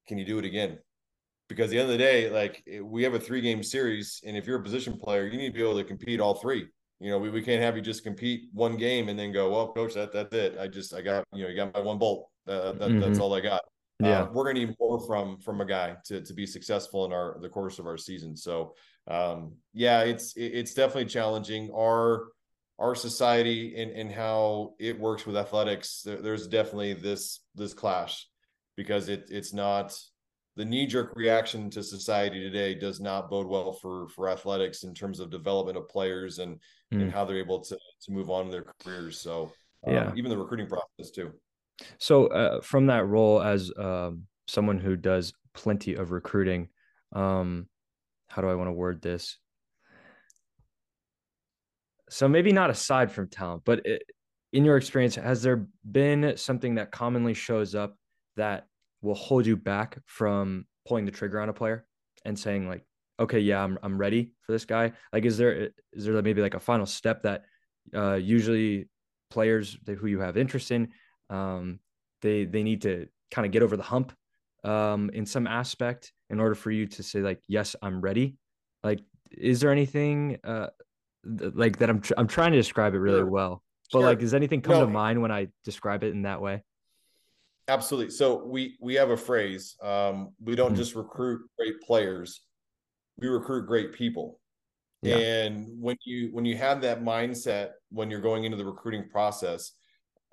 [0.08, 0.80] Can you do it again?
[1.52, 4.38] Because at the end of the day, like we have a three game series, and
[4.38, 6.68] if you're a position player, you need to be able to compete all three.
[7.00, 9.74] You know, we, we can't have you just compete one game and then go, well,
[9.74, 10.58] coach, that that's it.
[10.60, 12.30] I just I got you know you got my one bolt.
[12.48, 13.00] Uh, that, mm-hmm.
[13.00, 13.62] That's all I got.
[14.00, 17.12] Yeah, uh, we're gonna need more from from a guy to to be successful in
[17.12, 18.36] our the course of our season.
[18.36, 18.76] So,
[19.08, 21.70] um, yeah, it's it's definitely challenging.
[21.76, 22.28] Our
[22.80, 26.02] our society and and how it works with athletics.
[26.04, 28.28] There, there's definitely this this clash
[28.76, 29.94] because it it's not
[30.56, 35.20] the knee-jerk reaction to society today does not bode well for for athletics in terms
[35.20, 36.58] of development of players and
[36.94, 37.02] mm.
[37.02, 39.20] and how they're able to to move on in their careers.
[39.20, 39.52] So
[39.88, 40.12] um, yeah.
[40.16, 41.32] even the recruiting process too.
[41.98, 46.70] So uh, from that role as um, someone who does plenty of recruiting
[47.14, 47.68] um,
[48.28, 49.38] how do i want to word this?
[52.10, 54.04] So maybe not aside from talent but it,
[54.54, 57.96] in your experience has there been something that commonly shows up
[58.36, 58.68] that
[59.02, 61.86] will hold you back from pulling the trigger on a player
[62.26, 62.86] and saying like,
[63.20, 64.94] okay, yeah, I'm I'm ready for this guy?
[65.14, 67.44] Like, is there is there maybe like a final step that
[67.96, 68.90] uh, usually
[69.30, 70.90] players who you have interest in,
[71.30, 71.80] um,
[72.22, 74.14] they they need to kind of get over the hump
[74.64, 78.38] um, in some aspect in order for you to say like, yes, I'm ready.
[78.84, 79.02] Like,
[79.32, 80.68] is there anything uh,
[81.26, 81.90] th- like that?
[81.90, 83.30] I'm tr- I'm trying to describe it really sure.
[83.30, 84.06] well, but sure.
[84.06, 84.86] like, does anything come no.
[84.86, 86.64] to mind when I describe it in that way?
[87.72, 88.12] Absolutely.
[88.12, 89.78] So we we have a phrase.
[89.82, 90.76] Um, we don't mm-hmm.
[90.76, 92.42] just recruit great players;
[93.18, 94.42] we recruit great people.
[95.02, 95.16] Yeah.
[95.16, 99.72] And when you when you have that mindset when you're going into the recruiting process,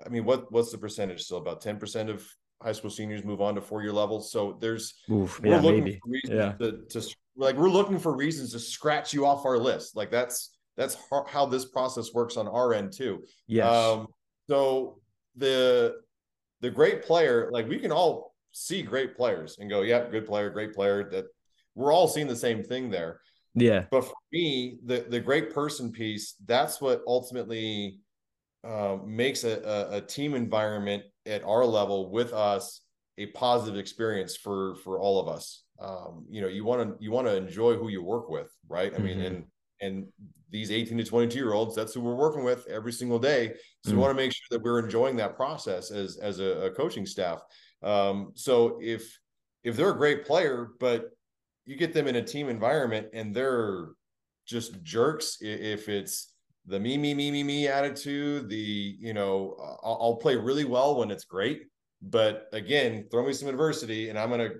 [0.04, 1.38] I mean, what what's the percentage still?
[1.38, 2.26] About ten percent of
[2.60, 4.32] high school seniors move on to four year levels.
[4.32, 6.00] So there's Oof, we're yeah, looking maybe.
[6.02, 6.66] for reasons yeah.
[6.66, 9.94] to, to like we're looking for reasons to scratch you off our list.
[9.94, 10.96] Like that's that's
[11.28, 13.22] how this process works on our end too.
[13.46, 13.72] Yes.
[13.72, 14.08] Um,
[14.48, 14.98] so
[15.36, 16.00] the
[16.60, 20.50] the great player, like we can all see great players and go, yeah, good player,
[20.50, 21.08] great player.
[21.10, 21.26] That
[21.74, 23.20] we're all seeing the same thing there.
[23.54, 23.84] Yeah.
[23.90, 28.00] But for me, the the great person piece, that's what ultimately
[28.64, 32.82] uh, makes a, a, a team environment at our level with us
[33.18, 35.64] a positive experience for for all of us.
[35.80, 38.92] um, you know, you want to you want to enjoy who you work with, right?
[38.92, 39.04] I mm-hmm.
[39.04, 39.44] mean, and
[39.80, 40.06] and
[40.50, 43.48] these 18 to 22 year olds, that's who we're working with every single day.
[43.84, 43.90] So mm-hmm.
[43.90, 44.00] we mm.
[44.00, 47.40] want to make sure that we're enjoying that process as as a, a coaching staff.
[47.82, 49.18] Um, so if
[49.64, 51.10] if they're a great player, but
[51.66, 53.88] you get them in a team environment and they're
[54.46, 56.32] just jerks, if it's
[56.66, 60.98] the me me me me me attitude, the you know I'll, I'll play really well
[60.98, 61.62] when it's great,
[62.02, 64.50] but again, throw me some adversity and I'm gonna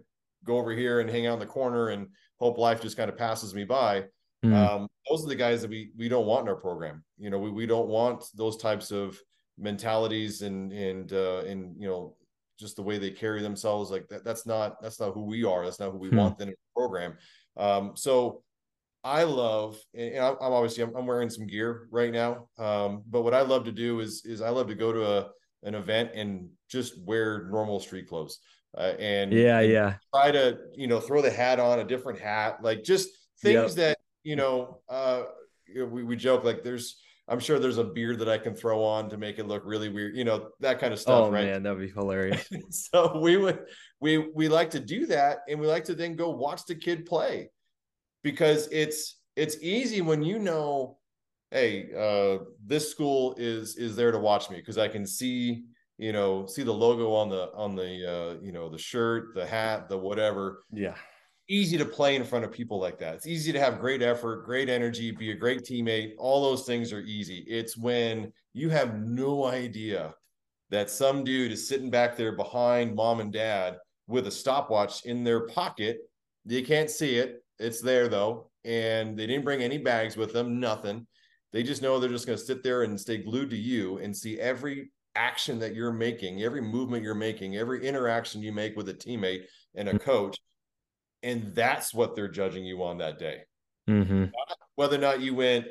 [0.44, 2.08] go over here and hang out in the corner and
[2.38, 4.04] hope life just kind of passes me by.
[4.44, 4.54] Mm.
[4.54, 7.02] Um, those are the guys that we we don't want in our program.
[7.18, 9.18] You know, we, we don't want those types of
[9.58, 12.14] mentalities and and uh, and you know
[12.58, 13.90] just the way they carry themselves.
[13.90, 15.64] Like that, that's not that's not who we are.
[15.64, 16.18] That's not who we mm.
[16.18, 17.16] want in the program.
[17.56, 18.42] Um, so
[19.04, 22.48] I love, and I'm obviously I'm, I'm wearing some gear right now.
[22.58, 25.28] Um, but what I love to do is is I love to go to a
[25.64, 28.38] an event and just wear normal street clothes.
[28.76, 32.62] Uh, and yeah, yeah, try to you know throw the hat on a different hat,
[32.62, 33.08] like just
[33.40, 33.96] things yep.
[33.96, 35.22] that you know, uh,
[35.74, 39.10] we, we joke like there's, I'm sure there's a beard that I can throw on
[39.10, 41.26] to make it look really weird, you know, that kind of stuff.
[41.26, 41.44] Oh right?
[41.44, 42.48] man, that'd be hilarious.
[42.70, 43.60] so we would,
[44.00, 45.40] we, we like to do that.
[45.48, 47.50] And we like to then go watch the kid play
[48.22, 50.96] because it's, it's easy when you know,
[51.50, 54.60] Hey, uh, this school is, is there to watch me.
[54.60, 55.64] Cause I can see,
[55.96, 57.82] you know, see the logo on the, on the,
[58.36, 60.64] uh, you know, the shirt, the hat, the whatever.
[60.70, 60.94] Yeah
[61.48, 63.14] easy to play in front of people like that.
[63.14, 66.12] It's easy to have great effort, great energy, be a great teammate.
[66.18, 67.44] All those things are easy.
[67.48, 70.14] It's when you have no idea
[70.70, 75.24] that some dude is sitting back there behind mom and dad with a stopwatch in
[75.24, 76.00] their pocket.
[76.44, 77.42] You can't see it.
[77.58, 78.50] It's there though.
[78.64, 81.06] And they didn't bring any bags with them, nothing.
[81.52, 84.14] They just know they're just going to sit there and stay glued to you and
[84.14, 88.90] see every action that you're making, every movement you're making, every interaction you make with
[88.90, 89.44] a teammate
[89.74, 90.04] and a mm-hmm.
[90.04, 90.36] coach
[91.22, 93.40] and that's what they're judging you on that day.
[93.88, 94.26] Mm-hmm.
[94.76, 95.66] Whether or not you went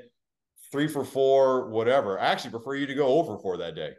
[0.71, 2.19] three for four, whatever.
[2.19, 3.93] I actually prefer you to go over four that day,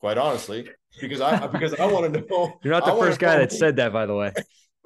[0.00, 0.68] quite honestly,
[1.00, 2.58] because I because I want to know.
[2.62, 4.32] You're not the first guy that said that, by the way.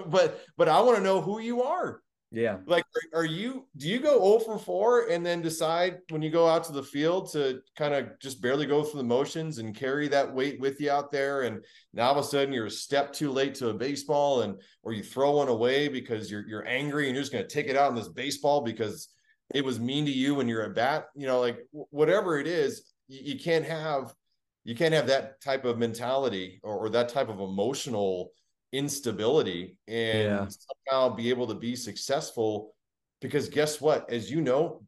[0.09, 2.01] But but I want to know who you are.
[2.35, 2.57] Yeah.
[2.67, 6.49] Like, are, you, do you go 0 for 4 and then decide when you go
[6.49, 10.09] out to the field to kind of just barely go through the motions and carry
[10.09, 11.43] that weight with you out there?
[11.43, 14.61] And now all of a sudden you're a step too late to a baseball and,
[14.83, 17.69] or you throw one away because you're, you're angry and you're just going to take
[17.69, 19.11] it out on this baseball because
[19.55, 22.93] it was mean to you when you're at bat, you know, like whatever it is,
[23.07, 24.13] you, you can't have,
[24.65, 28.33] you can't have that type of mentality or, or that type of emotional
[28.75, 30.47] instability and yeah.
[30.49, 32.75] somehow be able to be successful
[33.21, 34.11] because guess what?
[34.11, 34.83] As you know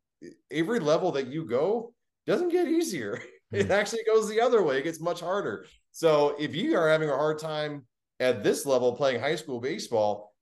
[0.50, 1.92] every level that you go
[2.26, 3.20] doesn't get easier.
[3.52, 3.72] It hmm.
[3.72, 4.78] actually goes the other way.
[4.78, 5.66] It gets much harder.
[5.92, 7.86] So if you are having a hard time
[8.18, 10.32] at this level playing high school baseball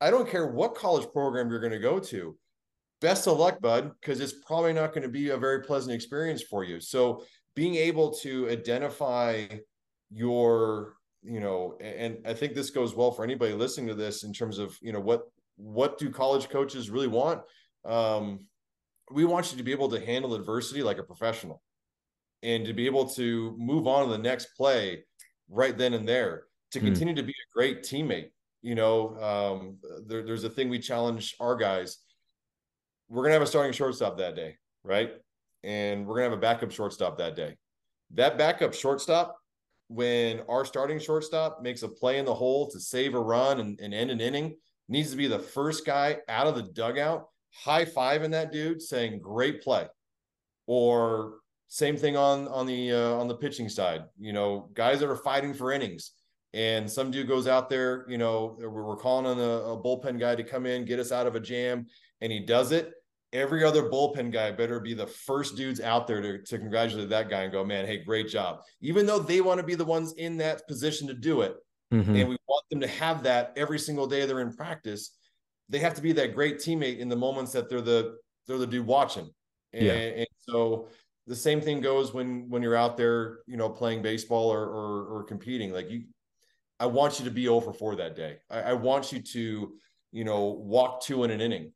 [0.00, 2.36] i don't care what college program you're going to go to.
[3.02, 6.42] Best of luck bud because it's probably not going to be a very pleasant experience
[6.42, 6.80] for you.
[6.80, 7.24] So
[7.54, 9.46] being able to identify
[10.10, 14.32] your you know, and I think this goes well for anybody listening to this in
[14.32, 15.22] terms of, you know, what
[15.56, 17.42] what do college coaches really want?
[17.84, 18.46] Um,
[19.10, 21.62] we want you to be able to handle adversity like a professional
[22.42, 25.04] and to be able to move on to the next play
[25.48, 26.86] right then and there to hmm.
[26.86, 27.18] continue mm.
[27.18, 28.30] to be a great teammate.
[28.62, 29.76] You know, um,
[30.06, 31.98] there, there's a thing we challenge our guys.
[33.08, 35.12] We're gonna have a starting shortstop that day, right?
[35.62, 37.56] And we're gonna have a backup shortstop that day.
[38.14, 39.36] That backup shortstop
[39.92, 43.78] when our starting shortstop makes a play in the hole to save a run and,
[43.80, 44.56] and end an inning,
[44.88, 48.80] needs to be the first guy out of the dugout, high five in that dude,
[48.80, 49.86] saying "Great play,"
[50.66, 51.38] or
[51.68, 54.02] same thing on on the uh, on the pitching side.
[54.18, 56.12] You know, guys that are fighting for innings,
[56.54, 58.06] and some dude goes out there.
[58.08, 61.26] You know, we're calling on a, a bullpen guy to come in, get us out
[61.26, 61.86] of a jam,
[62.20, 62.92] and he does it
[63.32, 67.30] every other bullpen guy better be the first dudes out there to, to congratulate that
[67.30, 68.60] guy and go, man, hey, great job.
[68.80, 71.56] Even though they want to be the ones in that position to do it.
[71.92, 72.16] Mm-hmm.
[72.16, 75.16] And we want them to have that every single day they're in practice.
[75.68, 78.66] They have to be that great teammate in the moments that they're the they're the
[78.66, 79.28] dude watching.
[79.72, 79.92] And, yeah.
[79.92, 80.88] and so
[81.26, 85.04] the same thing goes when when you're out there, you know, playing baseball or or,
[85.04, 85.72] or competing.
[85.72, 86.04] Like you,
[86.80, 88.38] I want you to be over for that day.
[88.50, 89.72] I, I want you to,
[90.12, 91.72] you know, walk two in an inning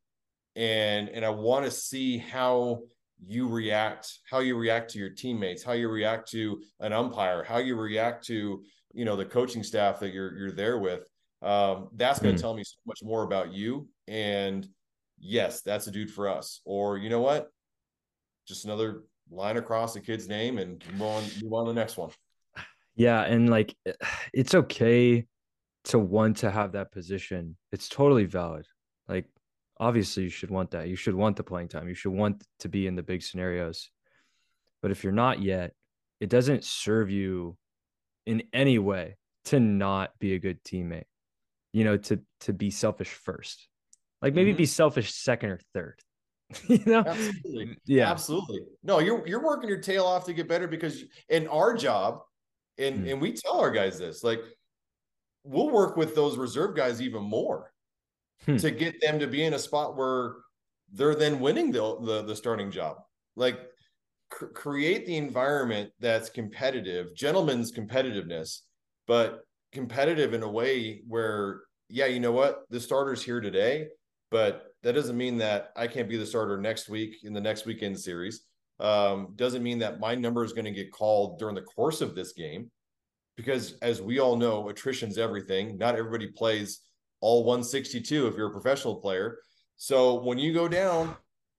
[0.57, 2.83] and and I want to see how
[3.25, 7.59] you react, how you react to your teammates, how you react to an umpire, how
[7.59, 8.63] you react to
[8.93, 11.07] you know the coaching staff that you're you're there with.
[11.43, 12.43] Um, that's going to mm.
[12.43, 13.89] tell me so much more about you.
[14.09, 14.67] And
[15.19, 16.61] yes, that's a dude for us.
[16.65, 17.51] Or you know what?
[18.49, 21.97] Just another line across the kid's name and move on, move on to the next
[21.97, 22.11] one.
[22.95, 23.77] Yeah, and like
[24.33, 25.27] it's okay
[25.85, 28.67] to want to have that position, it's totally valid.
[29.09, 29.27] Like
[29.79, 30.89] obviously you should want that.
[30.89, 31.89] You should want the playing time.
[31.89, 33.91] You should want to be in the big scenarios.
[34.83, 35.73] But if you're not yet,
[36.21, 37.57] it doesn't serve you
[38.27, 39.17] in any way
[39.47, 41.05] to not be a good teammate.
[41.73, 43.69] You know, to to be selfish first.
[44.23, 44.59] Like maybe mm-hmm.
[44.59, 46.01] be selfish second or third.
[46.69, 47.05] you know?
[47.07, 47.77] Absolutely.
[47.85, 48.11] Yeah.
[48.11, 48.61] Absolutely.
[48.83, 52.21] No, you're you're working your tail off to get better because in our job,
[52.79, 53.13] and mm.
[53.13, 54.41] and we tell our guys this, like
[55.45, 57.73] we'll work with those reserve guys even more
[58.45, 58.57] hmm.
[58.57, 60.37] to get them to be in a spot where
[60.93, 62.99] they're then winning the the, the starting job.
[63.35, 63.59] Like
[64.31, 68.61] cr- create the environment that's competitive, gentlemen's competitiveness,
[69.07, 69.41] but
[69.73, 73.89] competitive in a way where, yeah, you know what, the starter's here today,
[74.31, 77.67] but that doesn't mean that I can't be the starter next week in the next
[77.67, 78.43] weekend series.
[78.79, 82.15] Um, doesn't mean that my number is going to get called during the course of
[82.15, 82.71] this game,
[83.37, 85.77] because as we all know, attrition's everything.
[85.79, 86.81] Not everybody plays
[87.27, 89.41] all 162 if you're a professional player.
[89.77, 91.17] So when you go down,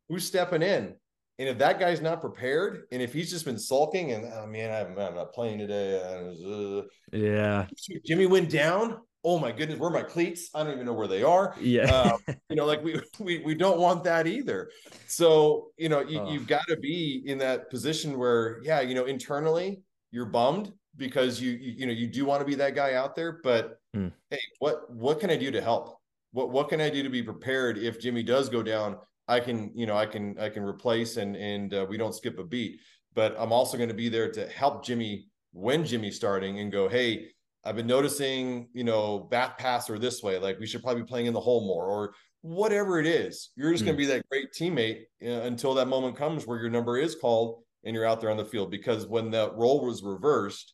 [0.08, 0.96] who's stepping in?
[1.40, 4.74] And if that guy's not prepared, and if he's just been sulking and oh man,
[4.74, 7.68] I'm, I'm not playing today, uh, yeah,
[8.06, 9.02] Jimmy went down.
[9.26, 10.50] Oh my goodness, where are my cleats?
[10.56, 11.54] I don't even know where they are.
[11.60, 12.18] Yeah, uh,
[12.50, 14.72] you know, like we we we don't want that either.
[15.08, 16.32] So you know, you, oh.
[16.32, 19.82] you've got to be in that position where, yeah, you know, internally
[20.12, 23.16] you're bummed because you you, you know you do want to be that guy out
[23.16, 24.12] there, but mm.
[24.30, 26.00] hey, what what can I do to help?
[26.32, 28.98] What what can I do to be prepared if Jimmy does go down?
[29.28, 32.40] I can, you know, I can, I can replace and and uh, we don't skip
[32.40, 32.80] a beat.
[33.14, 36.88] But I'm also going to be there to help Jimmy when Jimmy's starting and go,
[36.88, 37.30] hey,
[37.66, 40.38] I've been noticing, you know, back passer this way.
[40.38, 43.50] Like we should probably be playing in the hole more, or whatever it is.
[43.56, 43.88] You're just mm.
[43.88, 47.16] going to be that great teammate uh, until that moment comes where your number is
[47.16, 48.72] called and you're out there on the field.
[48.72, 50.74] Because when that role was reversed,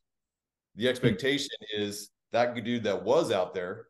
[0.75, 3.87] the expectation is that dude that was out there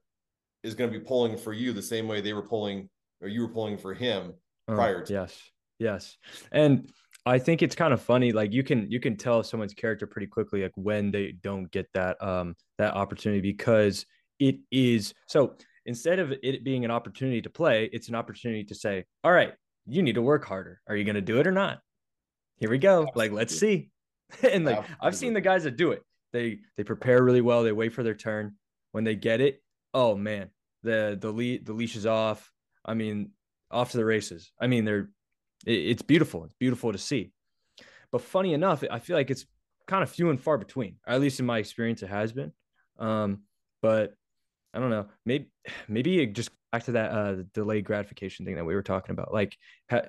[0.64, 2.89] is going to be pulling for you the same way they were pulling
[3.22, 4.34] or you were pulling for him
[4.68, 5.14] uh, prior to.
[5.14, 5.51] Yes.
[5.80, 6.18] Yes.
[6.51, 6.89] And
[7.26, 8.31] I think it's kind of funny.
[8.31, 11.88] Like you can you can tell someone's character pretty quickly, like when they don't get
[11.93, 14.05] that um that opportunity because
[14.39, 15.55] it is so
[15.85, 19.53] instead of it being an opportunity to play, it's an opportunity to say, All right,
[19.88, 20.81] you need to work harder.
[20.88, 21.80] Are you gonna do it or not?
[22.57, 23.03] Here we go.
[23.03, 23.22] Absolutely.
[23.22, 23.89] Like, let's see.
[24.43, 24.95] and like Absolutely.
[25.01, 26.03] I've seen the guys that do it.
[26.34, 28.55] They they prepare really well, they wait for their turn.
[28.91, 30.49] When they get it, oh man,
[30.81, 32.51] the the lead the leash is off.
[32.84, 33.31] I mean,
[33.72, 34.51] off to the races.
[34.60, 35.10] I mean, they're
[35.65, 36.43] it, it's beautiful.
[36.43, 37.31] It's beautiful to see.
[38.11, 39.45] But funny enough, I feel like it's
[39.88, 40.97] kind of few and far between.
[41.07, 42.51] At least in my experience, it has been.
[42.99, 43.43] Um,
[43.81, 44.15] but
[44.73, 45.07] I don't know.
[45.26, 45.49] Maybe
[45.88, 49.34] maybe just back to that uh, delayed gratification thing that we were talking about.
[49.34, 49.55] Like,
[49.89, 50.07] ha-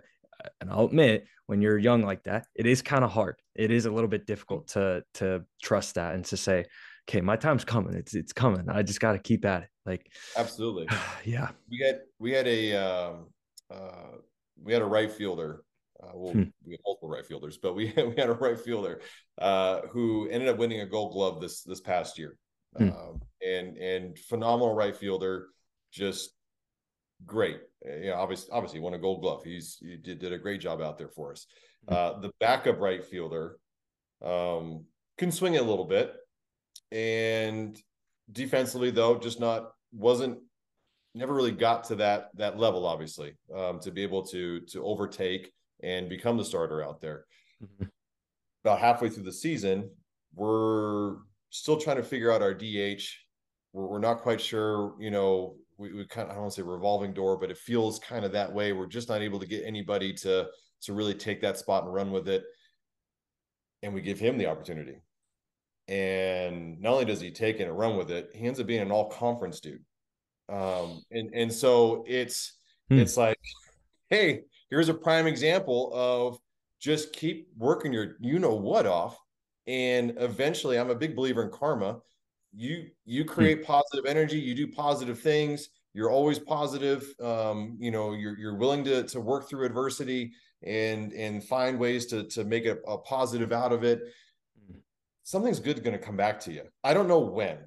[0.60, 3.36] and I'll admit, when you're young like that, it is kind of hard.
[3.54, 6.64] It is a little bit difficult to to trust that and to say,
[7.08, 7.94] okay, my time's coming.
[7.94, 8.68] It's it's coming.
[8.68, 9.68] I just got to keep at it.
[9.86, 10.88] Like, absolutely.
[11.24, 11.50] yeah.
[11.70, 13.26] We had we had a um,
[13.70, 14.18] uh,
[14.62, 15.62] we had a right fielder.
[16.02, 16.42] Uh, well, hmm.
[16.66, 19.00] we had multiple right fielders, but we we had a right fielder
[19.38, 22.36] uh, who ended up winning a Gold Glove this this past year,
[22.76, 22.90] hmm.
[22.90, 25.48] Um, and and phenomenal right fielder,
[25.92, 26.30] just
[27.26, 27.60] great.
[27.86, 29.44] Uh, you know, obviously, obviously won a Gold Glove.
[29.44, 31.47] He's he did, did a great job out there for us.
[31.89, 31.94] Hmm.
[31.94, 33.56] Uh, the backup right fielder
[34.24, 34.85] um,
[35.19, 36.12] can swing it a little bit,
[36.93, 37.81] and
[38.31, 40.39] defensively though, just not wasn't
[41.15, 45.52] never really got to that that level obviously um, to be able to to overtake
[45.82, 47.24] and become the starter out there
[47.62, 47.85] mm-hmm.
[48.65, 49.89] about halfway through the season
[50.35, 51.16] we're
[51.51, 53.01] still trying to figure out our dh
[53.73, 56.60] we're, we're not quite sure you know we, we kind of i don't want to
[56.60, 58.72] say revolving door but it feels kind of that way.
[58.72, 60.48] We're just not able to get anybody to
[60.82, 62.44] to really take that spot and run with it.
[63.82, 65.02] And we give him the opportunity.
[65.88, 68.80] And not only does he take it and run with it he ends up being
[68.80, 69.84] an all conference dude.
[70.48, 72.55] Um and and so it's
[72.88, 72.98] hmm.
[72.98, 73.38] it's like
[74.10, 76.38] hey here's a prime example of
[76.80, 79.18] just keep working your you know what off.
[79.66, 81.98] And eventually i'm a big believer in karma
[82.55, 83.28] you you hmm.
[83.28, 88.56] create positive energy you do positive things you're always positive um you know you're you're
[88.56, 90.32] willing to to work through adversity
[90.62, 94.01] and and find ways to to make a, a positive out of it
[94.66, 94.78] hmm.
[95.22, 97.59] something's good going to come back to you i don't know when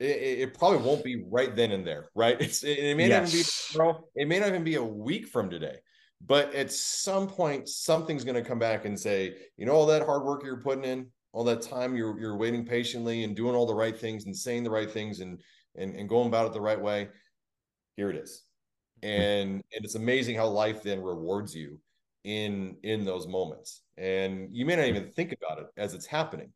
[0.00, 2.36] it, it, probably won't be right then and there, right?
[2.40, 3.20] It's it, it may yes.
[3.20, 5.76] not even be tomorrow, it may not even be a week from today.
[6.26, 10.04] But at some point, something's going to come back and say, you know, all that
[10.04, 13.66] hard work you're putting in, all that time you're you're waiting patiently and doing all
[13.66, 15.40] the right things and saying the right things and
[15.76, 17.08] and, and going about it the right way.
[17.96, 18.44] Here it is.
[19.02, 21.78] And and it's amazing how life then rewards you
[22.24, 23.82] in in those moments.
[23.96, 26.52] And you may not even think about it as it's happening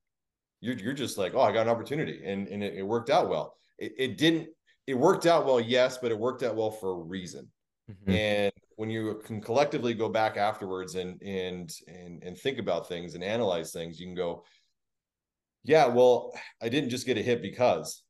[0.64, 3.28] you're, you're just like, oh, I got an opportunity and, and it, it worked out
[3.28, 3.54] well.
[3.78, 4.48] It, it, didn't,
[4.86, 7.48] it worked out well, yes, but it worked out well for a reason.
[7.90, 8.10] Mm-hmm.
[8.10, 13.14] And when you can collectively go back afterwards and and and and think about things
[13.14, 14.42] and analyze things, you can go,
[15.64, 16.32] yeah, well,
[16.62, 18.02] I didn't just get a hit because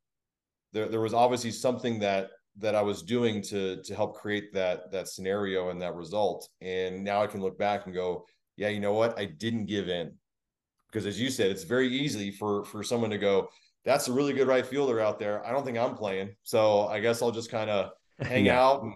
[0.72, 4.90] there there was obviously something that that I was doing to to help create that
[4.92, 6.48] that scenario and that result.
[6.60, 8.26] And now I can look back and go,
[8.56, 9.18] yeah, you know what?
[9.18, 10.12] I didn't give in.
[10.90, 13.48] Because as you said, it's very easy for for someone to go,
[13.84, 15.44] that's a really good right fielder out there.
[15.46, 16.34] I don't think I'm playing.
[16.42, 17.90] So I guess I'll just kind of
[18.20, 18.60] hang yeah.
[18.60, 18.94] out and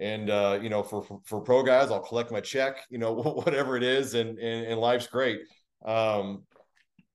[0.00, 3.12] and uh, you know, for, for, for pro guys, I'll collect my check, you know,
[3.44, 5.40] whatever it is, and and, and life's great.
[5.84, 6.44] Um,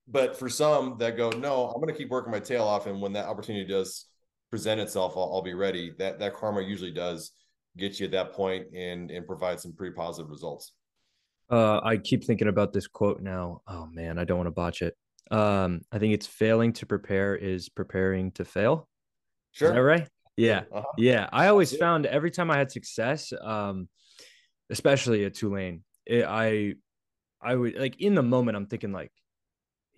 [0.10, 3.02] but for some that go, no, I'm going to keep working my tail off, and
[3.02, 4.06] when that opportunity does
[4.50, 5.94] present itself, I'll, I'll be ready.
[6.00, 7.32] That that karma usually does
[7.78, 10.74] get you at that point and and provide some pretty positive results.
[11.50, 13.62] Uh, I keep thinking about this quote now.
[13.68, 14.96] Oh man, I don't want to botch it.
[15.32, 18.88] Um, I think it's failing to prepare is preparing to fail.
[19.52, 19.70] Sure.
[19.70, 20.08] Is that right?
[20.38, 20.64] Yeah.
[20.72, 20.84] Uh-huh.
[20.98, 21.28] Yeah.
[21.32, 21.80] I always yeah.
[21.80, 23.90] found every time I had success, um,
[24.70, 26.76] especially at Tulane, it, I,
[27.42, 29.12] I would like in the moment, I'm thinking like,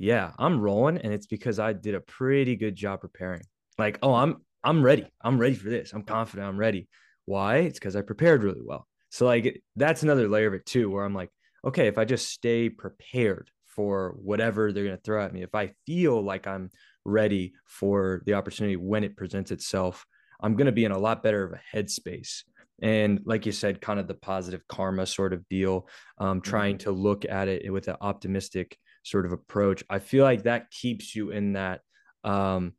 [0.02, 0.98] yeah, I'm rolling.
[0.98, 3.44] And it's because I did a pretty good job preparing.
[3.78, 5.08] Like, oh, I'm, I'm ready.
[5.22, 5.94] I'm ready for this.
[5.94, 6.48] I'm confident.
[6.48, 6.88] I'm ready.
[7.26, 7.58] Why?
[7.58, 8.88] It's because I prepared really well.
[9.10, 11.30] So like that's another layer of it too, where I'm like,
[11.64, 15.54] okay, if I just stay prepared for whatever they're going to throw at me, if
[15.54, 16.72] I feel like I'm
[17.06, 20.06] ready for the opportunity when it presents itself,
[20.42, 22.44] I'm going to be in a lot better of a headspace.
[22.82, 25.88] And like you said, kind of the positive karma sort of deal,
[26.18, 26.50] um, mm-hmm.
[26.50, 29.84] trying to look at it with an optimistic sort of approach.
[29.90, 31.82] I feel like that keeps you in that
[32.24, 32.74] um,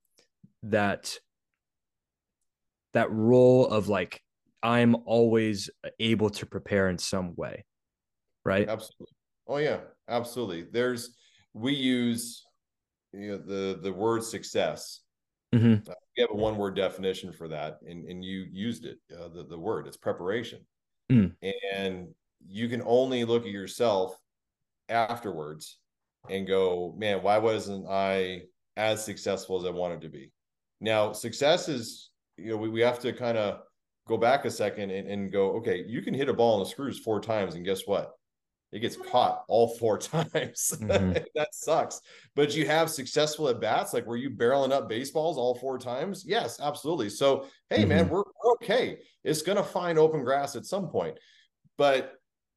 [0.65, 1.17] that
[2.93, 4.21] that role of like
[4.63, 7.65] I'm always able to prepare in some way,
[8.45, 8.69] right?
[8.69, 9.15] Absolutely.
[9.49, 9.79] Oh yeah,
[10.09, 10.67] absolutely.
[10.71, 11.17] There's
[11.53, 12.45] we use
[13.13, 15.03] you know the the word success
[15.55, 15.91] Mm-hmm.
[15.91, 19.29] Uh, we have a one word definition for that, and, and you used it, uh,
[19.29, 20.61] the, the word, it's preparation.
[21.11, 21.35] Mm.
[21.75, 22.09] And
[22.47, 24.17] you can only look at yourself
[24.89, 25.79] afterwards
[26.29, 28.43] and go, man, why wasn't I
[28.77, 30.31] as successful as I wanted to be?
[30.81, 33.61] Now, success is, you know, we, we have to kind of
[34.09, 36.71] go back a second and, and go, okay, you can hit a ball in the
[36.71, 38.13] screws four times, and guess what?
[38.73, 40.73] it gets caught all four times.
[40.81, 41.13] Mm-hmm.
[41.35, 42.01] that sucks.
[42.35, 46.25] But you have successful at bats, like were you barreling up baseballs all four times?
[46.27, 47.11] Yes, absolutely.
[47.11, 47.89] So, hey, mm-hmm.
[47.89, 48.99] man, we're, we're okay.
[49.23, 51.19] It's going to find open grass at some point.
[51.77, 52.15] But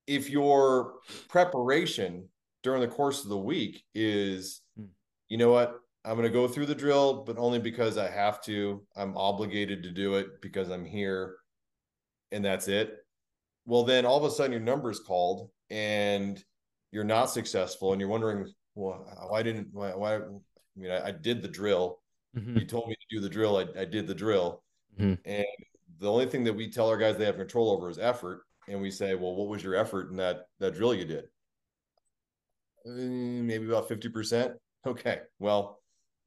[0.08, 0.96] if your
[1.30, 2.30] preparation
[2.66, 4.88] during the course of the week is, mm.
[5.30, 8.42] you know what, I'm going to go through the drill, but only because I have
[8.44, 8.84] to.
[8.96, 11.36] I'm obligated to do it because I'm here,
[12.32, 12.98] and that's it.
[13.66, 16.44] Well, then all of a sudden your number is called and
[16.92, 20.20] you're not successful and you're wondering well why didn't why, why I
[20.76, 22.00] mean I, I did the drill
[22.38, 22.58] mm-hmm.
[22.58, 24.64] you told me to do the drill I, I did the drill
[25.00, 25.16] mm-hmm.
[25.26, 25.46] and
[26.00, 28.80] the only thing that we tell our guys they have control over is effort and
[28.80, 31.26] we say well what was your effort in that that drill you did
[32.86, 34.54] maybe about 50%
[34.86, 35.80] okay well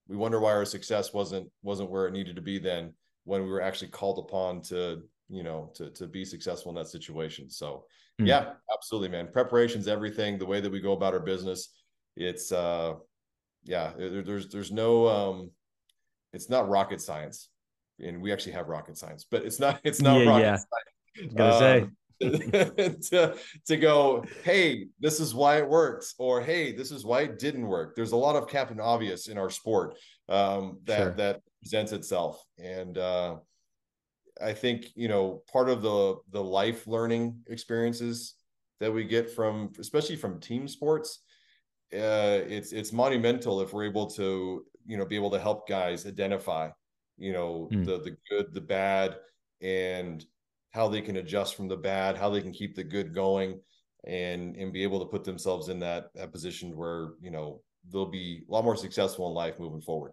[0.08, 2.92] we wonder why our success wasn't wasn't where it needed to be then
[3.24, 6.88] when we were actually called upon to you know to to be successful in that
[6.88, 7.50] situation.
[7.50, 7.84] So
[8.20, 8.26] mm.
[8.26, 9.28] yeah absolutely man.
[9.30, 10.38] Preparation's everything.
[10.38, 11.68] The way that we go about our business
[12.16, 12.94] it's uh
[13.64, 15.50] yeah there, there's there's no um
[16.32, 17.50] it's not rocket science.
[18.00, 20.56] And we actually have rocket science but it's not it's not yeah, rocket yeah.
[20.56, 21.34] science.
[21.34, 21.86] Gonna um, say
[22.20, 23.36] to,
[23.66, 27.66] to go hey this is why it works or hey this is why it didn't
[27.66, 29.94] work there's a lot of captain obvious in our sport
[30.28, 31.14] um that sure.
[31.14, 33.36] that presents itself and uh
[34.40, 38.34] I think you know part of the the life learning experiences
[38.80, 41.20] that we get from especially from team sports
[41.92, 46.06] uh, it's it's monumental if we're able to you know be able to help guys
[46.06, 46.68] identify
[47.16, 47.84] you know mm.
[47.84, 49.16] the the good the bad
[49.60, 50.24] and
[50.72, 53.60] how they can adjust from the bad how they can keep the good going
[54.06, 58.10] and and be able to put themselves in that that position where you know they'll
[58.10, 60.12] be a lot more successful in life moving forward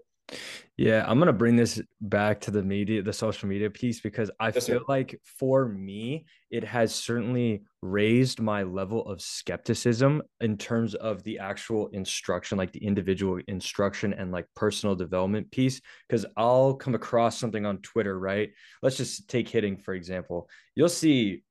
[0.77, 4.47] yeah, I'm gonna bring this back to the media, the social media piece, because I
[4.47, 4.85] yes, feel sir.
[4.89, 11.39] like for me, it has certainly raised my level of skepticism in terms of the
[11.39, 15.80] actual instruction, like the individual instruction and like personal development piece.
[16.10, 18.49] Because I'll come across something on Twitter, right?
[18.81, 20.49] Let's just take hitting, for example.
[20.76, 21.43] You'll see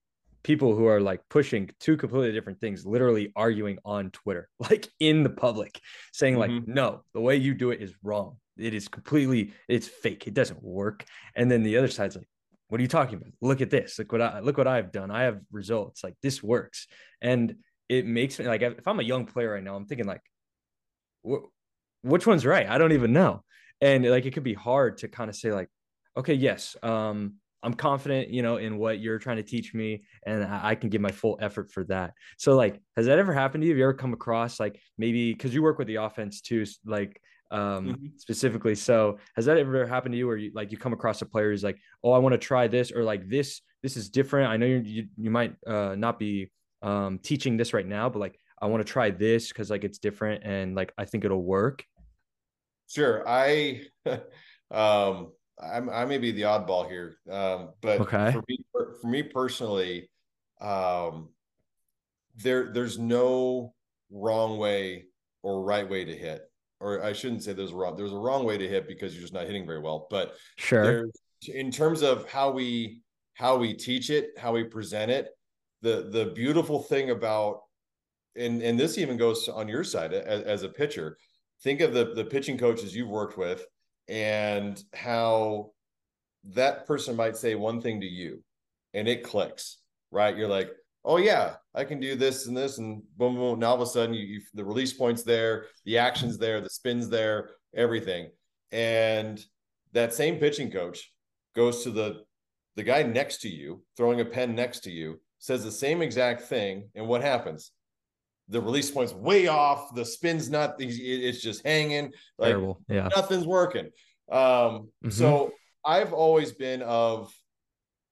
[0.42, 5.22] people who are like pushing two completely different things, literally arguing on Twitter, like in
[5.22, 5.80] the public,
[6.12, 6.74] saying, like, mm-hmm.
[6.74, 10.26] no, the way you do it is wrong it is completely it's fake.
[10.26, 11.04] It doesn't work.
[11.34, 12.28] And then the other side's like,
[12.68, 13.30] what are you talking about?
[13.40, 13.98] Look at this.
[13.98, 15.10] Look what I look what I've done.
[15.10, 16.02] I have results.
[16.02, 16.86] Like this works.
[17.20, 17.56] And
[17.88, 20.22] it makes me like if I'm a young player right now, I'm thinking like,
[22.02, 22.68] which one's right?
[22.68, 23.42] I don't even know.
[23.80, 25.68] And like it could be hard to kind of say like,
[26.16, 26.76] Okay, yes.
[26.82, 30.90] Um, I'm confident, you know, in what you're trying to teach me, and I can
[30.90, 32.12] give my full effort for that.
[32.36, 33.72] So, like, has that ever happened to you?
[33.72, 37.20] Have you ever come across like maybe because you work with the offense too, like
[37.54, 38.06] um mm-hmm.
[38.16, 38.74] specifically.
[38.74, 41.50] So, has that ever happened to you where you like you come across a player
[41.50, 44.50] who's like, oh, I want to try this, or like this, this is different.
[44.50, 46.50] I know you you, you might uh, not be
[46.82, 49.98] um teaching this right now, but like I want to try this because like it's
[49.98, 51.84] different and like I think it'll work.
[52.88, 53.82] Sure, I
[54.70, 58.32] um I'm, I may be the oddball here, um, but okay.
[58.32, 60.10] for me, for, for me personally,
[60.60, 61.28] um,
[62.36, 63.72] there there's no
[64.10, 65.04] wrong way
[65.42, 66.42] or right way to hit,
[66.80, 67.96] or I shouldn't say there's a wrong.
[67.96, 70.06] There's a wrong way to hit because you're just not hitting very well.
[70.10, 71.06] But sure,
[71.48, 73.00] in terms of how we
[73.34, 75.28] how we teach it, how we present it,
[75.82, 77.60] the the beautiful thing about
[78.36, 81.16] and and this even goes on your side as, as a pitcher.
[81.62, 83.64] Think of the the pitching coaches you've worked with
[84.08, 85.70] and how
[86.44, 88.42] that person might say one thing to you
[88.92, 89.78] and it clicks,
[90.10, 90.36] right?
[90.36, 90.70] You're like,
[91.04, 93.58] oh yeah, I can do this and this, and boom, boom.
[93.58, 96.70] Now all of a sudden, you, you the release points there, the actions there, the
[96.70, 98.30] spins there, everything,
[98.72, 99.44] and
[99.92, 101.12] that same pitching coach
[101.56, 102.22] goes to the
[102.76, 106.42] the guy next to you, throwing a pen next to you, says the same exact
[106.42, 107.72] thing, and what happens?
[108.48, 109.94] the release point's way off.
[109.94, 110.76] The spin's not.
[110.78, 112.12] It's just hanging.
[112.38, 112.80] Like Terrible.
[112.88, 113.08] Yeah.
[113.14, 113.86] Nothing's working.
[114.30, 114.40] Um,
[115.02, 115.10] mm-hmm.
[115.10, 115.52] So
[115.84, 117.32] I've always been of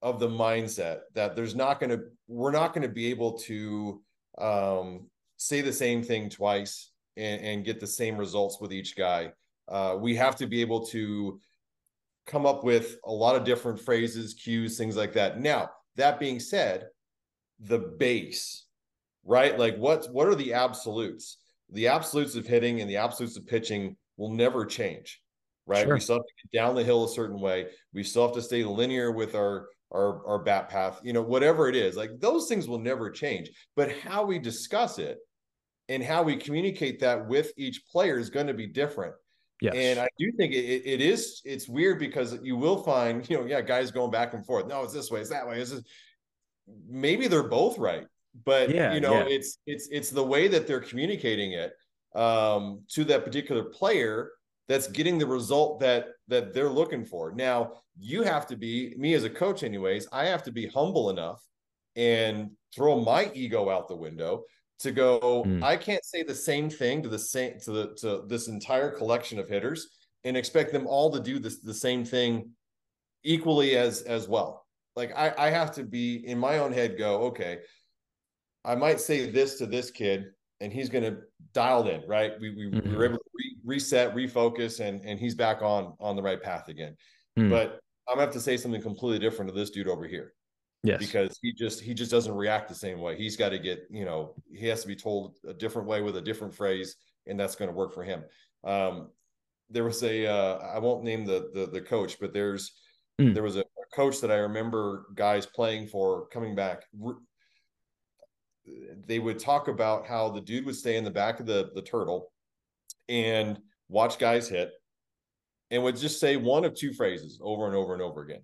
[0.03, 2.01] of the mindset that there's not going to.
[2.29, 4.03] We're not going to be able to
[4.39, 5.07] um,
[5.37, 9.33] say the same thing twice and, and, get the same results with each guy.
[9.69, 11.39] Uh, we have to be able to
[12.27, 15.39] come up with a lot of different phrases, cues, things like that.
[15.39, 16.87] Now, that being said,
[17.61, 18.67] the base
[19.25, 19.59] right?
[19.59, 21.39] Like what what are the absolutes?
[21.71, 25.21] The absolutes of hitting and the absolutes of pitching will never change,
[25.67, 25.85] right?
[25.85, 25.95] Sure.
[25.95, 27.69] We still have to get down the hill a certain way.
[27.95, 31.69] We still have to stay linear with our our our bat path, you know, whatever
[31.69, 31.97] it is.
[31.97, 33.51] Like those things will never change.
[33.77, 35.19] But how we discuss it
[35.89, 39.15] and how we communicate that with each player is going to be different.
[39.61, 39.75] Yes.
[39.77, 43.47] And I do think it, it is it's weird because you will find, you know,
[43.47, 44.67] yeah, guys going back and forth.
[44.67, 45.61] No, it's this way, it's that way.
[45.61, 45.87] It's just,
[46.89, 48.07] maybe they're both right
[48.45, 49.25] but yeah, you know yeah.
[49.29, 51.73] it's it's it's the way that they're communicating it
[52.15, 54.31] um, to that particular player
[54.73, 59.13] that's getting the result that that they're looking for now you have to be me
[59.13, 61.43] as a coach anyways i have to be humble enough
[61.95, 64.45] and throw my ego out the window
[64.79, 65.63] to go mm.
[65.63, 69.39] i can't say the same thing to the same to the to this entire collection
[69.39, 69.89] of hitters
[70.25, 72.49] and expect them all to do this the same thing
[73.25, 74.65] equally as as well
[74.97, 77.59] like i i have to be in my own head go okay
[78.65, 80.27] I might say this to this kid,
[80.61, 81.19] and he's going to
[81.53, 82.33] dial in, right?
[82.41, 82.91] We, we, mm-hmm.
[82.91, 83.31] we were able to
[83.65, 86.97] reset, refocus, and and he's back on on the right path again.
[87.39, 87.51] Mm.
[87.51, 90.33] But I'm gonna have to say something completely different to this dude over here.
[90.83, 90.99] Yes.
[90.99, 93.17] Because he just he just doesn't react the same way.
[93.17, 96.17] He's got to get, you know, he has to be told a different way with
[96.17, 98.25] a different phrase, and that's going to work for him.
[98.65, 99.11] Um,
[99.71, 102.73] there was a uh, I won't name the the, the coach, but there's
[103.21, 103.33] mm.
[103.33, 106.85] there was a, a, coach that I remember guys playing for coming back
[109.07, 111.83] they would talk about how the dude would stay in the back of the the
[111.83, 112.32] turtle
[113.13, 114.71] and watch guys hit
[115.71, 118.43] and would just say one of two phrases over and over and over again.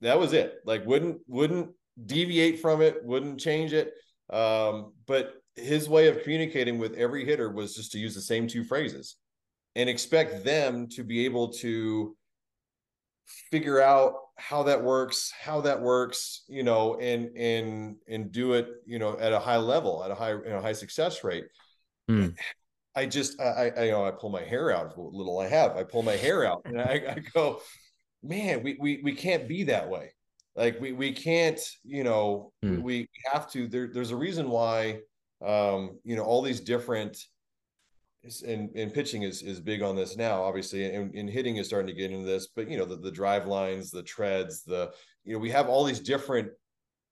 [0.00, 0.56] That was it.
[0.64, 1.70] Like wouldn't wouldn't
[2.04, 3.92] deviate from it wouldn't change it.
[4.30, 8.46] Um, but his way of communicating with every hitter was just to use the same
[8.46, 9.16] two phrases
[9.74, 12.16] and expect them to be able to
[13.50, 18.68] figure out how that works how that works you know and and and do it
[18.86, 21.44] you know at a high level at a high you know high success rate.
[22.10, 22.34] Mm.
[22.98, 25.76] I just I, I you know i pull my hair out what little i have
[25.76, 27.60] i pull my hair out and I, I go
[28.22, 30.10] man we, we we can't be that way
[30.56, 32.82] like we we can't you know mm.
[32.82, 34.98] we, we have to there, there's a reason why
[35.46, 37.16] um you know all these different
[38.46, 41.86] and, and pitching is is big on this now, obviously, and, and hitting is starting
[41.86, 42.48] to get into this.
[42.48, 44.92] But you know, the, the Drivelines, the treads, the
[45.24, 46.48] you know, we have all these different,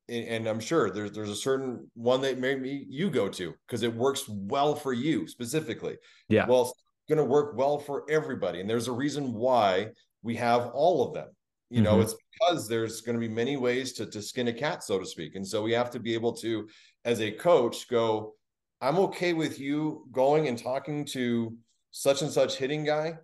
[0.09, 3.95] and, I'm sure there's there's a certain one that maybe you go to because it
[3.95, 5.97] works well for you specifically.
[6.29, 6.47] Yeah.
[6.47, 6.75] Well, it's
[7.09, 9.89] going to work well for everybody, and there's a reason why
[10.23, 11.29] we have all of them.
[11.71, 12.03] You know, mm-hmm.
[12.03, 15.07] it's because there's going to be many ways to to skin a cat, so to
[15.07, 16.69] speak, and so we have to be able to,
[17.05, 18.35] as a coach, go
[18.81, 21.57] I'm okay with you going and talking to
[21.91, 23.15] such and such hitting guy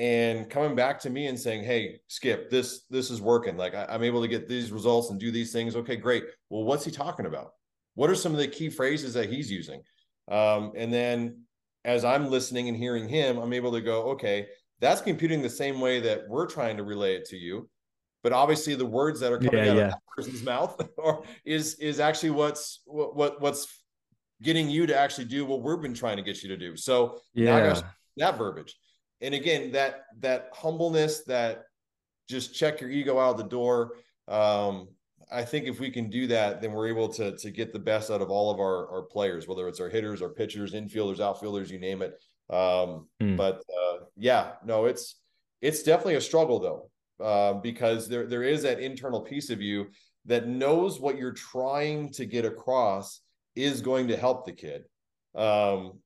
[0.00, 3.58] and coming back to me and saying, "Hey, Skip, this this is working.
[3.58, 5.76] Like I, am able to get these results and do these things.
[5.76, 6.24] Okay, great.
[6.48, 7.52] Well, what's he talking about?
[7.94, 9.82] What are some of the key phrases that he's using?"
[10.28, 11.42] Um, and then
[11.84, 14.46] as I'm listening and hearing him, I'm able to go, "Okay,
[14.80, 17.68] that's computing the same way that we're trying to relay it to you
[18.22, 19.84] but obviously the words that are coming yeah, out yeah.
[19.84, 23.82] of that person's mouth or is is actually what's what, what what's
[24.42, 27.18] getting you to actually do what we've been trying to get you to do so
[27.34, 27.80] yeah
[28.16, 28.76] that verbiage
[29.20, 31.64] and again that that humbleness that
[32.28, 33.92] just check your ego out the door
[34.28, 34.88] um
[35.32, 38.10] I think if we can do that, then we're able to to get the best
[38.10, 41.70] out of all of our our players, whether it's our hitters, our pitchers, infielders, outfielders,
[41.70, 42.20] you name it.
[42.50, 43.36] Um, mm.
[43.36, 45.16] But uh, yeah, no, it's
[45.60, 49.88] it's definitely a struggle though, uh, because there there is that internal piece of you
[50.26, 53.20] that knows what you're trying to get across
[53.54, 54.84] is going to help the kid.
[55.34, 56.00] Um,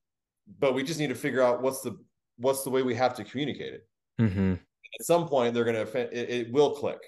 [0.59, 1.97] but we just need to figure out what's the
[2.37, 3.87] what's the way we have to communicate it.
[4.19, 4.53] Mm-hmm.
[4.53, 6.99] At some point, they're going to it, it will click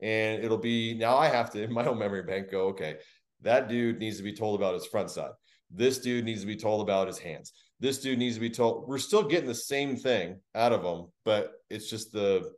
[0.00, 2.96] and it'll be now I have to in my own memory bank go, okay,
[3.42, 5.30] that dude needs to be told about his front side.
[5.70, 7.52] This dude needs to be told about his hands.
[7.78, 8.88] This dude needs to be told.
[8.88, 12.50] We're still getting the same thing out of them, but it's just the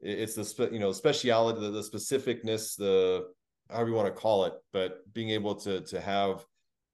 [0.00, 3.26] it's the you know speciality, the, the specificness, the
[3.70, 6.44] however you want to call it, but being able to to have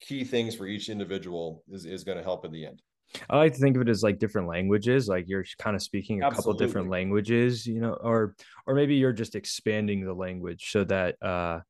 [0.00, 2.82] key things for each individual is is going to help in the end.
[3.30, 6.20] I like to think of it as like different languages, like you're kind of speaking
[6.20, 6.36] a Absolutely.
[6.36, 8.34] couple different languages, you know, or
[8.66, 11.60] or maybe you're just expanding the language so that uh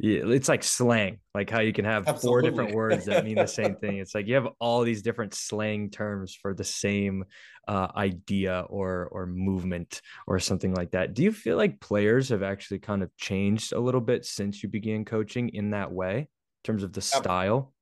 [0.00, 2.26] it's like slang, like how you can have Absolutely.
[2.26, 3.98] four different words that mean the same thing.
[3.98, 7.24] It's like you have all these different slang terms for the same
[7.68, 11.14] uh, idea or or movement or something like that.
[11.14, 14.68] Do you feel like players have actually kind of changed a little bit since you
[14.68, 16.28] began coaching in that way, in
[16.64, 17.72] terms of the style?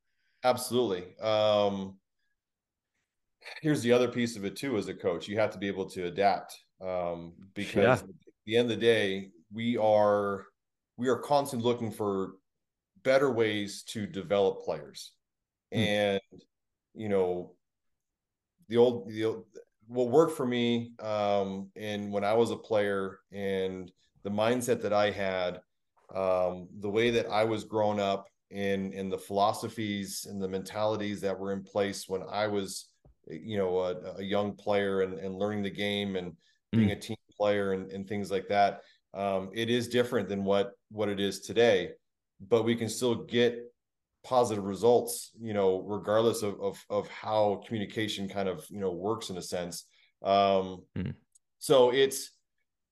[0.45, 1.17] Absolutely.
[1.19, 1.99] Um,
[3.61, 5.89] here's the other piece of it too as a coach you have to be able
[5.89, 7.93] to adapt um, because yeah.
[7.93, 8.05] at
[8.47, 10.47] the end of the day we are
[10.97, 12.33] we are constantly looking for
[13.03, 15.13] better ways to develop players
[15.75, 15.79] mm.
[15.79, 16.21] and
[16.95, 17.53] you know
[18.69, 19.45] the old the old,
[19.89, 23.91] what worked for me um and when i was a player and
[24.23, 25.61] the mindset that i had
[26.15, 31.21] um the way that i was grown up in in the philosophies and the mentalities
[31.21, 32.92] that were in place when i was
[33.29, 36.37] you know a, a young player and, and learning the game and
[36.73, 36.93] being mm.
[36.93, 38.83] a team player and, and things like that
[39.15, 41.91] um, it is different than what what it is today
[42.49, 43.59] but we can still get
[44.25, 49.31] positive results you know regardless of of, of how communication kind of you know works
[49.31, 49.85] in a sense
[50.23, 51.15] um, mm.
[51.59, 52.31] so it's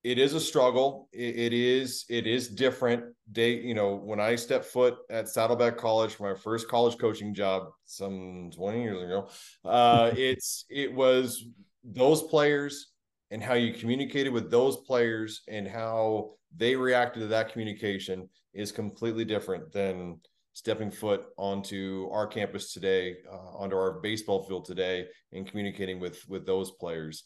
[0.02, 1.08] it is a struggle.
[1.12, 3.04] It, it is it is different.
[3.32, 7.32] Day, you know, when I stepped foot at Saddleback College for my first college coaching
[7.32, 9.28] job some 20 years ago,
[9.64, 11.44] uh, it's it was
[11.84, 12.88] those players
[13.30, 18.72] and how you communicated with those players and how they reacted to that communication is
[18.72, 20.18] completely different than
[20.52, 26.28] stepping foot onto our campus today, uh, onto our baseball field today, and communicating with
[26.28, 27.24] with those players.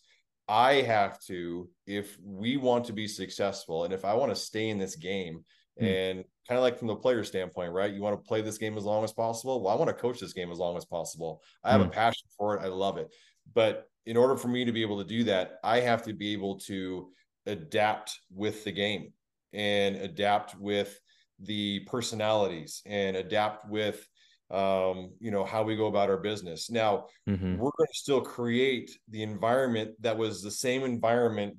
[0.48, 4.68] I have to, if we want to be successful and if I want to stay
[4.68, 5.44] in this game,
[5.80, 5.86] mm.
[5.86, 7.92] and kind of like from the player standpoint, right?
[7.92, 9.62] You want to play this game as long as possible.
[9.62, 11.42] Well, I want to coach this game as long as possible.
[11.62, 11.86] I have mm.
[11.86, 12.62] a passion for it.
[12.62, 13.12] I love it.
[13.54, 16.32] But in order for me to be able to do that, I have to be
[16.32, 17.08] able to
[17.46, 19.12] adapt with the game
[19.52, 20.98] and adapt with
[21.40, 24.06] the personalities and adapt with
[24.54, 26.70] um, you know, how we go about our business.
[26.70, 27.56] Now, mm-hmm.
[27.56, 31.56] we're going to still create the environment that was the same environment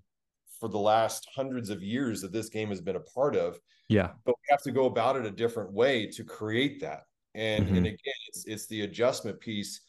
[0.61, 3.59] for the last hundreds of years that this game has been a part of.
[3.89, 4.11] Yeah.
[4.26, 7.01] But we have to go about it a different way to create that.
[7.34, 7.76] And mm-hmm.
[7.76, 9.81] and again, it's it's the adjustment piece.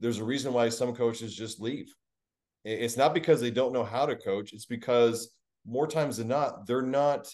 [0.00, 1.94] There's a reason why some coaches just leave.
[2.64, 5.34] It's not because they don't know how to coach, it's because
[5.66, 7.26] more times than not, they're not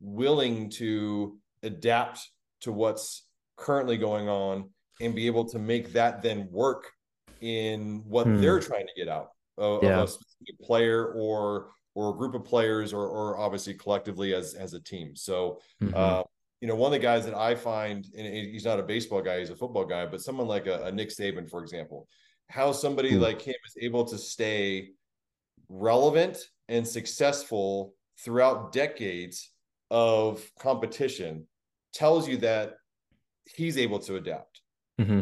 [0.00, 2.28] willing to adapt
[2.60, 3.27] to what's
[3.58, 4.70] currently going on
[5.00, 6.90] and be able to make that then work
[7.40, 8.40] in what hmm.
[8.40, 9.98] they're trying to get out of, yeah.
[9.98, 14.54] of, a specific player or or a group of players or or obviously collectively as
[14.54, 15.14] as a team.
[15.14, 15.94] So mm-hmm.
[15.94, 16.22] uh,
[16.60, 19.38] you know, one of the guys that I find, and he's not a baseball guy,
[19.38, 22.08] he's a football guy, but someone like a, a Nick Saban, for example,
[22.48, 23.22] how somebody mm-hmm.
[23.22, 24.90] like him is able to stay
[25.68, 27.94] relevant and successful
[28.24, 29.52] throughout decades
[29.90, 31.46] of competition
[31.92, 32.74] tells you that
[33.54, 34.60] he's able to adapt.
[35.00, 35.20] Mm-hmm.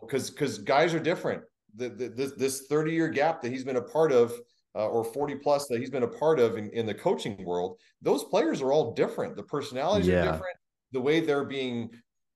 [0.00, 1.42] Because you know, because guys are different.
[1.74, 4.32] The, the, this this 30 year gap that he's been a part of,
[4.74, 7.78] uh, or 40 plus that he's been a part of in, in the coaching world,
[8.00, 9.36] those players are all different.
[9.36, 10.20] The personalities yeah.
[10.20, 10.56] are different.
[10.92, 11.90] The way they're being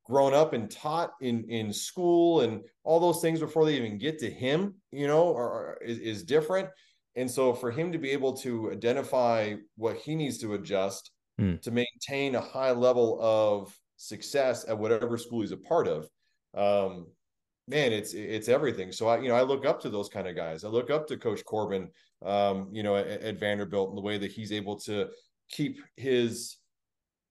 [0.05, 4.19] grown up and taught in in school and all those things before they even get
[4.21, 6.69] to him, you know, are, are is, is different.
[7.17, 11.11] And so for him to be able to identify what he needs to adjust
[11.41, 11.61] mm.
[11.63, 16.09] to maintain a high level of success at whatever school he's a part of.
[16.55, 17.07] Um,
[17.69, 18.93] man, it's it's everything.
[18.93, 20.65] So I, you know, I look up to those kind of guys.
[20.65, 21.89] I look up to Coach Corbin,
[22.25, 25.09] um, you know, at, at Vanderbilt and the way that he's able to
[25.51, 26.57] keep his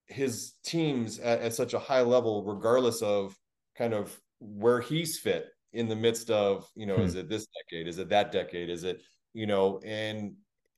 [0.07, 3.35] his teams at, at such a high level, regardless of
[3.77, 7.01] kind of where he's fit in the midst of, you know, hmm.
[7.01, 7.87] is it this decade?
[7.87, 8.69] Is it that decade?
[8.69, 9.01] Is it,
[9.33, 10.33] you know, and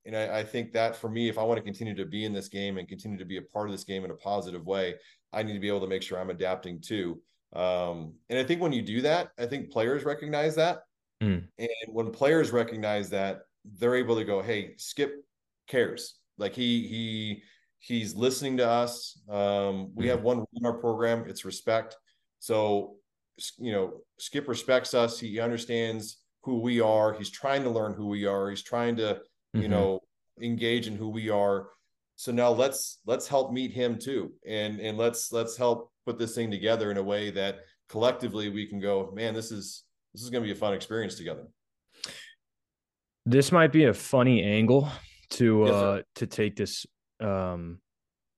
[0.06, 2.32] and I, I, think that for me, if I want to continue to be in
[2.32, 4.96] this game and continue to be a part of this game in a positive way,
[5.38, 7.22] I need to be able to make sure I'm adapting too.
[7.54, 10.80] Um, and I think when you do that, I think players recognize that.
[11.22, 11.48] Mm.
[11.58, 13.42] And when players recognize that,
[13.78, 15.14] they're able to go, "Hey, Skip
[15.68, 16.16] cares.
[16.38, 17.44] Like he he
[17.80, 19.20] he's listening to us.
[19.30, 20.10] Um, we mm.
[20.10, 21.26] have one in our program.
[21.28, 21.96] It's respect.
[22.40, 22.96] So
[23.58, 25.20] you know, Skip respects us.
[25.20, 27.14] He understands who we are.
[27.14, 28.50] He's trying to learn who we are.
[28.50, 29.62] He's trying to mm-hmm.
[29.62, 30.02] you know
[30.42, 31.68] engage in who we are.
[32.18, 36.34] So now let's let's help meet him too, and and let's let's help put this
[36.34, 39.84] thing together in a way that collectively we can go, man, this is
[40.14, 41.48] this is going to be a fun experience together.
[43.28, 44.90] This might be a funny angle
[45.32, 46.88] to yes, uh to take this
[47.20, 47.80] um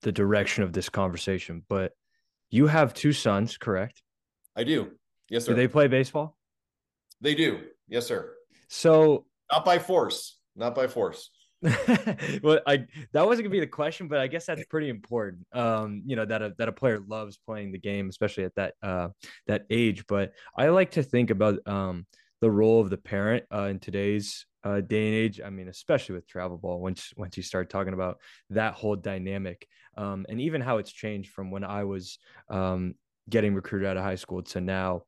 [0.02, 1.92] the direction of this conversation, but
[2.50, 4.02] you have two sons, correct?
[4.54, 4.90] I do.
[5.30, 5.52] Yes, sir.
[5.52, 6.36] Do they play baseball?
[7.22, 7.60] They do.
[7.88, 8.34] Yes, sir.
[8.68, 11.30] So not by force, not by force.
[12.42, 15.46] well, I that wasn't gonna be the question, but I guess that's pretty important.
[15.52, 18.74] Um, you know that a that a player loves playing the game, especially at that
[18.82, 19.08] uh
[19.46, 20.06] that age.
[20.06, 22.06] But I like to think about um
[22.40, 25.40] the role of the parent uh, in today's uh, day and age.
[25.44, 29.68] I mean, especially with travel ball, once once you start talking about that whole dynamic,
[29.98, 32.18] um, and even how it's changed from when I was
[32.48, 32.94] um
[33.28, 35.02] getting recruited out of high school to now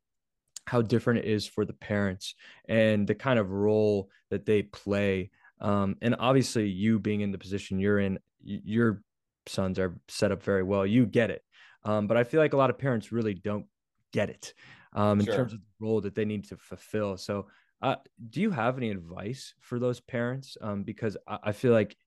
[0.65, 2.35] how different it is for the parents
[2.69, 5.29] and the kind of role that they play
[5.63, 9.01] um, and obviously, you being in the position you're in, your
[9.47, 10.85] sons are set up very well.
[10.85, 11.41] You get it.
[11.85, 13.65] Um, but I feel like a lot of parents really don't
[14.11, 14.53] get it
[14.93, 15.35] um, in sure.
[15.35, 17.17] terms of the role that they need to fulfill.
[17.17, 17.47] So,
[17.81, 17.95] uh,
[18.29, 20.57] do you have any advice for those parents?
[20.61, 21.97] Um, because I, I, feel like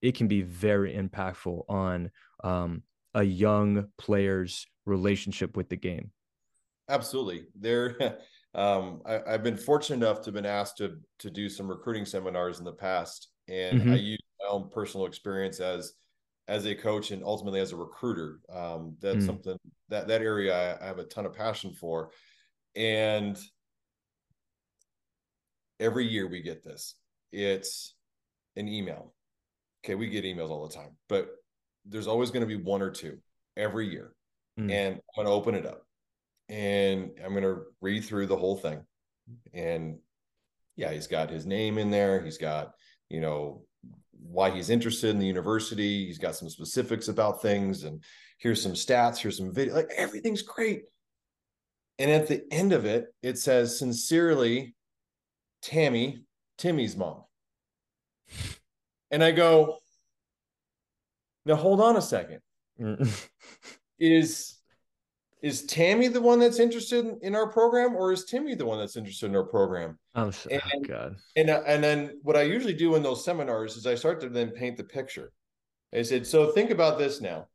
[0.00, 2.10] it can be very impactful on
[2.42, 2.82] um,
[3.14, 6.10] a young player's relationship with the game.
[6.88, 7.44] Absolutely.
[7.54, 7.96] There,
[8.54, 12.04] um, I, have been fortunate enough to have been asked to to do some recruiting
[12.04, 13.92] seminars in the past, and mm-hmm.
[13.92, 15.92] I use my own personal experience as
[16.48, 18.40] as a coach and ultimately as a recruiter.
[18.52, 19.26] Um, that's mm.
[19.26, 19.56] something
[19.88, 22.10] that that area I, I have a ton of passion for,
[22.74, 23.38] and
[25.78, 26.96] every year we get this.
[27.32, 27.94] It's
[28.56, 29.14] an email.
[29.84, 31.28] Okay, we get emails all the time, but
[31.86, 33.18] there's always going to be one or two
[33.56, 34.12] every year,
[34.58, 34.72] mm.
[34.72, 35.86] and I'm going to open it up
[36.50, 38.80] and I'm going to read through the whole thing.
[39.54, 39.98] And
[40.76, 42.20] yeah, he's got his name in there.
[42.20, 42.72] He's got,
[43.08, 43.62] you know,
[44.12, 46.06] why he's interested in the university.
[46.06, 47.84] He's got some specifics about things.
[47.84, 48.02] And
[48.38, 49.74] here's some stats, here's some video.
[49.74, 50.82] Like everything's great.
[52.00, 54.74] And at the end of it, it says, sincerely,
[55.62, 56.24] Tammy,
[56.58, 57.22] Timmy's mom.
[59.12, 59.78] And I go,
[61.46, 62.40] now hold on a second.
[62.80, 63.28] Mm.
[64.00, 64.59] is
[65.42, 68.96] is Tammy the one that's interested in, our program, or is Timmy the one that's
[68.96, 69.98] interested in our program?
[70.14, 71.16] Oh, and, oh God!
[71.36, 74.28] And uh, and then what I usually do in those seminars is I start to
[74.28, 75.32] then paint the picture.
[75.94, 77.48] I said, so think about this now.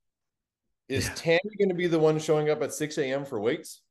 [0.89, 1.13] Is yeah.
[1.15, 3.25] Tammy going to be the one showing up at 6 a.m.
[3.25, 3.81] for weights?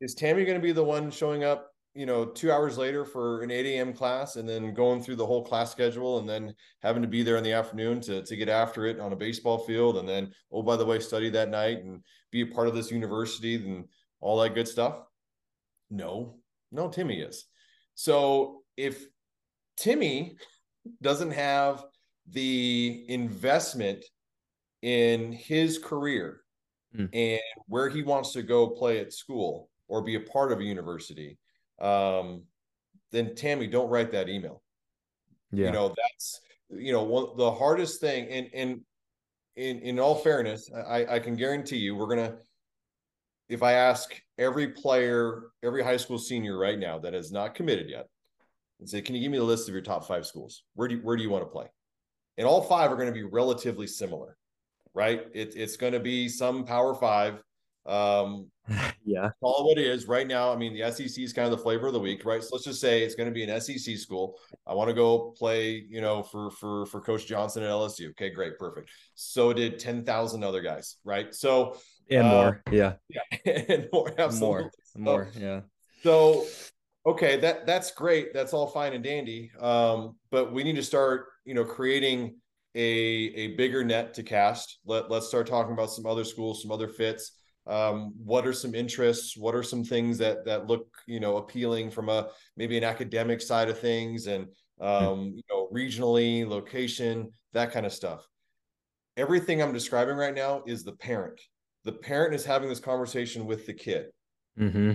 [0.00, 3.42] Is Tammy going to be the one showing up you know, two hours later for
[3.42, 3.92] an 8 a.m.
[3.92, 7.36] class and then going through the whole class schedule and then having to be there
[7.36, 9.96] in the afternoon to, to get after it on a baseball field.
[9.96, 12.90] And then, oh, by the way, study that night and be a part of this
[12.90, 13.84] university and
[14.20, 14.98] all that good stuff.
[15.90, 16.36] No,
[16.70, 17.46] no, Timmy is.
[17.94, 19.06] So if
[19.76, 20.36] Timmy
[21.02, 21.84] doesn't have
[22.30, 24.04] the investment
[24.82, 26.40] in his career
[26.96, 27.08] mm.
[27.12, 30.64] and where he wants to go play at school or be a part of a
[30.64, 31.38] university,
[31.80, 32.44] um,
[33.10, 34.62] then Tammy, don't write that email.
[35.50, 35.66] Yeah.
[35.66, 36.40] You know, that's
[36.70, 38.80] you know, one the hardest thing and and
[39.58, 42.36] in in all fairness, I, I can guarantee you we're gonna
[43.48, 47.88] if I ask every player, every high school senior right now that has not committed
[47.88, 48.06] yet,
[48.80, 50.64] and say, Can you give me the list of your top five schools?
[50.74, 51.66] Where do you, where do you want to play?
[52.36, 54.36] And all five are going to be relatively similar,
[54.94, 55.26] right?
[55.34, 57.42] It, it's going to be some power five
[57.86, 58.50] um,
[59.04, 60.52] yeah, call it what it is right now.
[60.52, 62.42] I mean, the SEC is kind of the flavor of the week, right?
[62.42, 64.38] So let's just say it's going to be an SEC school.
[64.66, 68.10] I want to go play, you know, for for for Coach Johnson at LSU.
[68.10, 68.90] Okay, great, perfect.
[69.14, 71.34] So did ten thousand other guys, right?
[71.34, 71.78] So
[72.10, 75.60] and uh, more, yeah, yeah, and more, absolutely, more, more, yeah.
[76.02, 76.46] So
[77.06, 78.34] okay, that that's great.
[78.34, 79.50] That's all fine and dandy.
[79.60, 82.36] Um, but we need to start, you know, creating
[82.74, 84.78] a a bigger net to cast.
[84.84, 87.32] Let let's start talking about some other schools, some other fits
[87.68, 89.36] um, what are some interests?
[89.36, 93.40] What are some things that that look you know appealing from a maybe an academic
[93.40, 94.46] side of things and
[94.78, 94.86] hmm.
[94.86, 98.26] um, you know regionally location that kind of stuff?
[99.16, 101.40] Everything i'm describing right now is the parent.
[101.84, 104.06] The parent is having this conversation with the kid.
[104.58, 104.94] Mm-hmm.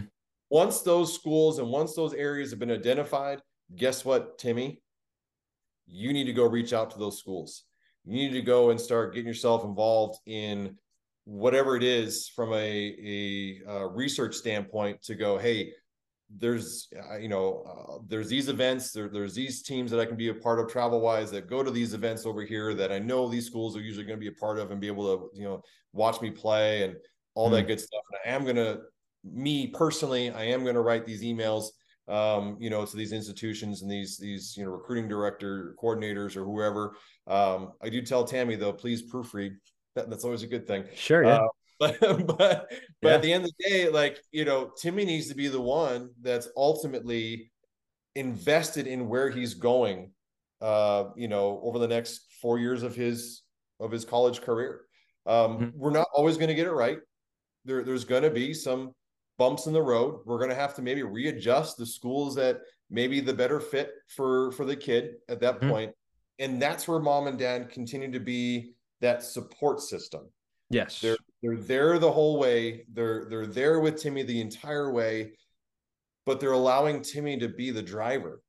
[0.50, 3.40] once those schools and once those areas have been identified
[3.76, 4.82] guess what timmy?
[5.88, 7.64] You need to go reach out to those schools.
[8.06, 10.78] You need to go and start getting yourself involved in
[11.26, 15.72] whatever it is from a, a, a research standpoint to go hey
[16.38, 20.18] there's uh, you know uh, there's these events there, there's these teams that i can
[20.18, 23.00] be a part of travel wise that go to these events over here that i
[23.00, 25.30] know these schools are usually going to be a part of and be able to
[25.38, 25.62] you know
[25.94, 26.96] watch me play and
[27.36, 27.56] all mm-hmm.
[27.56, 28.80] that good stuff and i am going to
[29.24, 31.68] me personally i am going to write these emails
[32.08, 36.44] um, you know, to these institutions and these these you know recruiting director coordinators or
[36.44, 36.96] whoever.
[37.28, 39.56] Um, I do tell Tammy though, please proofread.
[39.96, 40.86] That, that's always a good thing.
[40.96, 41.24] Sure.
[41.24, 41.36] Yeah.
[41.36, 41.48] Uh,
[41.80, 42.70] but but but
[43.02, 43.10] yeah.
[43.10, 46.12] at the end of the day, like you know, Timmy needs to be the one
[46.22, 47.52] that's ultimately
[48.16, 50.12] invested in where he's going.
[50.62, 53.42] Uh, you know, over the next four years of his
[53.80, 54.82] of his college career.
[55.26, 55.70] Um, mm-hmm.
[55.76, 57.00] We're not always going to get it right.
[57.66, 58.94] There, there's going to be some
[59.38, 60.22] bumps in the road.
[60.26, 64.52] We're going to have to maybe readjust the schools that maybe the better fit for
[64.54, 65.70] for the kid at that mm-hmm.
[65.70, 65.92] point.
[66.40, 70.30] And that's where mom and dad continue to be that support system.
[70.70, 71.00] Yes.
[71.00, 72.86] They're they're there the whole way.
[72.92, 75.34] They're they're there with Timmy the entire way,
[76.26, 78.42] but they're allowing Timmy to be the driver.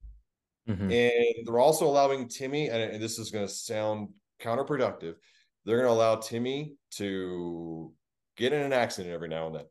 [0.69, 0.91] Mm-hmm.
[0.91, 4.09] And they're also allowing Timmy, and, and this is going to sound
[4.41, 5.17] counterproductive,
[5.65, 7.93] they're going to allow Timmy to
[8.37, 9.65] get in an accident every now and then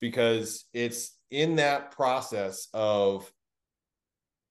[0.00, 3.30] because it's in that process of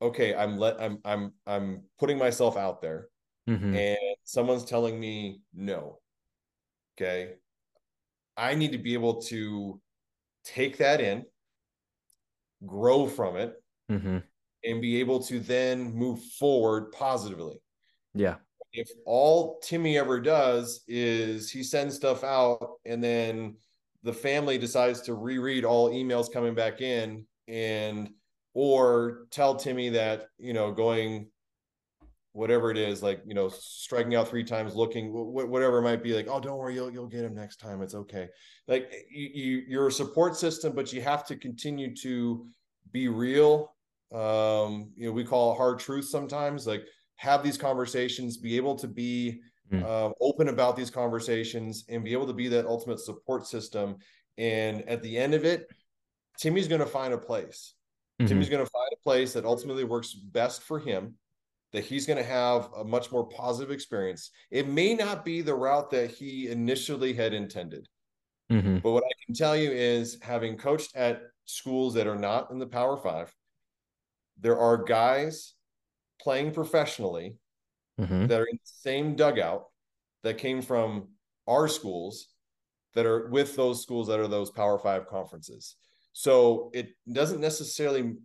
[0.01, 3.07] okay i'm let i'm i'm i'm putting myself out there
[3.49, 3.75] mm-hmm.
[3.75, 5.99] and someone's telling me no
[7.01, 7.33] okay?
[8.37, 9.79] I need to be able to
[10.43, 11.25] take that in
[12.65, 13.55] grow from it
[13.91, 14.17] mm-hmm.
[14.63, 17.61] and be able to then move forward positively.
[18.13, 18.35] Yeah.
[18.73, 23.57] If all timmy ever does is he sends stuff out and then
[24.03, 28.09] the family decides to reread all emails coming back in and
[28.53, 31.27] or tell Timmy that, you know, going
[32.33, 36.13] whatever it is, like, you know, striking out three times, looking, whatever it might be
[36.13, 37.81] like, oh, don't worry, you'll, you'll get him next time.
[37.81, 38.29] It's okay.
[38.67, 42.47] Like you, you, you're a support system, but you have to continue to
[42.91, 43.75] be real.
[44.13, 46.85] Um, you know, we call it hard truth sometimes, like
[47.15, 49.41] have these conversations, be able to be
[49.71, 49.83] mm.
[49.83, 53.97] uh, open about these conversations and be able to be that ultimate support system.
[54.37, 55.67] And at the end of it,
[56.39, 57.73] Timmy's going to find a place.
[58.19, 58.27] Mm-hmm.
[58.27, 61.15] Timmy's going to find a place that ultimately works best for him,
[61.73, 64.31] that he's going to have a much more positive experience.
[64.49, 67.87] It may not be the route that he initially had intended.
[68.51, 68.79] Mm-hmm.
[68.79, 72.59] But what I can tell you is having coached at schools that are not in
[72.59, 73.33] the Power Five,
[74.39, 75.53] there are guys
[76.21, 77.37] playing professionally
[77.99, 78.27] mm-hmm.
[78.27, 79.65] that are in the same dugout
[80.23, 81.07] that came from
[81.47, 82.27] our schools
[82.93, 85.75] that are with those schools that are those Power Five conferences.
[86.11, 88.15] So it doesn't necessarily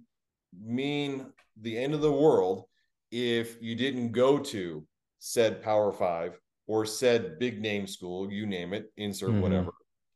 [0.61, 1.27] mean
[1.61, 2.65] the end of the world
[3.11, 4.87] if you didn't go to
[5.19, 9.41] said Power Five or said big name school, you name it, insert mm-hmm.
[9.41, 9.73] whatever.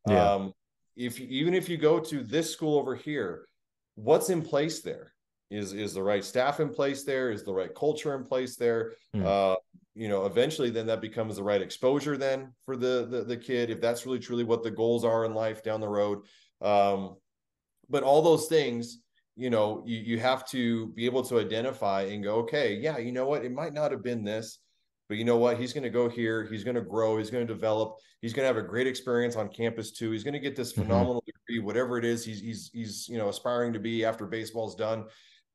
[0.08, 0.32] Yeah.
[0.32, 0.52] Um,
[0.96, 3.46] if even if you go to this school over here,
[3.94, 5.12] what's in place there?
[5.50, 8.92] is is the right staff in place there is the right culture in place there
[9.14, 9.24] mm.
[9.24, 9.56] uh,
[9.94, 13.70] you know eventually then that becomes the right exposure then for the, the, the kid
[13.70, 16.20] if that's really truly what the goals are in life down the road
[16.62, 17.16] um,
[17.88, 19.00] but all those things
[19.40, 23.12] you know you, you have to be able to identify and go okay yeah you
[23.12, 24.58] know what it might not have been this
[25.08, 27.46] but you know what he's going to go here he's going to grow he's going
[27.46, 30.40] to develop he's going to have a great experience on campus too he's going to
[30.40, 30.82] get this mm-hmm.
[30.82, 31.52] phenomenal mm-hmm.
[31.54, 35.04] degree whatever it is he's he's he's you know aspiring to be after baseball's done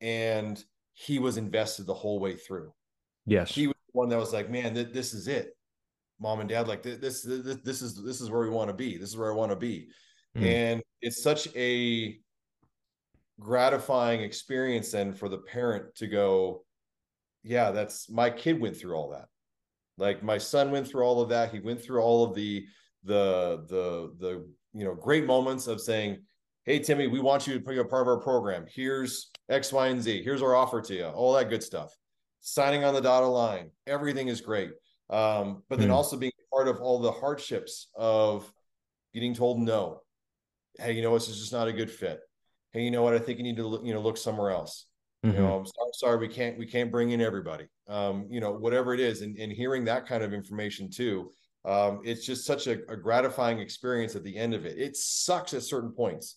[0.01, 0.63] and
[0.95, 2.73] he was invested the whole way through.
[3.25, 5.55] Yes, he was the one that was like, "Man, th- this is it."
[6.19, 8.97] Mom and dad, like this, this, this, is this is where we want to be.
[8.97, 9.89] This is where I want to be,
[10.37, 10.43] mm.
[10.43, 12.17] and it's such a
[13.39, 16.65] gratifying experience then for the parent to go,
[17.43, 19.27] "Yeah, that's my kid went through all that."
[19.97, 21.51] Like my son went through all of that.
[21.51, 22.65] He went through all of the
[23.03, 26.23] the the the you know great moments of saying,
[26.65, 28.65] "Hey Timmy, we want you to be a part of our program.
[28.69, 30.23] Here's X, Y, and Z.
[30.23, 31.05] Here's our offer to you.
[31.05, 31.95] All that good stuff.
[32.41, 33.71] Signing on the dotted line.
[33.87, 34.71] Everything is great.
[35.09, 35.93] Um, but then mm.
[35.93, 38.51] also being part of all the hardships of
[39.13, 40.01] getting told no.
[40.77, 42.19] Hey, you know, this is just not a good fit.
[42.75, 43.13] Hey, you know what?
[43.13, 44.87] I think you need to, you know, look somewhere else.
[45.25, 45.37] Mm-hmm.
[45.37, 47.67] You know, I'm sorry, sorry, we can't, we can't bring in everybody.
[47.87, 51.31] Um, you know, whatever it is, and, and hearing that kind of information too.
[51.63, 54.77] um, it's just such a, a, gratifying experience at the end of it.
[54.77, 56.35] It sucks at certain points.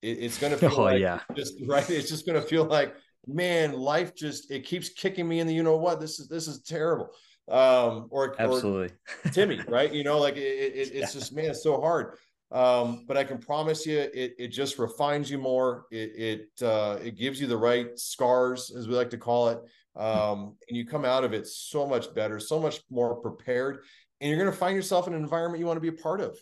[0.00, 1.20] It, it's going to feel oh, like yeah.
[1.36, 1.88] just right.
[1.90, 2.94] It's just going to feel like,
[3.26, 6.00] man, life just it keeps kicking me in the you know what.
[6.00, 7.10] This is this is terrible.
[7.46, 8.96] Um, or absolutely
[9.26, 9.92] or Timmy, right?
[9.92, 11.20] You know, like it, it, it's yeah.
[11.20, 12.16] just man, it's so hard.
[12.52, 15.86] Um, but I can promise you, it it just refines you more.
[15.90, 19.58] It it uh, it gives you the right scars, as we like to call it,
[19.96, 23.84] um, and you come out of it so much better, so much more prepared,
[24.20, 26.20] and you're going to find yourself in an environment you want to be a part
[26.20, 26.38] of.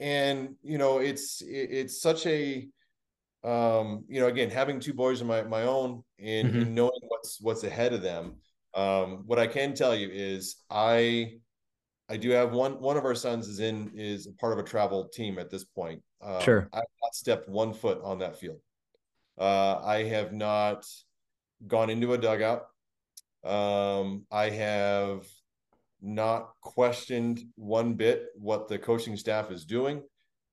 [0.00, 2.66] And you know, it's it, it's such a
[3.44, 6.60] um, you know, again, having two boys of my my own and, mm-hmm.
[6.62, 8.36] and knowing what's what's ahead of them.
[8.74, 11.34] Um, what I can tell you is I
[12.08, 15.08] I do have one one of our sons is in is part of a travel
[15.08, 16.02] team at this point.
[16.20, 16.68] Uh, sure.
[16.72, 18.58] I've not stepped one foot on that field.
[19.38, 20.84] Uh, I have not
[21.66, 22.66] gone into a dugout.
[23.42, 25.26] Um, I have
[26.00, 30.02] not questioned one bit what the coaching staff is doing.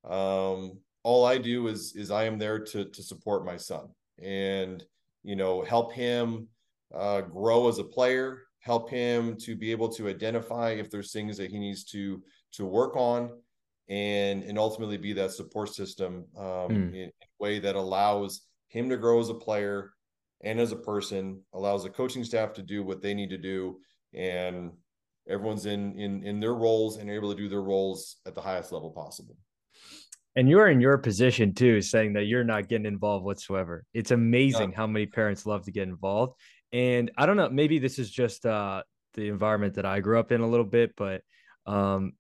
[0.04, 3.90] Um, all I do is is I am there to to support my son
[4.22, 4.84] and
[5.24, 6.48] you know help him
[6.94, 11.38] uh, grow as a player, help him to be able to identify if there's things
[11.38, 12.24] that he needs to
[12.54, 13.30] to work on,
[13.90, 16.96] and and ultimately be that support system um, mm.
[16.96, 19.92] in, a way that allows him to grow as a player
[20.44, 23.80] and as a person, allows the coaching staff to do what they need to do,
[24.14, 24.72] and
[25.30, 28.72] everyone's in in in their roles and able to do their roles at the highest
[28.72, 29.36] level possible.
[30.36, 33.84] And you're in your position too, saying that you're not getting involved whatsoever.
[33.94, 36.40] It's amazing how many parents love to get involved.
[36.74, 38.84] And I don't know, maybe this is just uh,
[39.14, 41.22] the environment that I grew up in a little bit, but
[41.66, 42.14] um,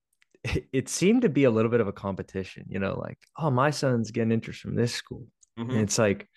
[0.44, 3.52] it, it, seemed to be a little bit of a competition, you know, like, oh,
[3.52, 5.26] my son's getting interest from this school.
[5.58, 5.72] Mm-hmm.
[5.72, 6.28] And it's like,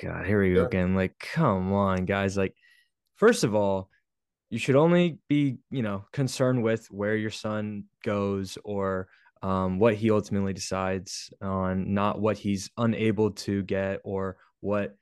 [0.00, 0.94] God, here we go again.
[0.94, 2.36] Like, come on, guys.
[2.36, 2.54] Like,
[3.16, 3.90] first of all,
[4.48, 9.08] you should only be, you know, concerned with where your son goes or
[9.42, 14.96] um, what he ultimately decides on, not what he's unable to get or what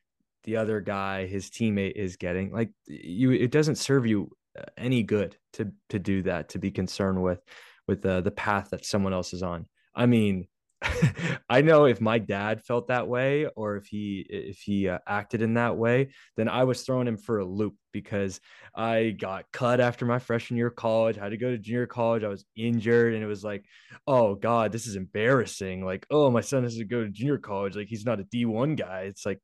[0.48, 2.50] the other guy, his teammate, is getting.
[2.50, 6.48] Like you, it doesn't serve you uh, any good to to do that.
[6.50, 7.40] To be concerned with
[7.86, 9.66] with the the path that someone else is on.
[9.94, 10.46] I mean,
[11.50, 15.42] I know if my dad felt that way or if he if he uh, acted
[15.42, 18.40] in that way, then I was throwing him for a loop because
[18.74, 22.24] I got cut after my freshman year of college, had to go to junior college,
[22.24, 23.66] I was injured and it was like,
[24.06, 27.76] "Oh god, this is embarrassing." Like, "Oh, my son has to go to junior college,
[27.76, 29.40] like he's not a D1 guy." It's like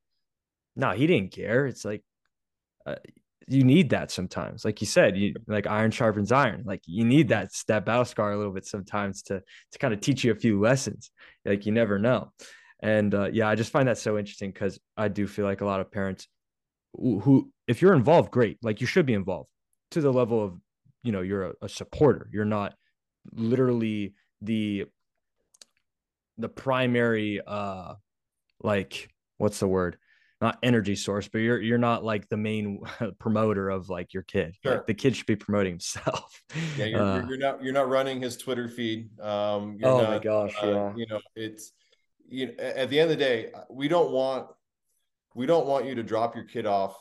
[0.76, 1.66] no, he didn't care.
[1.66, 2.02] It's like
[2.86, 2.96] uh,
[3.48, 4.64] you need that sometimes.
[4.64, 6.62] Like you said, you like iron sharpens iron.
[6.64, 9.42] Like you need that that battle scar a little bit sometimes to
[9.72, 11.10] to kind of teach you a few lessons.
[11.44, 12.32] Like you never know.
[12.80, 15.66] And uh, yeah, I just find that so interesting because I do feel like a
[15.66, 16.28] lot of parents
[16.92, 18.58] who, if you're involved, great.
[18.62, 19.48] Like you should be involved
[19.92, 20.58] to the level of,
[21.02, 22.28] you know, you're a, a supporter.
[22.32, 22.74] You're not
[23.32, 24.84] literally the
[26.36, 27.94] the primary uh
[28.60, 29.96] like what's the word
[30.40, 32.80] not energy source, but you're you're not like the main
[33.18, 34.56] promoter of like your kid.
[34.62, 34.76] Sure.
[34.76, 36.42] Like the kid should be promoting himself.
[36.76, 39.08] Yeah, you're, uh, you're, not you're not running his Twitter feed.
[39.20, 40.92] Um, oh not, my gosh, uh, yeah.
[40.96, 41.72] You know, it's
[42.28, 44.48] you know, at the end of the day, we don't want
[45.34, 46.96] we don't want you to drop your kid off,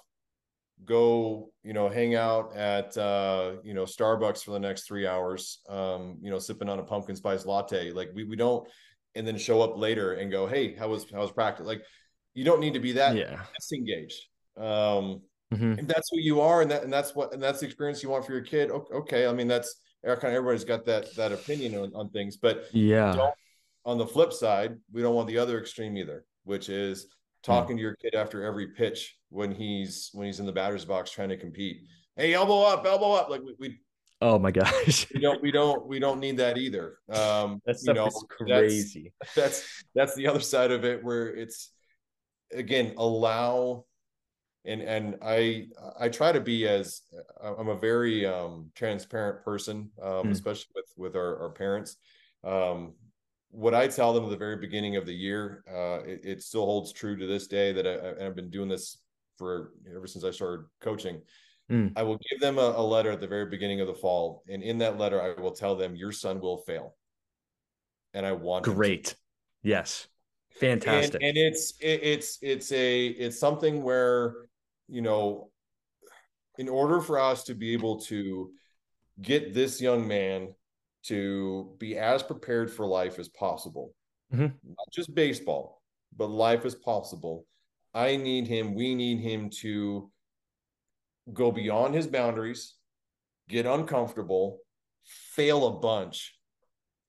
[0.85, 5.60] go you know hang out at uh, you know Starbucks for the next three hours,
[5.69, 7.91] um, you know sipping on a pumpkin spice latte.
[7.91, 8.68] Like we we don't,
[9.15, 11.65] and then show up later and go, hey, how was how was practice?
[11.65, 11.84] Like
[12.34, 13.41] you don't need to be that yeah.
[13.55, 14.22] disengaged.
[14.57, 15.22] Um,
[15.53, 15.80] mm-hmm.
[15.80, 18.10] and that's who you are, and that and that's what and that's the experience you
[18.10, 18.72] want for your kid.
[18.72, 22.68] Okay, I mean that's kind of everybody's got that that opinion on, on things, but
[22.73, 23.30] yeah.
[23.85, 27.07] on the flip side, we don't want the other extreme either, which is
[27.43, 27.80] talking mm.
[27.80, 31.30] to your kid after every pitch when he's when he's in the batter's box trying
[31.30, 31.77] to compete.
[32.15, 33.30] Hey, elbow up, elbow up.
[33.30, 33.80] Like we, we
[34.22, 35.05] Oh my gosh.
[35.14, 36.97] we don't we don't we don't need that either.
[37.10, 39.14] Um that stuff you know, is crazy.
[39.19, 41.73] That's, that's that's the other side of it where it's
[42.53, 43.85] again allow
[44.65, 45.67] and and i
[45.99, 47.01] i try to be as
[47.43, 50.31] i'm a very um transparent person um mm.
[50.31, 51.97] especially with with our, our parents.
[52.43, 52.93] Um
[53.49, 56.65] what i tell them at the very beginning of the year uh it, it still
[56.65, 58.97] holds true to this day that I, i've been doing this
[59.38, 61.21] for ever since i started coaching.
[61.71, 61.93] Mm.
[61.95, 64.63] i will give them a, a letter at the very beginning of the fall and
[64.63, 66.95] in that letter i will tell them your son will fail.
[68.13, 69.15] And i want great.
[69.61, 70.07] Yes
[70.55, 71.15] Fantastic.
[71.15, 74.35] And, and it's it, it's it's a it's something where
[74.88, 75.49] you know,
[76.57, 78.51] in order for us to be able to
[79.21, 80.53] get this young man
[81.03, 83.93] to be as prepared for life as possible,
[84.34, 84.43] mm-hmm.
[84.43, 85.81] not just baseball,
[86.15, 87.45] but life as possible.
[87.93, 88.73] I need him.
[88.75, 90.11] We need him to
[91.31, 92.75] go beyond his boundaries,
[93.49, 94.59] get uncomfortable,
[95.05, 96.35] fail a bunch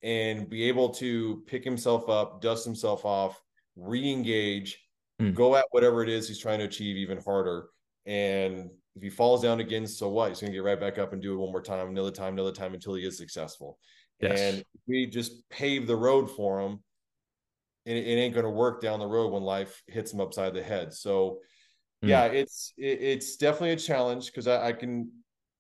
[0.05, 3.41] and be able to pick himself up, dust himself off,
[3.75, 4.79] re-engage,
[5.21, 5.35] mm.
[5.35, 7.69] go at whatever it is he's trying to achieve even harder.
[8.05, 10.29] And if he falls down again, so what?
[10.29, 12.53] He's gonna get right back up and do it one more time, another time, another
[12.53, 13.79] time until he is successful.
[14.21, 14.39] Yes.
[14.39, 16.83] And we just pave the road for him.
[17.87, 20.93] It, it ain't gonna work down the road when life hits him upside the head.
[20.93, 21.39] So
[22.05, 22.11] mm.
[22.11, 25.11] yeah, it's it, it's definitely a challenge because I, I can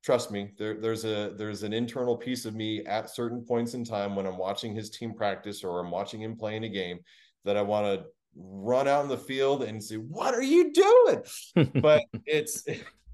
[0.04, 3.84] trust me there, there's a there's an internal piece of me at certain points in
[3.84, 6.98] time when i'm watching his team practice or i'm watching him playing a game
[7.44, 8.04] that i want to
[8.36, 11.72] run out in the field and say what are you doing?
[11.80, 12.64] But it's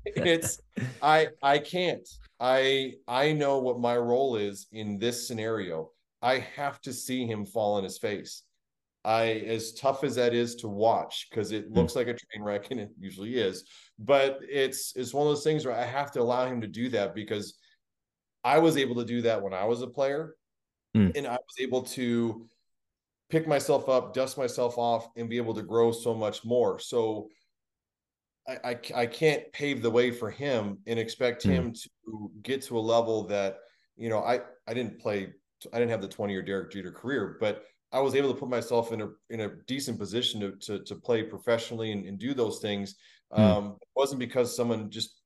[0.04, 0.60] it's
[1.02, 2.08] i i can't.
[2.38, 5.90] I i know what my role is in this scenario.
[6.22, 8.42] I have to see him fall on his face.
[9.04, 11.74] I as tough as that is to watch because it hmm.
[11.74, 13.64] looks like a train wreck and it usually is,
[14.00, 16.88] but it's it's one of those things where I have to allow him to do
[16.90, 17.54] that because
[18.42, 20.34] I was able to do that when I was a player,
[20.96, 21.14] mm.
[21.14, 22.46] and I was able to
[23.28, 26.78] pick myself up, dust myself off, and be able to grow so much more.
[26.78, 27.28] So
[28.48, 31.50] I I, I can't pave the way for him and expect mm.
[31.50, 33.58] him to get to a level that
[33.96, 35.34] you know I I didn't play
[35.74, 38.48] I didn't have the 20 year Derek Jeter career, but I was able to put
[38.48, 42.34] myself in a in a decent position to to, to play professionally and, and, do
[42.34, 42.94] those things.
[43.32, 43.40] Hmm.
[43.40, 45.20] Um, it wasn't because someone just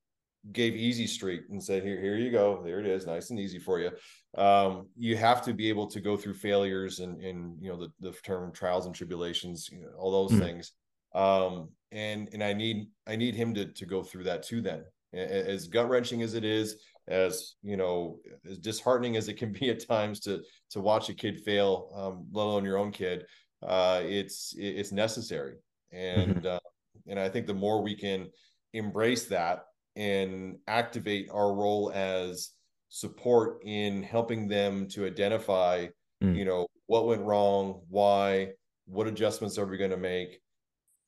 [0.51, 2.61] gave easy street and said, "Here, here you go.
[2.63, 3.91] There it is, nice and easy for you."
[4.37, 7.91] Um, you have to be able to go through failures and and you know the
[7.99, 10.43] the term trials and tribulations, you know, all those mm.
[10.43, 10.71] things.
[11.13, 14.61] Um, and and I need I need him to to go through that too.
[14.61, 14.83] Then,
[15.13, 16.77] as gut wrenching as it is,
[17.07, 18.19] as you know
[18.49, 20.41] as disheartening as it can be at times to
[20.71, 23.25] to watch a kid fail um, let alone your own kid
[23.63, 25.55] uh, it's it's necessary
[25.91, 26.47] and mm-hmm.
[26.47, 26.59] uh,
[27.07, 28.27] and i think the more we can
[28.73, 29.65] embrace that
[29.95, 32.51] and activate our role as
[32.89, 35.87] support in helping them to identify
[36.23, 36.35] mm.
[36.35, 38.49] you know what went wrong why
[38.85, 40.39] what adjustments are we going to make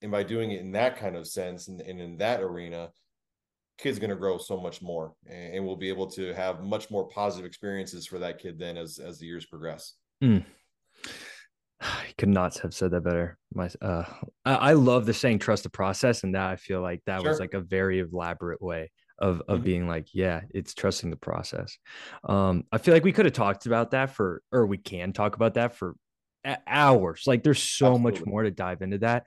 [0.01, 2.89] and by doing it in that kind of sense and, and in that arena
[3.77, 6.89] kid's going to grow so much more and, and, we'll be able to have much
[6.89, 9.93] more positive experiences for that kid then as as the years progress
[10.23, 10.43] mm.
[12.17, 13.37] Could not have said that better.
[13.53, 14.03] My, uh,
[14.43, 17.29] I, I, love the saying "trust the process," and that I feel like that sure.
[17.29, 19.63] was like a very elaborate way of of mm-hmm.
[19.63, 21.77] being like, yeah, it's trusting the process.
[22.23, 25.35] Um, I feel like we could have talked about that for, or we can talk
[25.35, 25.95] about that for
[26.65, 27.23] hours.
[27.27, 28.19] Like, there's so Absolutely.
[28.19, 29.25] much more to dive into that.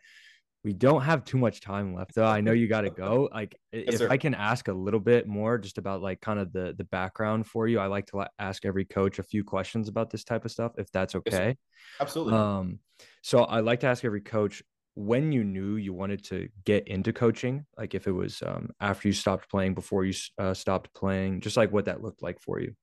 [0.63, 2.27] We don't have too much time left though.
[2.27, 3.31] I know you got to go.
[3.33, 4.09] Like yes, if sir.
[4.11, 7.47] I can ask a little bit more just about like kind of the the background
[7.47, 7.79] for you.
[7.79, 10.91] I like to ask every coach a few questions about this type of stuff if
[10.93, 11.49] that's okay.
[11.49, 11.57] Yes,
[12.01, 12.35] Absolutely.
[12.35, 12.79] Um
[13.23, 14.63] so I like to ask every coach
[14.95, 19.09] when you knew you wanted to get into coaching, like if it was um after
[19.09, 22.61] you stopped playing, before you uh, stopped playing, just like what that looked like for
[22.61, 22.75] you.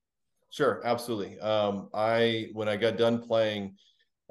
[0.50, 1.38] Sure, absolutely.
[1.38, 3.76] Um I when I got done playing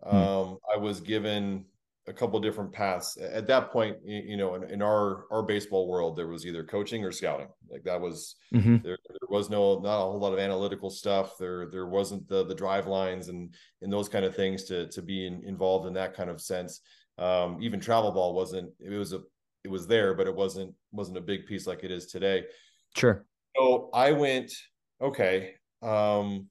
[0.03, 0.15] hmm.
[0.17, 0.55] um hmm.
[0.73, 1.63] I was given
[2.07, 3.17] a couple different paths.
[3.17, 7.03] At that point you know in, in, our our baseball world there was either coaching
[7.03, 7.47] or scouting.
[7.69, 8.77] Like that was mm-hmm.
[8.83, 11.37] there, there was no not a whole lot of analytical stuff.
[11.37, 15.27] There there wasn't the the Drivelines and and those kind of things to to be
[15.27, 16.81] in, involved in that kind of sense.
[17.17, 19.21] Um, even travel ball wasn't it was a
[19.63, 22.43] it was there but it wasn't wasn't a big piece like it is today.
[22.95, 23.25] Sure.
[23.55, 24.51] So i went
[25.01, 26.47] okay um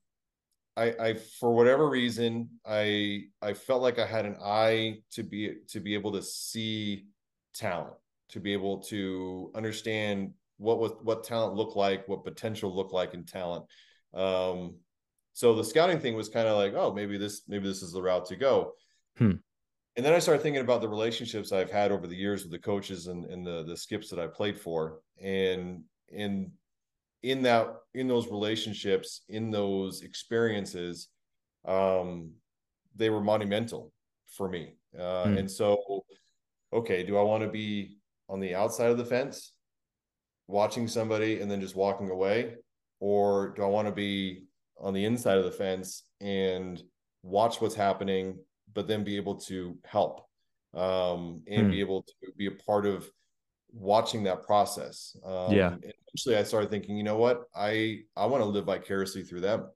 [0.77, 5.55] I, I for whatever reason I I felt like I had an eye to be
[5.69, 7.07] to be able to see
[7.55, 7.95] talent
[8.29, 13.15] to be able to understand what was what talent looked like what potential looked like
[13.15, 13.65] in talent.
[14.15, 14.77] Um
[15.33, 18.03] so the scouting thing was kind of like oh maybe this maybe this is the
[18.03, 18.73] route to go.
[19.17, 19.37] Hmm.
[19.97, 22.59] and then I started thinking about the relationships I've had over the years with the
[22.59, 25.01] coaches and, and the the skips that I played for.
[25.23, 25.85] And
[26.15, 26.51] and
[27.23, 31.09] in that in those relationships in those experiences
[31.67, 32.31] um
[32.95, 33.93] they were monumental
[34.29, 35.39] for me uh mm.
[35.39, 36.05] and so
[36.73, 37.99] okay do i want to be
[38.29, 39.53] on the outside of the fence
[40.47, 42.55] watching somebody and then just walking away
[43.01, 44.45] or do i want to be
[44.79, 46.83] on the inside of the fence and
[47.23, 48.39] watch what's happening
[48.75, 50.21] but then be able to help
[50.75, 51.71] um and mm.
[51.71, 53.11] be able to be a part of
[53.73, 55.17] watching that process.
[55.25, 55.75] Um, yeah.
[55.83, 57.43] eventually I started thinking, you know what?
[57.55, 59.69] I, I want to live vicariously through them.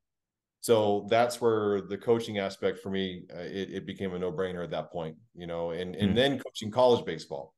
[0.63, 4.63] So that's where the coaching aspect for me, uh, it, it, became a no brainer
[4.63, 7.55] at that point, you know, and, and mm then coaching college baseball.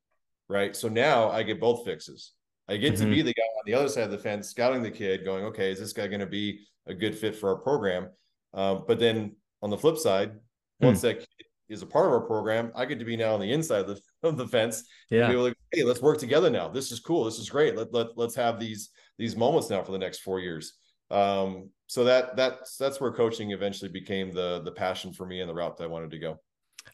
[0.49, 0.77] Right.
[0.77, 2.33] So now I get both fixes.
[2.69, 3.05] I get mm-hmm.
[3.05, 3.27] to be mm-hmm.
[3.27, 5.81] the guy on the other side of the fence, scouting the kid, going, okay, is
[5.81, 8.09] this guy going to be a good fit for our program?
[8.55, 10.33] Um, but then on the flip side,
[10.81, 11.03] once mm.
[11.03, 13.53] that kid is a part of our program, I get to be now on the
[13.53, 14.85] inside of the, of the fence.
[15.11, 15.29] Yeah.
[15.29, 16.69] be like, hey, let's work together now.
[16.69, 17.25] This is cool.
[17.25, 17.77] This is great.
[17.77, 20.75] Let, let, let's have these, these moments now for the next four years.
[21.11, 25.51] um, so that that's that's where coaching eventually became the the passion for me and
[25.51, 26.41] the route that I wanted to go.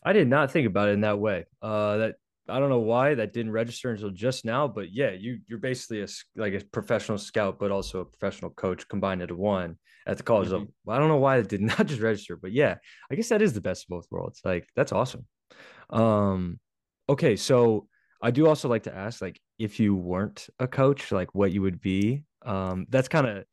[0.03, 1.47] I did not think about it in that way.
[1.63, 2.15] Uh, that
[2.49, 6.03] I don't know why that didn't register until just now, but yeah, you you're basically
[6.03, 9.77] a like a professional scout, but also a professional coach combined into one
[10.09, 10.55] at the college mm-hmm.
[10.55, 10.73] level.
[10.89, 12.77] I don't know why it did not just register, but yeah,
[13.11, 14.41] I guess that is the best of both worlds.
[14.45, 15.27] Like that's awesome.
[15.91, 16.59] Um,
[17.09, 17.87] okay, so
[18.21, 21.63] I do also like to ask, like, if you weren't a coach, like what you
[21.63, 22.25] would be.
[22.45, 23.45] Um, that's kind of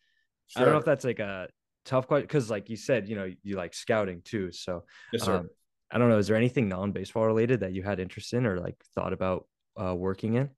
[0.48, 0.62] sure.
[0.62, 1.50] I don't know if that's like a
[1.84, 4.52] tough question because, like you said, you know, you like scouting too.
[4.52, 5.28] So yes.
[5.28, 5.50] Um,
[5.92, 6.18] I don't know.
[6.18, 9.48] Is there anything non-baseball related that you had interest in or like thought about
[9.80, 10.50] uh, working in?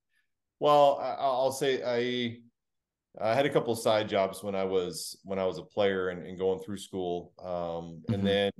[0.59, 2.39] Well, I'll say I
[3.19, 6.09] I had a couple of side jobs when I was when I was a player
[6.09, 8.25] and, and going through school, um, and mm-hmm.
[8.25, 8.51] then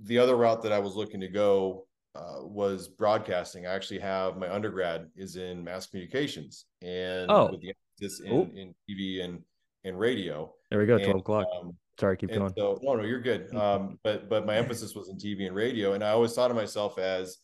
[0.00, 3.66] the other route that I was looking to go uh, was broadcasting.
[3.66, 7.50] I actually have my undergrad is in mass communications and oh.
[7.50, 9.40] with the emphasis in, in TV and
[9.84, 10.52] and radio.
[10.70, 11.46] There we go, twelve o'clock.
[11.58, 12.52] Um, Sorry, keep going.
[12.56, 13.48] So no, no, you're good.
[13.48, 13.56] Mm-hmm.
[13.58, 16.56] Um, but but my emphasis was in TV and radio, and I always thought of
[16.56, 17.38] myself as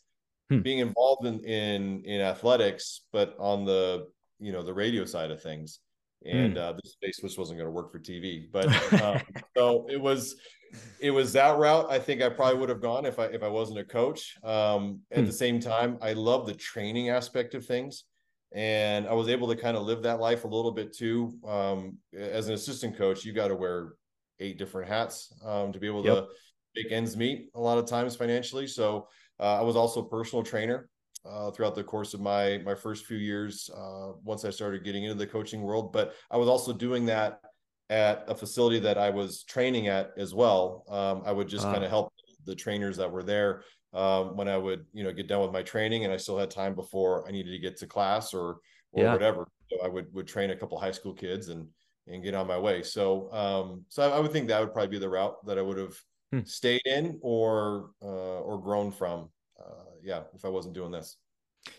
[0.51, 0.61] hmm.
[0.61, 4.09] being involved in in in athletics, but on the
[4.39, 5.81] you know the radio side of things.
[6.25, 6.59] And hmm.
[6.59, 8.67] uh, this space which wasn't going to work for TV, but
[9.03, 9.21] um,
[9.57, 10.37] so it was
[11.01, 11.87] it was that route.
[11.89, 14.37] I think I probably would have gone if I if I wasn't a coach.
[14.43, 15.27] Um, at hmm.
[15.27, 18.05] the same time, I love the training aspect of things
[18.53, 21.39] and I was able to kind of live that life a little bit too.
[21.47, 23.93] Um, as an assistant coach, you got to wear
[24.41, 26.17] eight different hats um, to be able yep.
[26.17, 26.27] to
[26.75, 28.67] make ends meet a lot of times financially.
[28.67, 29.09] So
[29.39, 30.89] uh, I was also a personal trainer
[31.25, 35.05] uh, throughout the course of my my first few years uh, once I started getting
[35.05, 35.93] into the coaching world.
[35.93, 37.41] But I was also doing that
[37.91, 40.85] at a facility that I was training at as well.
[40.89, 42.13] Um, I would just kind of help
[42.45, 43.63] the trainers that were there
[43.93, 46.51] um, when I would you know get done with my training and I still had
[46.51, 48.59] time before I needed to get to class or
[48.93, 49.13] or yeah.
[49.13, 49.47] whatever.
[49.71, 51.69] So I would would train a couple high school kids and
[52.09, 52.83] and get on my way.
[52.83, 55.63] So, um, so I, I, would think that would probably be the route that I
[55.63, 55.95] would have
[56.33, 56.41] hmm.
[56.45, 59.29] stayed in or uh, or grown from.
[60.03, 61.17] Yeah, if I wasn't doing this.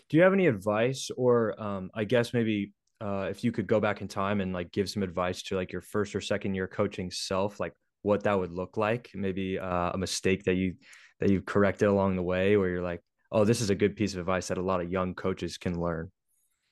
[0.08, 3.80] Do you have any advice, or um, I guess maybe uh, if you could go
[3.80, 6.66] back in time and like give some advice to like your first or second year
[6.66, 7.72] coaching self, like
[8.02, 9.10] what that would look like?
[9.14, 10.74] Maybe uh, a mistake that you
[11.20, 13.00] that you've corrected along the way, where you're like,
[13.32, 15.80] oh, this is a good piece of advice that a lot of young coaches can
[15.80, 16.10] learn.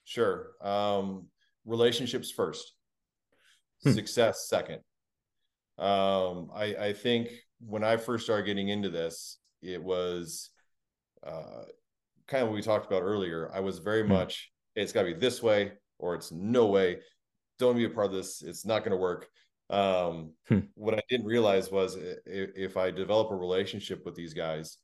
[0.05, 0.53] Sure.
[0.63, 1.27] Um,
[1.65, 2.73] relationships first
[3.83, 3.93] hmm.
[3.93, 4.81] success second.
[5.79, 7.29] Um, I, I think
[7.61, 10.51] when I first started getting into this, it was
[11.27, 11.65] uh,
[12.27, 13.51] kind of what we talked about earlier.
[13.53, 14.13] I was very hmm.
[14.13, 16.99] much, hey, it's got to be this way or it's no way.
[17.59, 18.43] Don't be a part of this.
[18.43, 19.29] It's not going to work.
[19.71, 20.61] Um, hmm.
[20.75, 24.79] What I didn't realize was if, if I develop a relationship with these guys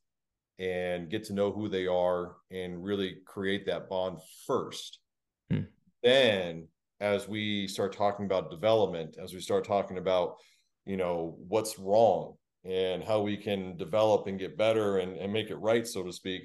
[0.59, 4.99] and get to know who they are and really create that bond first,
[5.49, 5.61] hmm.
[6.03, 6.67] then
[6.99, 10.35] as we start talking about development, as we start talking about,
[10.85, 12.35] you know, what's wrong
[12.65, 16.11] and how we can develop and get better and, and make it right, so to
[16.11, 16.43] speak,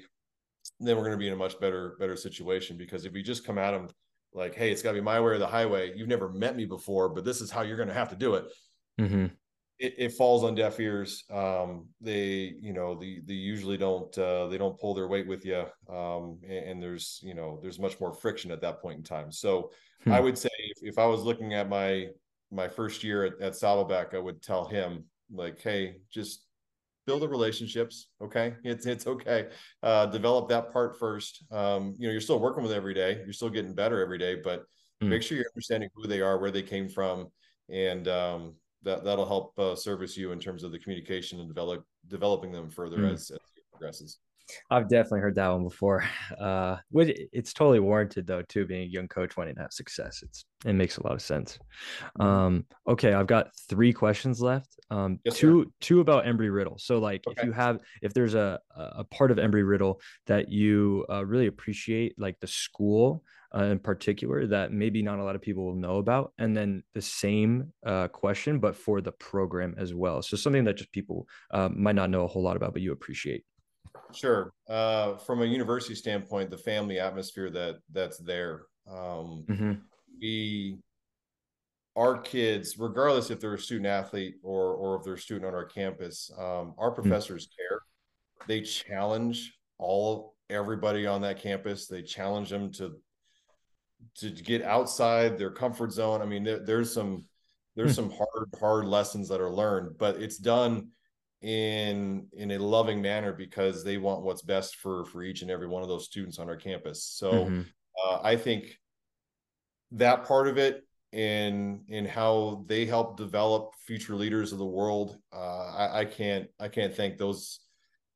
[0.79, 2.77] then we're going to be in a much better, better situation.
[2.77, 3.89] Because if we just come at them
[4.33, 6.65] like, hey, it's got to be my way or the highway, you've never met me
[6.65, 8.45] before, but this is how you're going to have to do it.
[8.99, 9.25] Mm-hmm.
[9.79, 11.23] It, it, falls on deaf ears.
[11.31, 15.43] Um, they, you know, they, they usually don't, uh, they don't pull their weight with
[15.43, 15.65] you.
[15.89, 19.31] Um, and, and, there's, you know, there's much more friction at that point in time.
[19.31, 19.71] So
[20.03, 20.11] Hmm.
[20.11, 22.07] I would say if, if, I was looking at my
[22.51, 26.45] my first year at, at Saddleback, I would tell him like, hey, just
[27.05, 28.07] build the relationships.
[28.21, 29.49] Okay, it's it's okay.
[29.83, 31.43] Uh, develop that part first.
[31.51, 33.21] Um, you know, you're still working with every day.
[33.23, 34.63] You're still getting better every day, but
[35.01, 35.09] hmm.
[35.09, 37.27] make sure you're understanding who they are, where they came from,
[37.69, 41.85] and um, that that'll help uh, service you in terms of the communication and develop
[42.07, 43.13] developing them further hmm.
[43.13, 44.19] as, as it progresses.
[44.69, 46.03] I've definitely heard that one before.
[46.41, 48.65] Uh, which it's totally warranted though, too.
[48.65, 51.59] Being a young coach wanting to have success, it's it makes a lot of sense.
[52.19, 52.21] Mm-hmm.
[52.21, 54.79] Um, okay, I've got three questions left.
[54.89, 55.69] Um, yes, two sir.
[55.81, 56.77] two about Embry Riddle.
[56.79, 57.41] So, like, okay.
[57.41, 61.47] if you have, if there's a a part of Embry Riddle that you uh, really
[61.47, 63.23] appreciate, like the school
[63.55, 66.83] uh, in particular, that maybe not a lot of people will know about, and then
[66.93, 70.21] the same uh, question, but for the program as well.
[70.21, 72.91] So something that just people uh, might not know a whole lot about, but you
[72.91, 73.43] appreciate.
[74.13, 74.51] Sure.
[74.67, 78.63] Uh, from a university standpoint, the family atmosphere that that's there.
[78.89, 79.73] Um, mm-hmm.
[80.19, 80.77] We,
[81.95, 85.53] our kids, regardless if they're a student athlete or or if they're a student on
[85.53, 87.01] our campus, um, our mm-hmm.
[87.01, 87.69] professors mm-hmm.
[87.69, 87.79] care.
[88.47, 91.87] They challenge all everybody on that campus.
[91.87, 92.97] They challenge them to
[94.15, 96.21] to get outside their comfort zone.
[96.21, 97.25] I mean, there, there's some
[97.75, 98.09] there's mm-hmm.
[98.09, 100.89] some hard hard lessons that are learned, but it's done
[101.41, 105.67] in in a loving manner because they want what's best for for each and every
[105.67, 107.61] one of those students on our campus so mm-hmm.
[108.05, 108.77] uh, i think
[109.91, 115.17] that part of it in in how they help develop future leaders of the world.
[115.33, 117.59] Uh, I, I, can't I can't thank those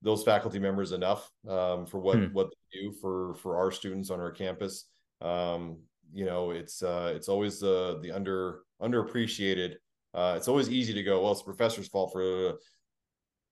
[0.02, 2.34] those faculty members enough um, for what hmm.
[2.34, 4.86] what they do for for our students on our campus.
[5.22, 5.80] Um,
[6.14, 9.76] you know, it's uh, it's always the the under underappreciated.
[10.14, 12.54] Uh, it's always easy to go, well, it's the professor's fault for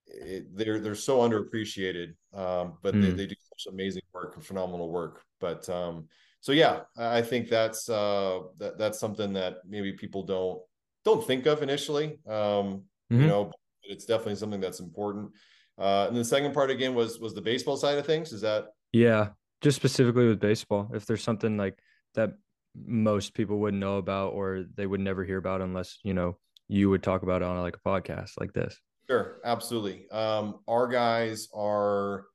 [0.07, 3.01] it, they're they're so underappreciated, um, but mm.
[3.01, 3.17] they, hmm.
[3.17, 5.23] they do such amazing work and phenomenal work.
[5.39, 6.07] But um,
[6.41, 10.61] so yeah, I think that's uh, that that's something that maybe people don't
[11.05, 12.19] don't think of initially.
[12.27, 13.21] Um, mm-hmm.
[13.21, 13.51] You know,
[13.83, 15.31] it's definitely something that's important.
[15.77, 18.33] Uh, and the second part again was was the baseball side of things.
[18.33, 19.29] Is that yeah,
[19.61, 20.91] just specifically with baseball.
[20.93, 21.79] If there's something like
[22.15, 22.33] that
[22.75, 26.89] most people wouldn't know about or they would never hear about unless you know you
[26.89, 28.79] would talk about it on like a podcast like this.
[29.09, 30.09] Sure, absolutely.
[30.11, 32.25] Um, our guys are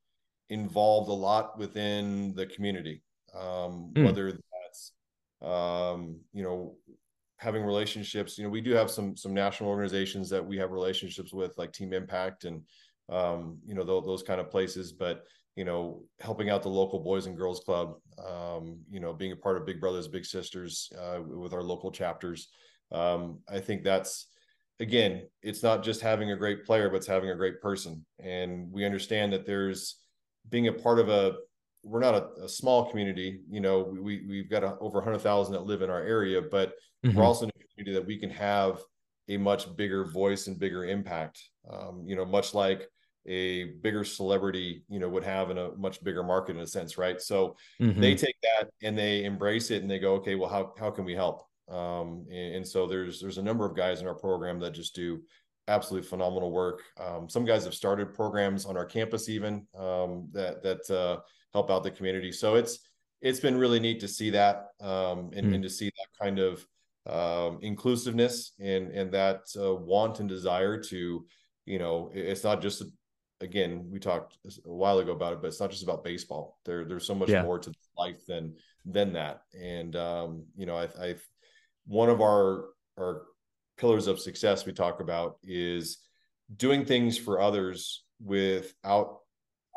[0.51, 3.03] involved a lot within the community,
[3.35, 4.05] um, mm.
[4.05, 4.93] whether that's
[5.43, 6.77] um, you know
[7.39, 8.37] having relationships.
[8.37, 11.73] You know, we do have some some national organizations that we have relationships with, like
[11.73, 12.63] Team Impact and
[13.09, 14.93] um, you know th- those kind of places.
[14.93, 15.25] But
[15.57, 19.37] you know, helping out the local Boys and Girls Club, um, you know, being a
[19.37, 22.49] part of Big Brothers Big Sisters uh, with our local chapters.
[22.93, 24.29] Um, I think that's
[24.81, 28.05] again, it's not just having a great player, but it's having a great person.
[28.19, 29.97] And we understand that there's
[30.49, 31.37] being a part of a
[31.85, 33.41] we're not a, a small community.
[33.49, 36.75] You know, we we've got a, over hundred thousand that live in our area, but
[37.05, 37.17] mm-hmm.
[37.17, 38.81] we're also in a community that we can have
[39.29, 41.43] a much bigger voice and bigger impact.
[41.71, 42.89] Um, you know, much like
[43.27, 46.97] a bigger celebrity, you know, would have in a much bigger market in a sense,
[46.97, 47.21] right?
[47.21, 48.01] So mm-hmm.
[48.01, 51.05] they take that and they embrace it and they go, okay, well, how how can
[51.05, 51.48] we help?
[51.71, 54.95] Um, and, and, so there's there's a number of guys in our program that just
[54.95, 55.21] do
[55.67, 56.83] absolutely phenomenal work.
[56.99, 61.21] Um, some guys have started programs on our campus even um, that that uh,
[61.53, 62.33] help out the community.
[62.33, 62.79] So it's
[63.21, 65.55] it's been really neat to see that um, and, mm.
[65.55, 66.65] and, to see that kind of
[67.07, 71.25] um, inclusiveness and and that uh, want and desire to
[71.65, 72.83] you know it's not just
[73.41, 76.85] again we talked a while ago about it but it's not just about baseball there
[76.85, 77.43] there's so much yeah.
[77.43, 78.55] more to life than
[78.85, 81.15] than that and um, you know I, I
[81.89, 82.67] one of our
[82.99, 83.23] our
[83.77, 85.99] pillars of success we talk about is
[86.57, 89.19] doing things for others without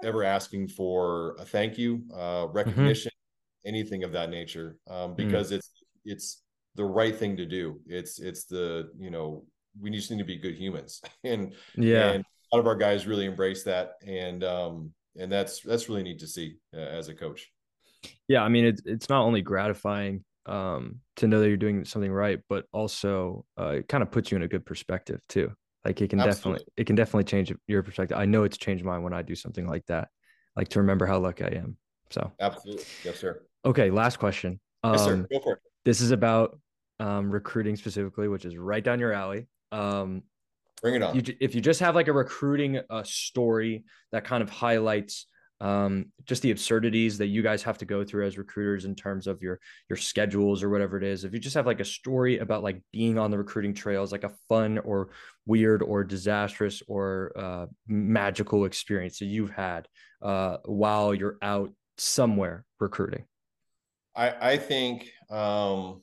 [0.04, 2.58] ever asking for a thank you, uh, mm-hmm.
[2.58, 3.70] recognition, mm-hmm.
[3.70, 5.16] anything of that nature, um, mm.
[5.16, 5.56] because mm.
[5.56, 5.72] it's
[6.06, 6.42] it's
[6.76, 7.80] the right thing to do.
[7.86, 9.46] It's it's the you know
[9.80, 13.08] we just need to be good humans, and yeah, and a lot of our guys
[13.08, 17.14] really embrace that, and um, and that's that's really neat to see uh, as a
[17.14, 17.50] coach.
[18.28, 22.12] Yeah, I mean it's it's not only gratifying um, to know that you're doing something
[22.12, 25.52] right, but also uh, it kind of puts you in a good perspective too.
[25.86, 26.60] Like it can Absolutely.
[26.60, 28.18] definitely it can definitely change your perspective.
[28.18, 30.10] I know it's changed mine when I do something like that.
[30.56, 31.78] Like to remember how lucky I am.
[32.10, 33.42] So absolutely, yes, sir.
[33.66, 34.60] Okay, last question.
[34.84, 35.14] Um, yes, sir.
[35.14, 35.60] Um, Go for it.
[35.86, 36.60] This is about
[37.00, 39.48] um, recruiting specifically, which is right down your alley.
[39.72, 40.24] Um,
[40.82, 41.16] Bring it on.
[41.16, 45.28] You, if you just have like a recruiting uh, story that kind of highlights
[45.62, 49.28] um, just the absurdities that you guys have to go through as recruiters in terms
[49.28, 49.60] of your
[49.90, 51.24] your schedules or whatever it is.
[51.24, 54.24] If you just have like a story about like being on the recruiting trails like
[54.24, 55.10] a fun or
[55.46, 59.88] weird or disastrous or uh, magical experience that you've had
[60.22, 63.26] uh, while you're out somewhere recruiting?
[64.16, 66.02] I i think um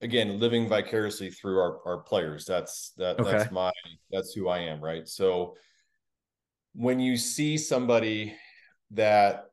[0.00, 2.44] again living vicariously through our, our players.
[2.44, 3.30] That's that okay.
[3.32, 3.72] that's my
[4.12, 5.08] that's who i am right?
[5.08, 5.56] So
[6.74, 8.34] when you see somebody
[8.90, 9.46] that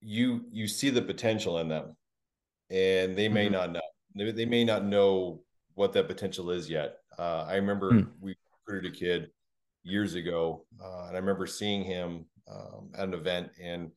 [0.00, 1.96] you you see the potential in them
[2.70, 3.54] and they may mm-hmm.
[3.54, 3.80] not know
[4.14, 5.40] they, they, may not know
[5.74, 8.08] what that potential is yet uh, i remember mm.
[8.20, 8.34] we
[8.66, 9.30] recruited a kid
[9.82, 13.90] years ago uh, and i remember seeing him um, at an event and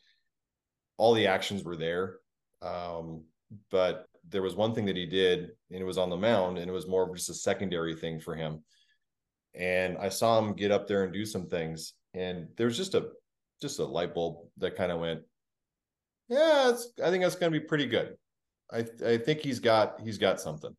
[0.98, 2.18] all the actions were there
[2.62, 3.24] um,
[3.72, 6.70] but there was one thing that he did and it was on the mound and
[6.70, 8.64] it was more of just a secondary thing for him
[9.56, 13.10] and i saw him get up there and do some things and there's just a
[13.62, 15.22] just a light bulb that kind of went
[16.30, 16.74] yeah
[17.04, 18.16] i think that's going to be pretty good.
[18.72, 20.76] I i think he's got he's got something.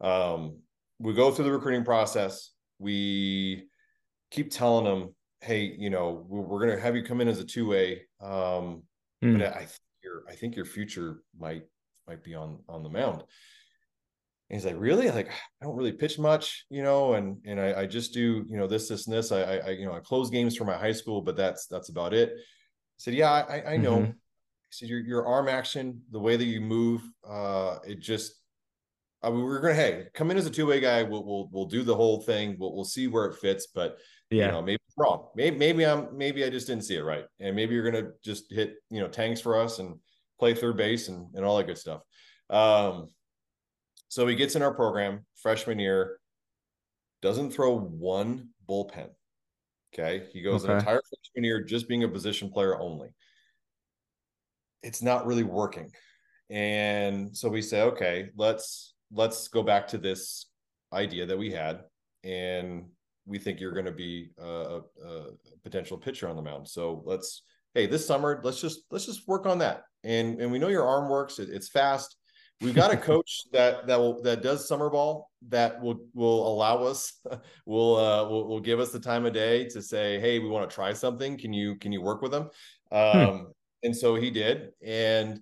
[0.00, 0.58] Um
[0.98, 2.50] we go through the recruiting process.
[2.78, 3.68] We
[4.30, 7.44] keep telling them hey you know we're, going to have you come in as a
[7.44, 8.82] two-way um
[9.22, 9.38] mm.
[9.38, 11.62] but i think your i think your future might
[12.06, 13.22] might be on on the mound
[14.56, 15.10] he's like, really?
[15.10, 18.56] Like, I don't really pitch much, you know, and and I, I just do, you
[18.56, 19.30] know, this, this, and this.
[19.32, 22.14] I, I, you know, I close games for my high school, but that's that's about
[22.14, 22.30] it.
[22.30, 22.40] I
[22.96, 23.98] said, yeah, I, I know.
[23.98, 24.10] Mm-hmm.
[24.10, 28.34] He said, your your arm action, the way that you move, uh, it just.
[29.20, 31.02] I mean, we're gonna hey, come in as a two way guy.
[31.02, 32.56] We'll we'll we'll do the whole thing.
[32.56, 33.98] We'll we'll see where it fits, but
[34.30, 35.28] yeah, you know, maybe wrong.
[35.34, 38.52] Maybe maybe I'm maybe I just didn't see it right, and maybe you're gonna just
[38.52, 39.96] hit you know tanks for us and
[40.38, 42.02] play third base and and all that good stuff.
[42.48, 43.08] Um,
[44.08, 46.18] So he gets in our program freshman year,
[47.20, 49.10] doesn't throw one bullpen.
[49.92, 50.26] Okay.
[50.32, 50.72] He goes okay.
[50.72, 53.08] an entire freshman year just being a position player only.
[54.82, 55.90] It's not really working.
[56.50, 60.46] And so we say, okay, let's let's go back to this
[60.92, 61.80] idea that we had.
[62.24, 62.86] And
[63.26, 65.24] we think you're going to be a, a,
[65.62, 66.66] potential pitcher on the mound.
[66.66, 67.42] So let's
[67.74, 69.82] hey, this summer, let's just let's just work on that.
[70.04, 72.16] And and we know your arm works, it, it's fast
[72.60, 76.82] We've got a coach that that will that does summer ball that will will allow
[76.82, 77.12] us
[77.66, 80.68] will uh will, will give us the time of day to say, hey, we want
[80.68, 81.38] to try something.
[81.38, 82.50] Can you can you work with them?
[82.90, 82.96] Hmm.
[82.96, 83.44] Um, hmm.
[83.84, 84.70] and so he did.
[84.84, 85.40] And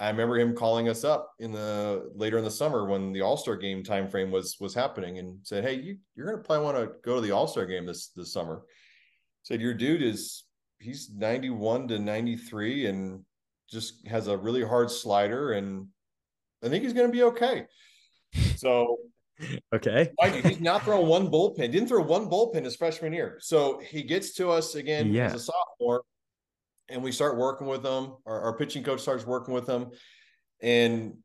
[0.00, 3.36] I remember him calling us up in the later in the summer when the All
[3.36, 6.78] Star game time frame was was happening and said, "Hey, you you're gonna probably want
[6.78, 8.62] to go to the All Star game this this summer."
[9.42, 10.44] Said your dude is
[10.80, 13.24] he's 91 to 93 and
[13.70, 15.86] just has a really hard slider and
[16.64, 17.66] I think he's going to be okay.
[18.56, 18.96] So,
[19.74, 20.10] okay,
[20.42, 21.70] he's not throwing one bullpen.
[21.70, 23.38] Didn't throw one bullpen his freshman year.
[23.40, 25.26] So he gets to us again yeah.
[25.26, 26.02] as a sophomore,
[26.88, 28.14] and we start working with him.
[28.26, 29.90] Our, our pitching coach starts working with him,
[30.62, 31.18] and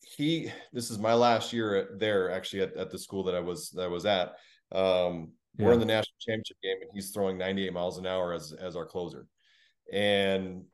[0.00, 0.50] he.
[0.72, 3.70] This is my last year at, there, actually, at, at the school that I was
[3.70, 4.34] that I was at.
[4.72, 5.66] Um, yeah.
[5.66, 8.74] We're in the national championship game, and he's throwing 98 miles an hour as as
[8.74, 9.26] our closer.
[9.92, 10.64] And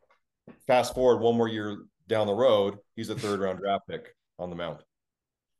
[0.66, 1.78] fast forward one more year
[2.08, 4.78] down the road, he's a third round draft pick on the mound.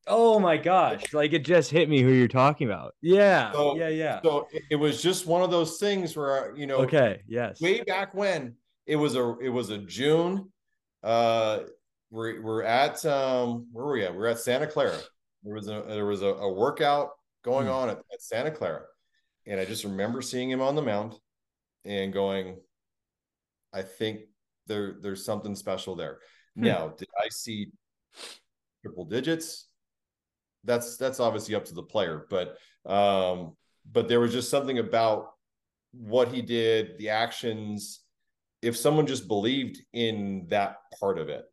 [0.07, 1.13] Oh my gosh.
[1.13, 2.95] Like it just hit me who you're talking about.
[3.03, 3.53] Yeah.
[3.53, 3.89] So, yeah.
[3.89, 4.21] Yeah.
[4.23, 7.21] So it was just one of those things where, you know, okay.
[7.29, 7.61] Yes.
[7.61, 8.55] Way back when
[8.87, 10.51] it was a, it was a June.
[11.03, 11.61] Uh,
[12.11, 14.15] we're, we're at, um, where were we at?
[14.15, 14.99] We're at Santa Clara.
[15.45, 17.11] There was a, there was a, a workout
[17.45, 17.73] going hmm.
[17.73, 18.83] on at, at Santa Clara.
[19.47, 21.15] And I just remember seeing him on the mound
[21.85, 22.57] and going,
[23.75, 24.21] I think
[24.67, 26.19] there, there's something special there.
[26.59, 26.65] Hmm.
[26.65, 27.69] Now, did I see
[28.83, 29.69] triple digits?
[30.65, 33.57] That's that's obviously up to the player, but um,
[33.91, 35.31] but there was just something about
[35.93, 38.01] what he did, the actions.
[38.61, 41.45] If someone just believed in that part of it,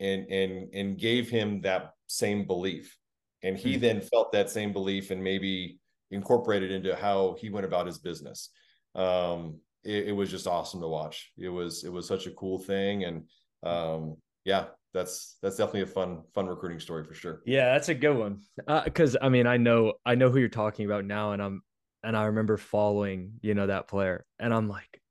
[0.00, 2.94] and and and gave him that same belief,
[3.42, 3.80] and he hmm.
[3.80, 5.78] then felt that same belief and maybe
[6.10, 8.50] incorporated into how he went about his business.
[8.94, 11.32] Um, it, it, was just awesome to watch.
[11.38, 13.24] It was it was such a cool thing, and
[13.62, 17.42] um, yeah, that's that's definitely a fun fun recruiting story for sure.
[17.44, 18.40] Yeah, that's a good one.
[18.84, 21.62] Because uh, I mean, I know I know who you're talking about now, and I'm
[22.02, 25.02] and I remember following you know that player, and I'm like,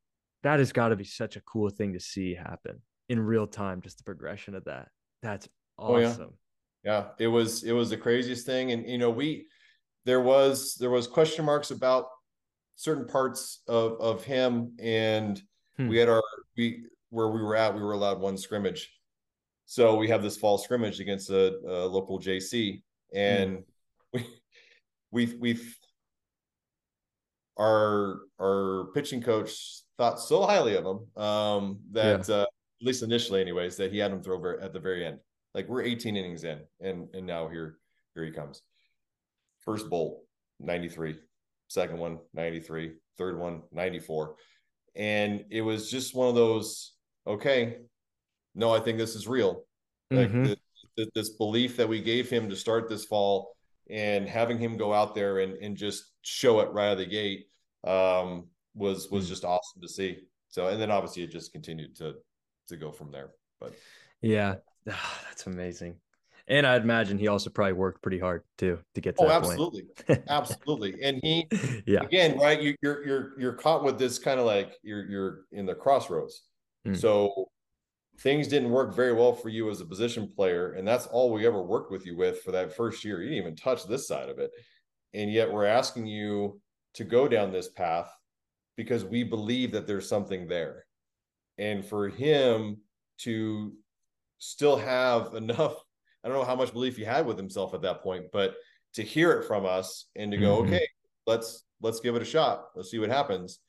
[0.43, 3.81] that has got to be such a cool thing to see happen in real time.
[3.81, 4.87] Just the progression of that.
[5.21, 6.29] That's awesome.
[6.29, 6.33] Oh,
[6.85, 6.91] yeah.
[6.91, 9.47] yeah, it was it was the craziest thing, and you know we
[10.05, 12.05] there was there was question marks about
[12.77, 15.41] certain parts of of him, and
[15.75, 15.89] hmm.
[15.89, 16.23] we had our
[16.55, 18.94] we where we were at we were allowed one scrimmage
[19.65, 22.81] so we have this fall scrimmage against a, a local JC,
[23.13, 23.63] and
[24.13, 24.23] mm.
[25.11, 25.59] we we we
[27.57, 32.35] our our pitching coach thought so highly of him um, that yeah.
[32.35, 35.19] uh, at least initially, anyways, that he had him throw at the very end.
[35.53, 37.77] Like we're 18 innings in, and and now here
[38.13, 38.61] here he comes.
[39.61, 40.21] First bolt,
[40.59, 41.15] 93.
[41.67, 42.93] Second one, 93.
[43.17, 44.35] Third one, 94.
[44.95, 46.93] And it was just one of those,
[47.25, 47.77] okay,
[48.55, 49.65] no, I think this is real.
[50.11, 50.43] Like mm-hmm.
[50.43, 50.57] the,
[50.97, 53.55] the, this belief that we gave him to start this fall
[53.89, 57.05] and having him go out there and, and just show it right out of the
[57.05, 57.47] gate
[57.85, 59.29] um, was was mm.
[59.29, 60.19] just awesome to see.
[60.49, 62.15] So and then obviously it just continued to
[62.69, 63.31] to go from there.
[63.59, 63.73] But
[64.21, 64.55] yeah,
[64.89, 65.97] oh, that's amazing.
[66.47, 69.85] And I'd imagine he also probably worked pretty hard too to get to oh, absolutely,
[70.29, 70.95] absolutely.
[71.01, 71.47] And he,
[71.87, 72.61] yeah, again, right?
[72.61, 76.43] You, you're you're you're caught with this kind of like you're you're in the crossroads.
[76.85, 76.95] Mm.
[76.95, 77.49] So
[78.19, 81.45] things didn't work very well for you as a position player and that's all we
[81.45, 83.21] ever worked with you with for that first year.
[83.21, 84.51] You didn't even touch this side of it.
[85.13, 86.59] And yet we're asking you
[86.95, 88.09] to go down this path
[88.77, 90.85] because we believe that there's something there.
[91.57, 92.77] And for him
[93.19, 93.73] to
[94.37, 95.75] still have enough
[96.23, 98.55] i don't know how much belief he had with himself at that point but
[98.93, 100.73] to hear it from us and to go mm-hmm.
[100.73, 100.87] okay
[101.25, 102.65] let's let's give it a shot.
[102.75, 103.59] Let's see what happens.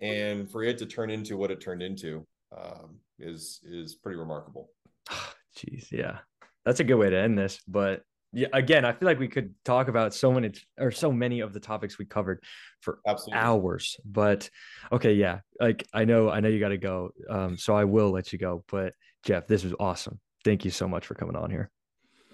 [0.00, 2.26] And for it to turn into what it turned into
[2.56, 4.70] um, is is pretty remarkable.
[5.56, 6.18] Jeez, yeah,
[6.64, 7.60] that's a good way to end this.
[7.66, 11.40] But yeah, again, I feel like we could talk about so many or so many
[11.40, 12.42] of the topics we covered
[12.80, 13.38] for Absolutely.
[13.38, 13.96] hours.
[14.04, 14.48] But
[14.90, 18.10] okay, yeah, like I know, I know you got to go, um, so I will
[18.10, 18.64] let you go.
[18.70, 18.94] But
[19.24, 20.18] Geoff, this was awesome.
[20.44, 21.70] Thank you so much for coming on here.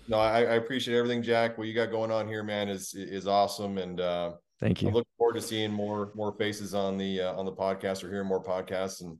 [0.07, 1.59] No, I, I appreciate everything, Jack.
[1.59, 4.89] What you got going on here, man, is is awesome, and uh, thank you.
[4.89, 8.09] I look forward to seeing more more faces on the uh, on the podcast or
[8.09, 9.19] hearing more podcasts and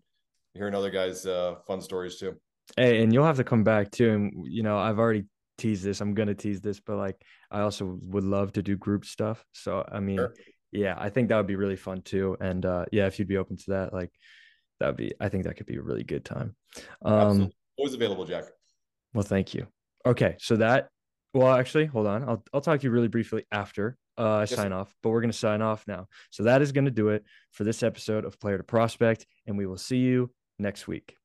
[0.59, 2.35] hearing other guys' uh, fun stories too.
[2.77, 4.11] Hey, and you'll have to come back too.
[4.13, 5.25] And you know, I've already
[5.57, 6.01] teased this.
[6.01, 7.17] I'm gonna tease this, but like
[7.51, 9.45] I also would love to do group stuff.
[9.53, 10.35] So I mean, sure.
[10.73, 12.37] yeah, I think that would be really fun too.
[12.41, 14.11] And uh, yeah, if you'd be open to that, like
[14.81, 15.13] that would be.
[15.21, 16.55] I think that could be a really good time.
[17.05, 17.57] Um, Absolutely.
[17.79, 18.45] Always available, Jack.
[19.15, 19.67] Well, thank you.
[20.07, 20.89] Okay, so that.
[21.35, 22.23] Well, actually, hold on.
[22.23, 25.21] I'll I'll talk to you really briefly after uh, I yes, sign off, but we're
[25.21, 26.07] gonna sign off now.
[26.31, 29.67] So that is gonna do it for this episode of Player to Prospect, and we
[29.67, 31.18] will see you next week.